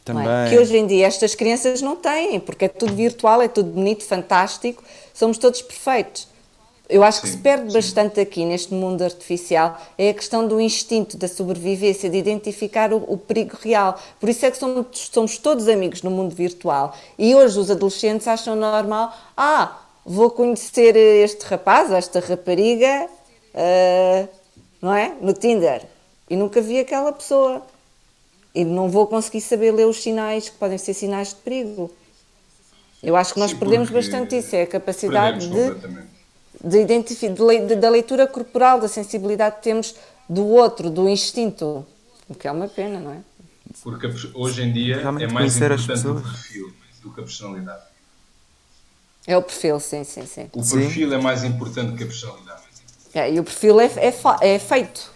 Também. 0.05 0.27
É? 0.27 0.49
Que 0.49 0.57
hoje 0.59 0.77
em 0.77 0.85
dia 0.85 1.07
estas 1.07 1.33
crianças 1.33 1.81
não 1.81 1.95
têm, 1.95 2.39
porque 2.39 2.65
é 2.65 2.67
tudo 2.67 2.93
virtual, 2.93 3.41
é 3.41 3.47
tudo 3.47 3.71
bonito, 3.71 4.03
fantástico, 4.03 4.83
somos 5.13 5.37
todos 5.37 5.61
perfeitos 5.61 6.32
eu 6.89 7.03
acho 7.03 7.21
que 7.21 7.27
sim, 7.27 7.37
se 7.37 7.39
perde 7.41 7.67
sim. 7.67 7.73
bastante 7.73 8.19
aqui 8.19 8.45
neste 8.45 8.73
mundo 8.73 9.01
artificial 9.01 9.81
é 9.97 10.09
a 10.09 10.13
questão 10.13 10.47
do 10.47 10.59
instinto 10.59 11.17
da 11.17 11.27
sobrevivência, 11.27 12.09
de 12.09 12.17
identificar 12.17 12.91
o, 12.93 12.97
o 13.07 13.17
perigo 13.17 13.57
real. 13.61 13.97
Por 14.19 14.27
isso 14.29 14.45
é 14.45 14.51
que 14.51 14.57
somos, 14.57 14.85
somos, 14.93 15.37
todos 15.37 15.67
amigos 15.67 16.01
no 16.01 16.11
mundo 16.11 16.35
virtual. 16.35 16.95
E 17.17 17.33
hoje 17.33 17.57
os 17.57 17.71
adolescentes 17.71 18.27
acham 18.27 18.55
normal, 18.55 19.15
ah, 19.35 19.79
vou 20.05 20.29
conhecer 20.29 20.95
este 20.95 21.45
rapaz, 21.45 21.89
esta 21.89 22.19
rapariga, 22.19 23.07
uh, 23.53 24.27
não 24.81 24.93
é? 24.93 25.15
No 25.21 25.33
Tinder. 25.33 25.83
E 26.29 26.35
nunca 26.35 26.61
vi 26.61 26.79
aquela 26.79 27.13
pessoa. 27.13 27.61
E 28.53 28.65
não 28.65 28.89
vou 28.89 29.07
conseguir 29.07 29.41
saber 29.41 29.71
ler 29.71 29.87
os 29.87 30.03
sinais 30.03 30.49
que 30.49 30.57
podem 30.57 30.77
ser 30.77 30.93
sinais 30.93 31.29
de 31.29 31.35
perigo. 31.35 31.89
Eu 33.01 33.15
acho 33.15 33.33
que 33.33 33.39
nós 33.39 33.51
Sim, 33.51 33.57
perdemos 33.57 33.89
bastante 33.89 34.37
isso, 34.37 34.55
é 34.55 34.61
a 34.61 34.67
capacidade 34.67 35.49
de 35.49 36.12
de 36.63 36.85
de, 36.85 37.75
da 37.75 37.89
leitura 37.89 38.25
corporal, 38.25 38.79
da 38.79 38.87
sensibilidade 38.87 39.57
que 39.57 39.63
temos 39.63 39.95
do 40.29 40.45
outro, 40.47 40.89
do 40.89 41.09
instinto. 41.09 41.85
O 42.29 42.35
que 42.35 42.47
é 42.47 42.51
uma 42.51 42.67
pena, 42.67 42.99
não 42.99 43.11
é? 43.11 43.21
Porque 43.81 44.07
hoje 44.33 44.61
em 44.61 44.71
dia 44.71 44.97
Realmente 44.97 45.29
é 45.29 45.33
mais 45.33 45.57
importante 45.57 46.07
o 46.07 46.21
perfil 46.21 46.73
do 47.01 47.11
que 47.11 47.19
a 47.19 47.23
personalidade. 47.23 47.83
É 49.25 49.37
o 49.37 49.41
perfil, 49.41 49.79
sim, 49.79 50.03
sim, 50.03 50.25
sim. 50.25 50.49
O 50.53 50.61
perfil 50.61 51.09
sim. 51.09 51.15
é 51.15 51.17
mais 51.17 51.43
importante 51.43 51.97
que 51.97 52.03
a 52.03 52.07
personalidade. 52.07 52.63
É, 53.13 53.31
e 53.31 53.39
o 53.39 53.43
perfil 53.43 53.79
é, 53.79 53.85
é, 53.85 54.55
é 54.55 54.59
feito. 54.59 55.11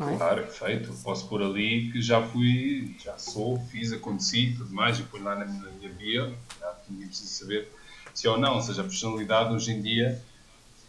É? 0.00 0.16
Claro, 0.16 0.42
é 0.42 0.46
feito. 0.46 0.92
Posso 1.04 1.28
pôr 1.28 1.42
ali 1.42 1.90
que 1.92 2.00
já 2.00 2.22
fui, 2.22 2.96
já 3.02 3.16
sou, 3.18 3.58
fiz, 3.70 3.92
aconteci 3.92 4.46
e 4.46 4.56
tudo 4.56 4.72
mais, 4.72 4.98
e 4.98 5.02
põe 5.02 5.20
lá 5.20 5.34
na 5.34 5.44
minha, 5.44 5.62
na 5.62 5.70
minha 5.70 5.92
bio, 5.92 6.34
já 6.60 6.74
ninguém 6.88 7.08
precisa 7.08 7.28
saber 7.28 7.68
se 8.14 8.26
é 8.26 8.30
ou 8.30 8.38
não. 8.38 8.54
Ou 8.54 8.62
seja, 8.62 8.80
a 8.82 8.84
personalidade 8.84 9.54
hoje 9.54 9.72
em 9.72 9.82
dia 9.82 10.20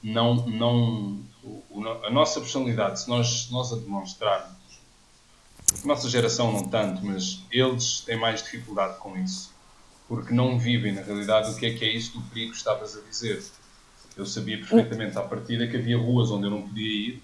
não, 0.04 0.36
não, 0.48 1.20
a 2.04 2.10
nossa 2.10 2.42
personalidade, 2.42 3.02
se 3.02 3.10
nós, 3.10 3.50
nós 3.50 3.72
a 3.72 3.78
demonstrarmos, 3.78 4.52
a 5.84 5.88
nossa 5.88 6.10
geração 6.10 6.52
não 6.52 6.68
tanto, 6.68 7.04
mas 7.06 7.42
eles 7.50 8.02
têm 8.02 8.18
mais 8.18 8.44
dificuldade 8.44 8.98
com 9.00 9.18
isso, 9.18 9.54
porque 10.08 10.34
não 10.34 10.60
vivem 10.60 10.92
na 10.92 11.02
realidade 11.02 11.52
o 11.52 11.56
que 11.56 11.66
é 11.66 11.74
que 11.74 11.86
é 11.86 11.90
isso 11.90 12.20
do 12.20 12.22
perigo 12.30 12.52
que 12.52 12.58
estavas 12.58 12.98
a 12.98 13.02
dizer. 13.02 13.42
Eu 14.16 14.26
sabia 14.26 14.58
perfeitamente 14.58 15.18
à 15.18 15.22
partida 15.22 15.66
que 15.68 15.78
havia 15.78 15.98
ruas 15.98 16.30
onde 16.30 16.46
eu 16.46 16.52
não 16.52 16.62
podia 16.62 16.92
ir, 16.92 17.24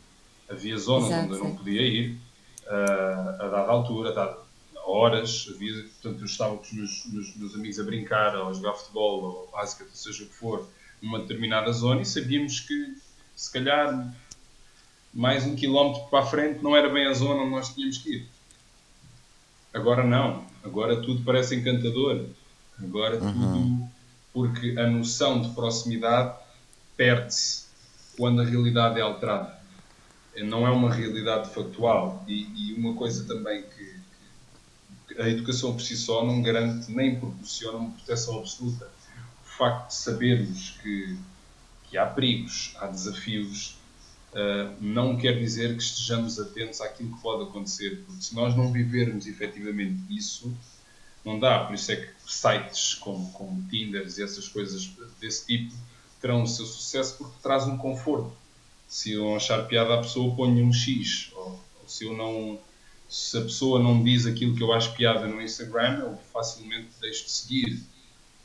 havia 0.50 0.78
zonas 0.78 1.10
Exato. 1.10 1.26
onde 1.26 1.34
eu 1.34 1.44
não 1.44 1.56
podia 1.56 1.82
ir, 1.82 2.18
uh, 2.66 3.44
a 3.44 3.48
dada 3.50 3.72
altura, 3.72 4.10
a 4.10 4.14
dada 4.14 4.38
horas, 4.86 5.48
havia, 5.54 5.84
portanto 5.84 6.20
eu 6.20 6.26
estava 6.26 6.58
com 6.58 6.64
os 6.64 6.72
meus, 6.72 7.06
meus, 7.08 7.36
meus 7.36 7.56
amigos 7.56 7.80
a 7.80 7.84
brincar, 7.84 8.36
ou 8.36 8.50
a 8.50 8.54
jogar 8.54 8.74
futebol, 8.74 9.24
ou 9.24 9.50
basquete, 9.52 9.90
seja 9.94 10.24
o 10.24 10.28
que 10.28 10.34
for, 10.34 10.68
numa 11.02 11.20
determinada 11.20 11.72
zona 11.72 12.02
e 12.02 12.06
sabíamos 12.06 12.60
que 12.60 12.96
se 13.36 13.52
calhar 13.52 14.14
mais 15.14 15.46
um 15.46 15.56
quilómetro 15.56 16.08
para 16.10 16.20
a 16.20 16.26
frente 16.26 16.62
não 16.62 16.76
era 16.76 16.90
bem 16.90 17.08
a 17.08 17.14
zona 17.14 17.42
onde 17.42 17.52
nós 17.52 17.74
tínhamos 17.74 17.98
que 17.98 18.16
ir. 18.16 18.28
Agora 19.74 20.04
não, 20.04 20.46
agora 20.64 21.02
tudo 21.02 21.24
parece 21.24 21.56
encantador. 21.56 22.26
Agora 22.82 23.18
uhum. 23.18 23.32
tudo 23.34 23.90
porque 24.34 24.76
a 24.80 24.88
noção 24.88 25.42
de 25.42 25.50
proximidade 25.50 26.38
perde-se 26.96 27.66
quando 28.18 28.42
a 28.42 28.46
realidade 28.46 29.00
é 29.00 29.02
alterada. 29.02 29.58
Não 30.44 30.66
é 30.66 30.70
uma 30.70 30.94
realidade 30.94 31.54
factual. 31.54 32.24
E, 32.28 32.48
e 32.56 32.74
uma 32.74 32.94
coisa 32.94 33.26
também 33.26 33.64
que, 33.64 33.96
que, 35.08 35.22
a 35.22 35.28
educação 35.28 35.74
por 35.74 35.82
si 35.82 35.98
só 35.98 36.26
não 36.26 36.42
garante 36.42 36.92
nem 36.92 37.20
proporciona 37.20 37.78
uma 37.78 37.92
proteção 37.92 38.40
absoluta 38.40 38.90
facto 39.60 39.90
de 39.90 39.96
sabermos 39.96 40.78
que, 40.82 41.18
que 41.90 41.98
há 41.98 42.06
perigos, 42.06 42.74
há 42.78 42.88
desafios, 42.88 43.78
uh, 44.32 44.74
não 44.80 45.18
quer 45.18 45.38
dizer 45.38 45.76
que 45.76 45.84
estejamos 45.84 46.40
atentos 46.40 46.80
àquilo 46.80 47.16
que 47.16 47.22
pode 47.22 47.44
acontecer, 47.44 48.04
porque 48.06 48.22
se 48.22 48.34
nós 48.34 48.56
não 48.56 48.72
vivermos 48.72 49.28
efetivamente 49.28 50.02
isso, 50.10 50.52
não 51.26 51.38
dá. 51.38 51.66
Por 51.66 51.76
isso 51.76 51.92
é 51.92 51.98
que 51.98 52.10
sites 52.26 52.96
como, 52.96 53.32
como 53.34 53.62
Tinder 53.70 54.08
e 54.08 54.24
essas 54.24 54.48
coisas 54.48 54.90
desse 55.20 55.46
tipo 55.46 55.76
terão 56.22 56.44
o 56.44 56.48
seu 56.48 56.66
sucesso 56.66 57.18
porque 57.18 57.36
traz 57.44 57.68
um 57.68 57.78
conforto. 57.78 58.32
Se 58.88 59.12
eu 59.12 59.36
achar 59.36 59.68
piada 59.68 59.94
à 59.94 59.98
pessoa, 59.98 60.36
ponho 60.36 60.66
um 60.66 60.74
X. 60.74 61.32
Ou, 61.36 61.62
ou 61.82 61.88
se 61.88 62.06
eu 62.06 62.16
não 62.16 62.60
se 63.10 63.36
a 63.40 63.42
pessoa 63.42 63.82
não 63.82 64.04
diz 64.04 64.28
aquilo 64.28 64.56
que 64.56 64.62
eu 64.62 64.72
acho 64.72 64.94
piada 64.94 65.26
no 65.26 65.42
Instagram, 65.42 66.00
eu 66.02 66.18
facilmente 66.32 66.90
deixo 67.02 67.26
de 67.26 67.32
seguir. 67.32 67.84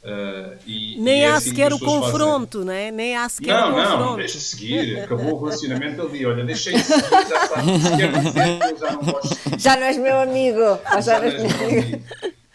Uh, 0.05 0.59
e, 0.67 1.01
Nem 1.01 1.21
e 1.21 1.23
é 1.23 1.31
há 1.31 1.37
assim 1.37 1.49
sequer 1.49 1.73
o 1.73 1.79
confronto, 1.79 2.59
fazem. 2.59 2.75
né? 2.75 2.91
Nem 2.91 3.17
há 3.17 3.27
sequer 3.27 3.59
não, 3.59 3.71
o 3.71 3.75
confronto. 3.75 4.05
Não, 4.05 4.17
deixa 4.17 4.39
seguir. 4.39 5.01
Acabou 5.01 5.33
o 5.33 5.45
relacionamento 5.45 6.03
ali. 6.03 6.27
Olha, 6.27 6.45
deixei 6.45 6.75
de 6.75 6.83
seguir, 6.83 7.01
já 7.29 7.47
sabe. 7.47 7.81
Se 7.81 7.97
quer 7.97 8.13
dizer 8.13 8.59
que 8.59 8.73
eu 8.73 8.77
já 8.79 8.93
não 8.93 9.03
gosto 9.03 9.37
Já 9.59 9.77
não 9.77 9.83
és 9.85 9.97
meu 9.97 10.21
amigo. 10.21 10.61
Já, 10.61 11.01
já 11.01 11.19
não 11.19 11.25
és 11.27 11.35
meu 11.43 11.51
amigo. 11.51 11.81
amigo. 11.81 12.05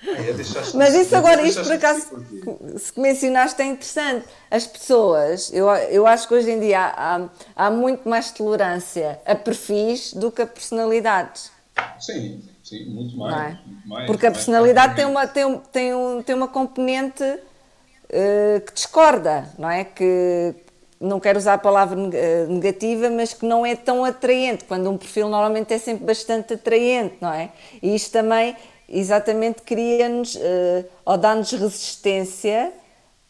é 0.06 0.78
Mas 0.78 0.94
isso 0.94 1.16
agora, 1.16 1.42
isto 1.42 1.64
por 1.64 1.72
acaso, 1.72 2.08
se 2.78 3.00
mencionaste, 3.00 3.62
é 3.64 3.66
interessante. 3.66 4.28
As 4.52 4.68
pessoas, 4.68 5.52
eu, 5.52 5.68
eu 5.70 6.06
acho 6.06 6.28
que 6.28 6.36
hoje 6.36 6.52
em 6.52 6.60
dia 6.60 6.80
há, 6.80 7.16
há, 7.16 7.30
há 7.56 7.72
muito 7.72 8.08
mais 8.08 8.30
tolerância 8.32 9.20
a 9.26 9.34
perfis 9.34 10.14
do 10.14 10.32
que 10.32 10.44
a 10.44 10.48
personalidades. 10.48 11.52
Sim, 12.00 12.44
sim, 12.70 12.86
muito 12.86 13.18
mais. 13.18 13.54
É? 13.54 13.60
Muito 13.66 13.88
mais 13.88 14.06
Porque 14.06 14.28
a 14.28 14.32
personalidade 14.32 14.96
tem 14.96 15.06
uma, 15.06 15.28
tem, 15.28 15.58
tem, 15.72 15.94
um, 15.94 16.22
tem 16.22 16.36
uma 16.36 16.48
componente 16.48 17.24
uh, 17.24 18.62
que 18.66 18.74
discorda, 18.74 19.50
não 19.58 19.70
é? 19.70 19.84
Que 19.84 20.56
não 21.00 21.20
quero 21.20 21.40
usar 21.40 21.54
a 21.54 21.58
palavra 21.58 21.98
eh, 22.14 22.46
negativa, 22.48 23.10
mas 23.10 23.34
que 23.34 23.46
não 23.46 23.66
é 23.66 23.74
tão 23.74 24.04
atraente, 24.04 24.66
quando 24.66 24.90
um 24.90 24.98
perfil 24.98 25.30
normalmente 25.30 25.74
é 25.74 25.78
sempre 25.78 26.04
bastante 26.06 26.56
atraente, 26.56 27.16
não 27.22 27.32
é? 27.32 27.54
E 27.82 27.96
isto 27.96 28.12
também 28.12 28.54
exatamente 28.90 29.62
cria-nos 29.62 30.36
uh, 30.36 30.86
ou 31.06 31.18
dá-nos 31.18 31.54
resistência 31.54 32.74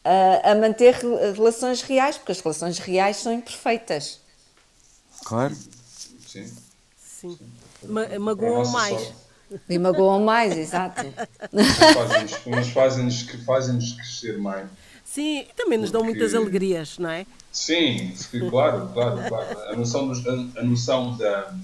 uh, 0.03 0.49
a 0.49 0.55
manter 0.55 0.95
relações 1.35 1.83
reais, 1.83 2.17
porque 2.17 2.31
as 2.31 2.39
relações 2.39 2.79
reais 2.79 3.17
são 3.17 3.31
imperfeitas. 3.31 4.19
Claro. 5.23 5.55
Sim. 6.25 6.51
Sim. 6.97 7.37
magoam 8.19 8.67
mais. 8.69 9.13
E 9.67 9.77
magoam 9.77 10.23
mais, 10.23 10.57
exato. 10.57 11.05
Mas 11.51 12.69
fazem-nos 12.69 13.21
fazem 13.45 13.79
crescer 13.95 14.37
mais. 14.37 14.67
Sim, 15.03 15.45
também 15.55 15.79
nos 15.79 15.89
dão 15.89 16.03
muitas 16.03 16.35
alegrias, 16.35 16.99
não 16.99 17.09
é? 17.09 17.25
Sim, 17.51 18.13
claro, 18.49 18.89
claro, 18.93 19.27
claro. 19.27 19.59
A 19.69 19.75
noção, 19.75 20.11
a, 20.11 20.59
a 20.59 20.63
noção 20.63 21.17
da. 21.17 21.55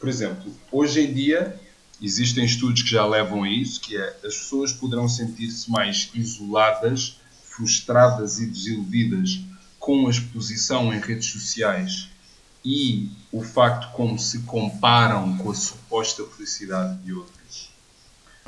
Por 0.00 0.08
exemplo, 0.08 0.52
hoje 0.72 1.00
em 1.00 1.14
dia 1.14 1.58
existem 2.02 2.44
estudos 2.44 2.82
que 2.82 2.90
já 2.90 3.06
levam 3.06 3.44
a 3.44 3.48
isso, 3.48 3.80
que 3.80 3.96
é 3.96 4.08
as 4.24 4.36
pessoas 4.36 4.72
poderão 4.72 5.08
sentir-se 5.08 5.70
mais 5.70 6.10
isoladas, 6.12 7.18
frustradas 7.44 8.40
e 8.40 8.46
desiludidas 8.46 9.40
com 9.78 10.06
a 10.06 10.10
exposição 10.10 10.92
em 10.92 10.98
redes 10.98 11.26
sociais 11.30 12.08
e 12.68 13.08
o 13.30 13.44
facto 13.44 13.92
como 13.92 14.18
se 14.18 14.40
comparam 14.40 15.38
com 15.38 15.52
a 15.52 15.54
suposta 15.54 16.24
felicidade 16.24 16.98
de 17.04 17.12
outros, 17.12 17.70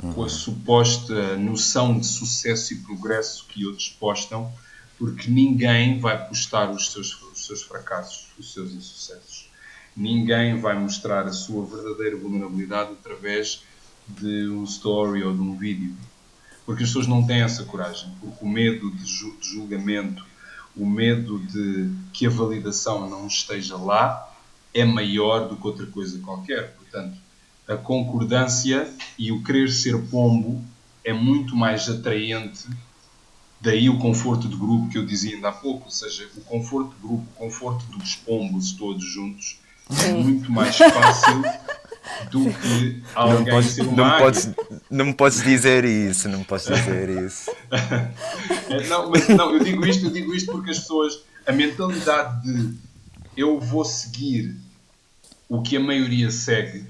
uhum. 0.03 0.13
com 0.13 0.23
a 0.25 0.29
suposta 0.29 1.37
noção 1.37 1.97
de 1.97 2.05
sucesso 2.05 2.73
e 2.73 2.81
progresso 2.81 3.45
que 3.47 3.65
outros 3.65 3.87
postam, 3.87 4.51
porque 4.97 5.31
ninguém 5.31 6.01
vai 6.01 6.27
postar 6.27 6.69
os 6.69 6.91
seus, 6.91 7.13
os 7.21 7.45
seus 7.45 7.61
fracassos, 7.61 8.27
os 8.37 8.51
seus 8.51 8.73
insucessos. 8.73 9.49
Ninguém 9.95 10.59
vai 10.59 10.77
mostrar 10.77 11.25
a 11.25 11.31
sua 11.31 11.65
verdadeira 11.65 12.17
vulnerabilidade 12.17 12.91
através 12.91 13.63
de 14.05 14.49
um 14.49 14.65
story 14.65 15.23
ou 15.23 15.33
de 15.33 15.39
um 15.39 15.57
vídeo. 15.57 15.95
Porque 16.65 16.83
as 16.83 16.89
pessoas 16.89 17.07
não 17.07 17.25
têm 17.25 17.41
essa 17.41 17.63
coragem. 17.63 18.13
Porque 18.19 18.43
o 18.43 18.49
medo 18.49 18.91
de 18.91 19.05
julgamento, 19.05 20.25
o 20.75 20.85
medo 20.85 21.39
de 21.39 21.91
que 22.13 22.25
a 22.25 22.29
validação 22.29 23.09
não 23.09 23.27
esteja 23.27 23.75
lá, 23.77 24.31
é 24.73 24.85
maior 24.85 25.47
do 25.47 25.55
que 25.55 25.67
outra 25.67 25.85
coisa 25.87 26.19
qualquer. 26.19 26.75
Portanto, 26.75 27.17
a 27.67 27.75
concordância 27.75 28.91
e 29.17 29.31
o 29.31 29.43
querer 29.43 29.69
ser 29.69 29.97
pombo 30.09 30.63
é 31.03 31.13
muito 31.13 31.55
mais 31.55 31.89
atraente 31.89 32.67
Daí 33.61 33.89
o 33.89 33.97
conforto 33.97 34.47
de 34.47 34.55
grupo 34.55 34.89
que 34.89 34.97
eu 34.97 35.05
dizia 35.05 35.35
ainda 35.35 35.49
há 35.49 35.51
pouco, 35.51 35.85
ou 35.85 35.91
seja, 35.91 36.29
o 36.37 36.41
conforto 36.41 36.95
de 36.95 37.01
grupo, 37.01 37.25
o 37.35 37.37
conforto 37.37 37.85
dos 37.87 38.15
pombos 38.15 38.71
todos 38.71 39.03
juntos 39.03 39.59
é 40.05 40.13
muito 40.13 40.49
mais 40.49 40.77
fácil 40.77 41.43
do 42.31 42.45
que 42.45 43.03
alguém 43.15 43.37
não 43.39 43.45
podes, 43.45 43.71
ser 43.71 43.81
uma 43.81 43.95
não 43.95 44.17
podes, 44.17 44.49
não 44.89 45.05
me 45.05 45.13
podes 45.13 45.43
dizer 45.43 45.85
isso, 45.85 46.29
não 46.29 46.39
me 46.39 46.45
podes 46.45 46.65
dizer 46.67 47.09
isso. 47.25 47.51
não, 48.89 49.09
mas 49.09 49.27
não, 49.29 49.53
eu 49.53 49.63
digo 49.63 49.85
isto, 49.85 50.05
eu 50.05 50.11
digo 50.11 50.33
isto 50.33 50.51
porque 50.51 50.71
as 50.71 50.79
pessoas, 50.79 51.21
a 51.45 51.51
mentalidade 51.51 52.41
de 52.43 52.77
eu 53.35 53.59
vou 53.59 53.85
seguir 53.85 54.55
o 55.47 55.61
que 55.61 55.77
a 55.77 55.79
maioria 55.79 56.29
segue 56.29 56.85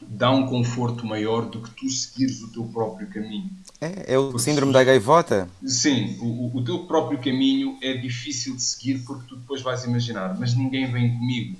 dá 0.00 0.30
um 0.30 0.46
conforto 0.46 1.06
maior 1.06 1.46
do 1.46 1.62
que 1.62 1.70
tu 1.70 1.88
seguires 1.88 2.42
o 2.42 2.48
teu 2.48 2.64
próprio 2.64 3.08
caminho. 3.08 3.50
É, 3.80 4.14
é 4.14 4.18
o 4.18 4.30
porque, 4.30 4.38
síndrome 4.40 4.72
da 4.72 4.84
gaivota? 4.84 5.48
Sim, 5.64 6.16
o, 6.20 6.56
o, 6.56 6.64
teu 6.64 6.80
próprio 6.86 7.18
caminho 7.18 7.78
é 7.82 7.94
difícil 7.94 8.56
de 8.56 8.62
seguir 8.62 9.00
porque 9.00 9.26
tu 9.28 9.36
depois 9.36 9.62
vais 9.62 9.84
imaginar, 9.84 10.38
mas 10.38 10.54
ninguém 10.54 10.90
vem 10.90 11.14
comigo, 11.14 11.56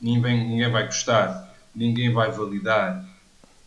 ninguém, 0.00 0.48
ninguém 0.48 0.70
vai 0.70 0.86
gostar, 0.86 1.54
ninguém 1.78 2.12
vai 2.12 2.30
validar, 2.30 3.04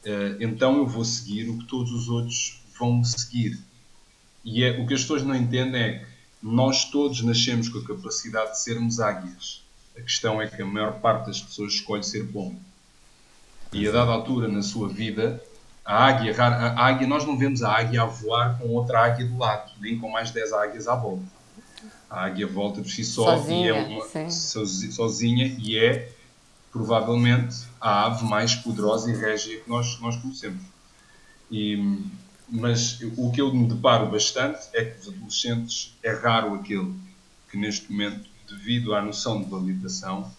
uh, 0.05 0.43
então 0.43 0.77
eu 0.77 0.87
vou 0.87 1.05
seguir 1.05 1.49
o 1.49 1.57
que 1.57 1.65
todos 1.65 1.91
os 1.91 2.09
outros 2.09 2.61
vão 2.77 3.03
seguir. 3.03 3.59
E 4.43 4.63
é, 4.63 4.79
o 4.79 4.87
que 4.87 4.93
as 4.93 5.01
pessoas 5.01 5.23
não 5.23 5.35
entendem 5.35 5.81
é 5.81 5.99
que 5.99 6.05
nós 6.41 6.85
todos 6.85 7.21
nascemos 7.21 7.69
com 7.69 7.79
a 7.79 7.85
capacidade 7.85 8.51
de 8.51 8.61
sermos 8.61 8.99
águias. 8.99 9.63
A 9.97 10.01
questão 10.01 10.41
é 10.41 10.47
que 10.47 10.61
a 10.61 10.65
maior 10.65 10.99
parte 10.99 11.27
das 11.27 11.41
pessoas 11.41 11.73
escolhe 11.73 12.03
ser 12.03 12.23
bom 12.23 12.55
e 13.73 13.87
a 13.87 13.91
dada 13.91 14.11
altura 14.11 14.47
na 14.47 14.61
sua 14.61 14.89
vida, 14.89 15.41
a 15.85 16.05
águia, 16.05 16.35
a 16.37 16.85
águia, 16.87 17.07
nós 17.07 17.25
não 17.25 17.37
vemos 17.37 17.63
a 17.63 17.71
águia 17.71 18.01
a 18.01 18.05
voar 18.05 18.57
com 18.59 18.67
outra 18.69 18.99
águia 19.05 19.25
do 19.25 19.37
lado, 19.37 19.71
nem 19.79 19.97
com 19.97 20.09
mais 20.09 20.31
10 20.31 20.53
águias 20.53 20.87
à 20.87 20.95
volta. 20.95 21.23
A 22.09 22.25
águia 22.25 22.45
volta 22.45 22.81
por 22.81 22.89
si 22.89 23.05
só 23.05 23.37
sozinha, 23.37 23.67
e 23.67 23.69
é 23.69 23.73
uma, 23.73 24.29
sozinha 24.29 25.55
e 25.57 25.77
é 25.77 26.11
provavelmente 26.71 27.65
a 27.79 28.05
ave 28.05 28.23
mais 28.25 28.55
poderosa 28.55 29.11
e 29.11 29.15
régia 29.15 29.59
que 29.59 29.69
nós, 29.69 29.99
nós 29.99 30.15
conhecemos. 30.17 30.63
E, 31.49 31.99
mas 32.47 32.99
o 33.17 33.31
que 33.31 33.41
eu 33.41 33.53
me 33.53 33.67
deparo 33.67 34.09
bastante 34.09 34.59
é 34.73 34.85
que 34.85 35.01
os 35.01 35.07
adolescentes 35.07 35.97
é 36.01 36.11
raro 36.11 36.55
aquele 36.55 36.93
que 37.49 37.57
neste 37.57 37.91
momento, 37.91 38.29
devido 38.47 38.95
à 38.95 39.01
noção 39.01 39.41
de 39.41 39.49
validação, 39.49 40.31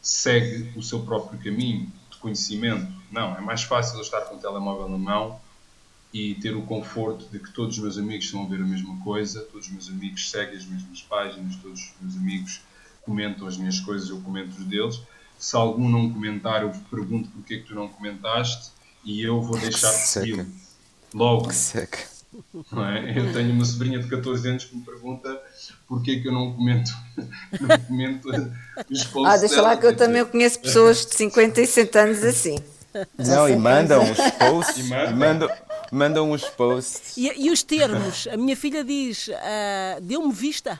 segue 0.00 0.72
o 0.76 0.82
seu 0.82 1.00
próprio 1.00 1.38
caminho 1.40 1.90
conhecimento. 2.22 2.86
Não, 3.10 3.36
é 3.36 3.40
mais 3.40 3.64
fácil 3.64 3.96
eu 3.96 4.02
estar 4.02 4.22
com 4.22 4.36
o 4.36 4.38
telemóvel 4.38 4.88
na 4.88 4.96
mão 4.96 5.40
e 6.14 6.36
ter 6.36 6.54
o 6.54 6.62
conforto 6.62 7.28
de 7.30 7.38
que 7.38 7.50
todos 7.50 7.76
os 7.76 7.82
meus 7.82 7.98
amigos 7.98 8.26
estão 8.26 8.44
a 8.44 8.48
ver 8.48 8.60
a 8.60 8.64
mesma 8.64 8.96
coisa, 9.02 9.40
todos 9.42 9.66
os 9.66 9.72
meus 9.72 9.88
amigos 9.88 10.30
seguem 10.30 10.56
as 10.56 10.64
mesmas 10.64 11.02
páginas, 11.02 11.56
todos 11.56 11.80
os 11.80 11.92
meus 12.00 12.16
amigos 12.16 12.60
comentam 13.02 13.46
as 13.46 13.56
minhas 13.56 13.80
coisas, 13.80 14.08
eu 14.08 14.20
comento 14.20 14.56
os 14.56 14.64
deles. 14.64 15.02
Se 15.42 15.56
algum 15.56 15.88
não 15.88 16.08
comentar, 16.08 16.62
eu 16.62 16.70
pergunto 16.88 17.28
porque 17.30 17.54
é 17.54 17.56
que 17.58 17.64
tu 17.64 17.74
não 17.74 17.88
comentaste 17.88 18.70
e 19.04 19.22
eu 19.22 19.42
vou 19.42 19.58
deixar 19.58 19.90
de 19.90 20.06
seguir. 20.06 20.46
Logo. 21.12 21.50
É? 21.50 23.18
Eu 23.18 23.32
tenho 23.32 23.52
uma 23.52 23.64
sobrinha 23.64 23.98
de 23.98 24.08
14 24.08 24.48
anos 24.48 24.64
que 24.66 24.76
me 24.76 24.84
pergunta 24.84 25.42
porque 25.88 26.12
é 26.12 26.20
que 26.20 26.28
eu 26.28 26.32
não 26.32 26.52
comento, 26.52 26.92
não 27.60 27.78
comento 27.88 28.28
os 28.88 29.04
posts. 29.04 29.34
Ah, 29.34 29.36
deixa 29.36 29.60
lá 29.60 29.76
que 29.76 29.84
eu 29.84 29.96
também 29.96 30.24
conheço 30.24 30.60
pessoas 30.60 31.04
de 31.04 31.16
50 31.16 31.60
e 31.60 31.66
60 31.66 32.00
anos 32.00 32.22
assim. 32.22 32.56
Não, 33.18 33.48
e 33.48 33.56
mandam 33.56 34.00
os 34.04 34.18
posts. 34.38 34.78
E 34.78 34.88
mandam. 35.12 35.50
mandam, 35.90 36.30
os 36.30 36.44
posts. 36.44 37.16
E, 37.16 37.46
e, 37.46 37.50
os 37.50 37.64
termos? 37.64 38.28
A 38.28 38.36
minha 38.36 38.56
filha 38.56 38.84
diz: 38.84 39.26
uh, 39.26 40.00
deu-me 40.00 40.32
vista. 40.32 40.78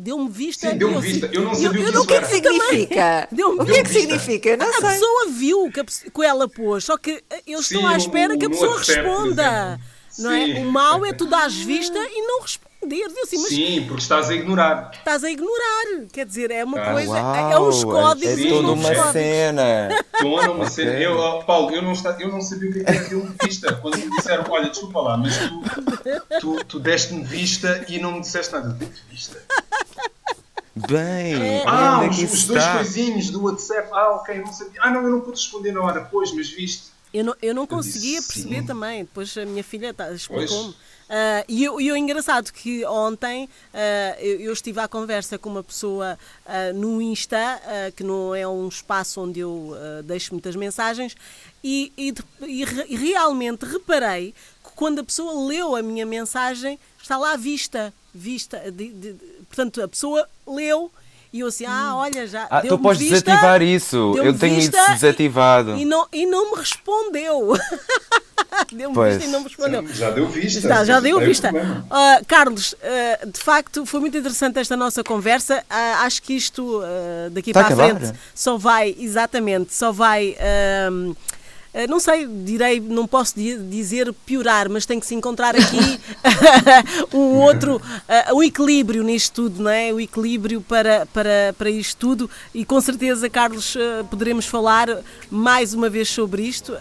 Deu-me 0.00 0.30
vista. 0.30 0.70
Sim, 0.70 0.78
deu-me 0.78 1.00
vista. 1.00 1.28
Eu 1.32 1.42
não 1.42 1.54
sei 1.54 1.66
eu, 1.66 1.70
o 1.70 2.06
que, 2.06 2.14
é 2.14 2.20
que 2.20 2.28
significa. 2.28 3.28
o 3.32 3.64
que 3.64 3.72
é 3.72 3.82
que 3.82 3.90
significa? 3.90 4.48
Eu 4.50 4.56
não 4.58 4.68
a 4.68 4.72
sei. 4.72 4.90
pessoa 4.90 5.26
viu 5.30 5.70
que, 5.72 5.80
a, 5.80 5.84
que 5.84 6.24
ela 6.24 6.48
pôs, 6.48 6.84
só 6.84 6.96
que 6.96 7.22
eu 7.44 7.58
estou 7.58 7.80
Sim, 7.80 7.86
à 7.86 7.96
espera 7.96 8.38
que 8.38 8.46
a 8.46 8.50
pessoa 8.50 8.78
responda. 8.78 9.80
Não 10.18 10.30
é? 10.32 10.44
O 10.60 10.64
mal 10.64 11.04
é 11.04 11.12
tu 11.12 11.26
dares 11.26 11.56
vista 11.56 11.98
e 11.98 12.26
não 12.26 12.42
responder. 12.42 12.68
Assim, 13.22 13.38
Sim, 13.38 13.84
porque 13.86 14.02
estás 14.02 14.30
a 14.30 14.34
ignorar. 14.34 14.92
Estás 14.94 15.24
a 15.24 15.30
ignorar. 15.30 16.06
Quer 16.12 16.24
dizer, 16.24 16.50
é 16.50 16.64
uma 16.64 16.80
ah, 16.80 16.92
coisa. 16.92 17.10
Uau, 17.10 17.52
é 17.52 17.60
uns 17.60 17.84
códigos. 17.84 18.38
É 18.38 18.48
toda 18.48 18.68
uma 18.72 18.88
códigos. 18.88 19.12
cena. 19.12 19.88
Toda 20.20 20.50
uma 20.52 20.70
cena. 20.70 20.92
Eu, 20.92 21.42
Paulo, 21.42 21.74
eu 21.74 21.82
não, 21.82 21.92
eu 22.20 22.28
não 22.28 22.40
sabia 22.40 22.70
o 22.70 22.72
que 22.72 22.78
é 22.78 22.82
era 22.86 23.08
deu-me 23.08 23.34
vista. 23.44 23.74
Quando 23.74 23.98
me 23.98 24.10
disseram, 24.10 24.44
olha, 24.48 24.70
desculpa 24.70 25.00
lá, 25.00 25.16
mas 25.16 25.36
tu, 25.36 25.62
tu, 26.40 26.64
tu 26.64 26.80
deste-me 26.80 27.24
vista 27.24 27.84
e 27.88 27.98
não 27.98 28.12
me 28.12 28.20
disseste 28.20 28.52
nada. 28.52 28.76
Eu 28.80 28.88
vista. 29.10 29.42
Bem, 30.86 31.34
é. 31.34 31.64
ah, 31.66 32.08
os, 32.08 32.32
os 32.32 32.44
dois 32.46 32.64
coisinhos 32.66 33.30
do 33.30 33.42
WhatsApp. 33.44 33.88
Ah, 33.92 34.16
ok, 34.16 34.38
não 34.40 34.52
sabia. 34.52 34.80
Ah, 34.82 34.90
não, 34.90 35.02
eu 35.02 35.10
não 35.10 35.20
pude 35.20 35.36
responder 35.40 35.72
na 35.72 35.82
hora. 35.82 36.06
Pois, 36.10 36.32
mas 36.32 36.48
viste. 36.48 36.88
Eu 37.12 37.24
não, 37.24 37.34
eu 37.40 37.54
não 37.54 37.66
conseguia 37.66 38.18
disse, 38.18 38.32
perceber 38.32 38.60
sim. 38.60 38.66
também. 38.66 39.04
Depois 39.04 39.36
a 39.36 39.44
minha 39.46 39.64
filha 39.64 39.94
tá, 39.94 40.12
explicou-me. 40.12 40.74
Uh, 41.08 41.42
e, 41.48 41.64
e 41.64 41.68
o 41.68 41.96
engraçado 41.96 42.52
que 42.52 42.84
ontem 42.84 43.46
uh, 43.46 44.20
eu, 44.20 44.40
eu, 44.40 44.52
estive 44.52 44.78
à 44.78 44.86
conversa 44.86 45.38
com 45.38 45.48
uma 45.48 45.64
pessoa 45.64 46.18
uh, 46.44 46.78
no 46.78 47.00
Insta, 47.00 47.60
que 47.96 48.04
não 48.04 48.34
é 48.34 48.46
um 48.46 48.68
espaço 48.68 49.22
onde 49.22 49.40
eu 49.40 49.74
deixo 50.04 50.34
muitas 50.34 50.54
mensagens, 50.54 51.16
e, 51.64 51.92
e, 51.96 52.14
e, 52.46 52.96
realmente 52.96 53.64
reparei 53.64 54.34
que 54.62 54.70
quando 54.74 54.98
a 54.98 55.04
pessoa 55.04 55.48
leu 55.48 55.74
a 55.74 55.82
minha 55.82 56.04
mensagem, 56.04 56.78
está 57.00 57.16
lá 57.16 57.36
vista. 57.36 57.92
vista 58.14 58.70
de, 58.70 58.92
de, 58.92 59.16
portanto, 59.48 59.82
a 59.82 59.88
pessoa 59.88 60.26
leu 60.46 60.90
e 61.32 61.40
eu 61.40 61.48
assim, 61.48 61.66
ah, 61.66 61.94
hum. 61.94 61.98
olha, 61.98 62.26
já. 62.26 62.46
Ah, 62.50 62.62
tu 62.62 62.78
podes 62.78 63.00
vista, 63.00 63.20
desativar 63.20 63.62
isso. 63.62 64.14
Eu 64.16 64.36
tenho 64.36 64.58
isso 64.58 64.70
desativado. 64.70 65.76
E, 65.76 65.82
e, 65.82 65.84
não, 65.84 66.06
e 66.12 66.26
não 66.26 66.52
me 66.52 66.58
respondeu. 66.58 67.52
Deu-me 68.72 69.10
vista 69.10 69.24
e 69.24 69.28
não 69.28 69.40
me 69.40 69.46
respondeu. 69.46 69.86
Já 69.88 70.10
deu 70.10 70.26
vista. 70.26 70.58
Está, 70.58 70.84
já 70.84 71.00
deu 71.00 71.20
vista. 71.20 71.50
Uh, 71.50 72.24
Carlos, 72.26 72.72
uh, 72.72 73.30
de 73.30 73.38
facto 73.38 73.84
foi 73.84 74.00
muito 74.00 74.16
interessante 74.16 74.58
esta 74.58 74.76
nossa 74.76 75.04
conversa. 75.04 75.58
Uh, 75.70 76.04
acho 76.04 76.22
que 76.22 76.32
isto 76.32 76.80
uh, 76.80 77.30
daqui 77.30 77.50
Está 77.50 77.64
para 77.64 77.74
a 77.74 77.76
frente 77.76 78.18
só 78.34 78.56
vai, 78.56 78.96
exatamente, 78.98 79.74
só 79.74 79.92
vai. 79.92 80.36
um, 80.90 81.14
não 81.88 82.00
sei, 82.00 82.26
direi, 82.26 82.80
não 82.80 83.06
posso 83.06 83.34
di- 83.36 83.58
dizer 83.58 84.12
piorar, 84.26 84.68
mas 84.68 84.86
tem 84.86 84.98
que 84.98 85.06
se 85.06 85.14
encontrar 85.14 85.54
aqui 85.54 86.00
um 87.12 87.36
outro, 87.36 87.80
um 88.32 88.42
equilíbrio 88.42 89.02
nisto 89.02 89.34
tudo, 89.34 89.62
não 89.62 89.70
é? 89.70 89.92
O 89.92 90.00
equilíbrio 90.00 90.60
para, 90.60 91.06
para, 91.06 91.54
para 91.56 91.70
isto 91.70 91.96
tudo 91.98 92.30
e 92.54 92.64
com 92.64 92.80
certeza, 92.80 93.28
Carlos, 93.28 93.74
uh, 93.74 94.04
poderemos 94.10 94.46
falar 94.46 94.88
mais 95.30 95.74
uma 95.74 95.88
vez 95.88 96.08
sobre 96.08 96.42
isto 96.42 96.72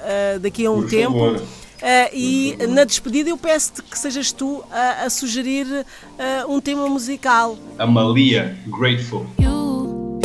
daqui 0.41 0.65
a 0.65 0.71
um 0.71 0.81
Por 0.81 0.89
tempo. 0.89 1.13
favor. 1.13 1.41
Uh, 1.77 2.09
e 2.11 2.57
na 2.69 2.83
despedida 2.83 3.29
eu 3.29 3.37
peço-te 3.37 3.83
que 3.83 3.99
sejas 3.99 4.31
tu 4.31 4.63
a, 4.71 5.03
a 5.05 5.09
sugerir 5.11 5.67
uh, 5.67 6.51
um 6.51 6.59
tema 6.59 6.89
musical. 6.89 7.55
Amalia, 7.77 8.57
Grateful. 8.67 9.27
You, 9.39 10.19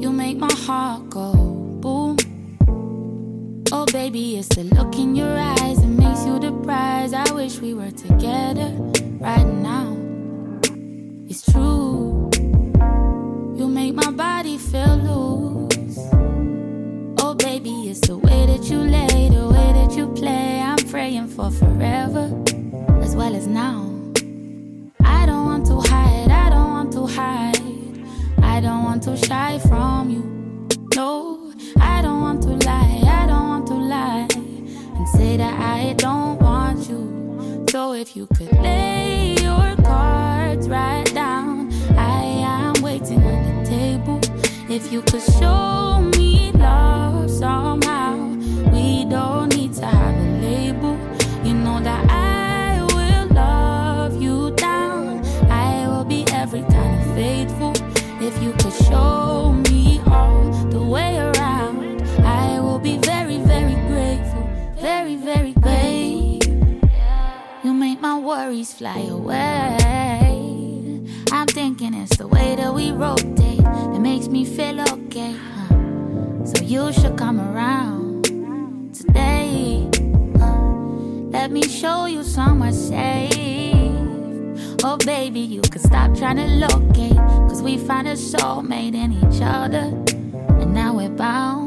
you 0.00 0.12
make 0.12 0.40
my 0.40 0.48
heart 0.66 1.04
go. 1.08 1.53
Oh, 3.86 3.92
baby, 3.92 4.38
it's 4.38 4.48
the 4.48 4.64
look 4.64 4.94
in 4.94 5.14
your 5.14 5.36
eyes 5.36 5.76
that 5.76 5.86
makes 5.86 6.24
you 6.24 6.38
the 6.38 6.52
prize. 6.64 7.12
I 7.12 7.30
wish 7.34 7.58
we 7.58 7.74
were 7.74 7.90
together 7.90 8.70
right 9.20 9.44
now. 9.44 9.94
It's 11.28 11.44
true. 11.52 12.30
You 13.58 13.68
make 13.68 13.92
my 13.92 14.10
body 14.10 14.56
feel 14.56 14.96
loose. 14.96 15.98
Oh, 17.20 17.34
baby, 17.34 17.90
it's 17.90 18.00
the 18.00 18.16
way 18.16 18.46
that 18.46 18.64
you 18.70 18.78
lay, 18.78 19.28
the 19.28 19.48
way 19.48 19.72
that 19.74 19.94
you 19.94 20.08
play. 20.14 20.62
I'm 20.62 20.78
praying 20.88 21.28
for 21.28 21.50
forever 21.50 22.32
as 23.02 23.14
well 23.14 23.36
as 23.36 23.46
now. 23.46 23.84
I 25.02 25.26
don't 25.26 25.44
want 25.44 25.66
to 25.66 25.80
hide, 25.80 26.30
I 26.30 26.48
don't 26.48 26.70
want 26.70 26.92
to 26.94 27.04
hide. 27.04 28.06
I 28.42 28.60
don't 28.62 28.82
want 28.82 29.02
to 29.02 29.14
shy 29.14 29.58
from 29.58 30.08
you. 30.08 30.68
No, 30.96 31.33
say 35.16 35.36
that 35.36 35.54
I 35.60 35.92
don't 35.94 36.40
want 36.40 36.88
you. 36.88 37.64
So 37.70 37.92
if 37.92 38.16
you 38.16 38.26
could 38.36 38.52
lay 38.60 39.34
your 39.40 39.76
cards 39.82 40.68
right 40.68 41.08
down, 41.14 41.72
I 41.96 42.22
am 42.22 42.82
waiting 42.82 43.22
at 43.22 43.40
the 43.46 43.70
table. 43.70 44.20
If 44.68 44.92
you 44.92 45.02
could 45.02 45.22
show 45.22 46.00
me 46.16 46.50
love 46.52 47.30
somehow, 47.30 48.16
we 48.72 49.04
don't 49.04 49.54
need 49.56 49.74
to 49.74 49.86
have 49.86 50.16
a 50.16 50.28
label. 50.46 50.96
You 51.44 51.54
know 51.54 51.80
that 51.80 52.02
I 52.10 52.82
will 52.94 53.26
love 53.34 54.20
you 54.20 54.50
down. 54.56 55.24
I 55.50 55.86
will 55.88 56.04
be 56.04 56.24
every 56.32 56.62
kind 56.62 56.94
of 57.00 57.14
faithful. 57.14 57.72
If 58.20 58.42
you 58.42 58.52
could 58.52 58.76
show 58.88 59.52
me 59.68 60.00
all 60.06 60.50
the 60.70 60.82
way 60.82 61.18
around, 61.18 61.33
Very, 65.04 65.16
very 65.16 65.52
grateful. 65.52 66.90
You 67.62 67.74
make 67.74 68.00
my 68.00 68.18
worries 68.18 68.72
fly 68.72 69.00
away. 69.00 69.76
I'm 71.30 71.46
thinking 71.46 71.92
it's 71.92 72.16
the 72.16 72.26
way 72.26 72.56
that 72.56 72.72
we 72.72 72.90
rotate 72.90 73.62
that 73.62 74.00
makes 74.00 74.28
me 74.28 74.46
feel 74.46 74.80
okay. 74.80 75.36
huh? 75.36 76.46
So 76.46 76.62
you 76.62 76.90
should 76.94 77.18
come 77.18 77.38
around 77.38 78.24
today. 78.94 79.90
huh? 80.38 80.56
Let 81.36 81.50
me 81.50 81.68
show 81.68 82.06
you 82.06 82.22
somewhere 82.24 82.72
safe. 82.72 83.34
Oh, 84.82 84.96
baby, 85.04 85.40
you 85.40 85.60
can 85.60 85.82
stop 85.82 86.16
trying 86.16 86.36
to 86.36 86.46
locate. 86.46 87.18
Cause 87.50 87.60
we 87.60 87.76
found 87.76 88.08
a 88.08 88.14
soulmate 88.14 88.94
in 88.94 89.12
each 89.12 89.42
other. 89.42 89.84
And 90.62 90.72
now 90.72 90.94
we're 90.94 91.10
bound. 91.10 91.63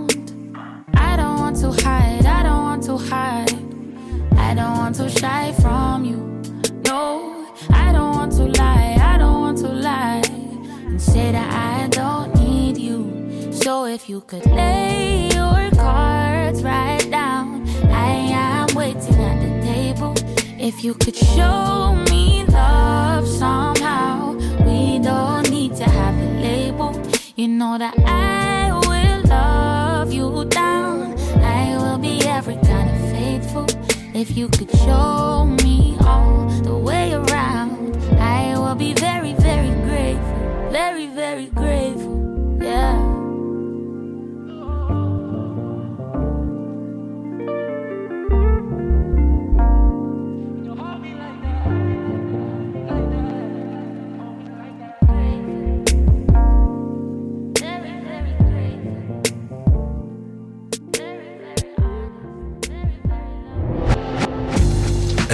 If 13.98 14.08
you 14.08 14.22
could 14.22 14.46
lay 14.52 15.28
your 15.34 15.72
cards 15.72 16.62
right 16.62 17.10
down, 17.10 17.68
I 17.90 18.12
am 18.46 18.68
waiting 18.76 19.20
at 19.30 19.38
the 19.42 19.52
table. 19.66 20.14
If 20.60 20.84
you 20.84 20.94
could 20.94 21.16
show 21.16 21.96
me 22.12 22.46
love 22.46 23.28
somehow, 23.28 24.34
we 24.68 25.00
don't 25.00 25.50
need 25.50 25.76
to 25.78 25.86
have 25.86 26.16
a 26.16 26.30
label. 26.48 26.92
You 27.38 27.48
know 27.48 27.80
that 27.80 27.96
I 28.06 28.70
will 28.86 29.22
love 29.28 30.14
you 30.14 30.46
down. 30.46 31.18
I 31.42 31.76
will 31.82 31.98
be 31.98 32.22
every 32.28 32.58
kind 32.70 32.90
of 32.94 33.00
faithful. 33.16 33.66
If 34.14 34.38
you 34.38 34.48
could 34.50 34.70
show 34.86 35.46
me 35.64 35.98
all 36.02 36.48
the 36.70 36.78
way 36.78 37.14
around, 37.14 37.98
I 38.20 38.60
will 38.60 38.76
be 38.76 38.94
very, 38.94 39.34
very 39.34 39.74
grateful. 39.88 40.70
Very, 40.70 41.08
very 41.08 41.48
grateful. 41.48 42.60
Yeah. 42.62 43.07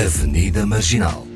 Avenida 0.04 0.66
Marginal. 0.66 1.33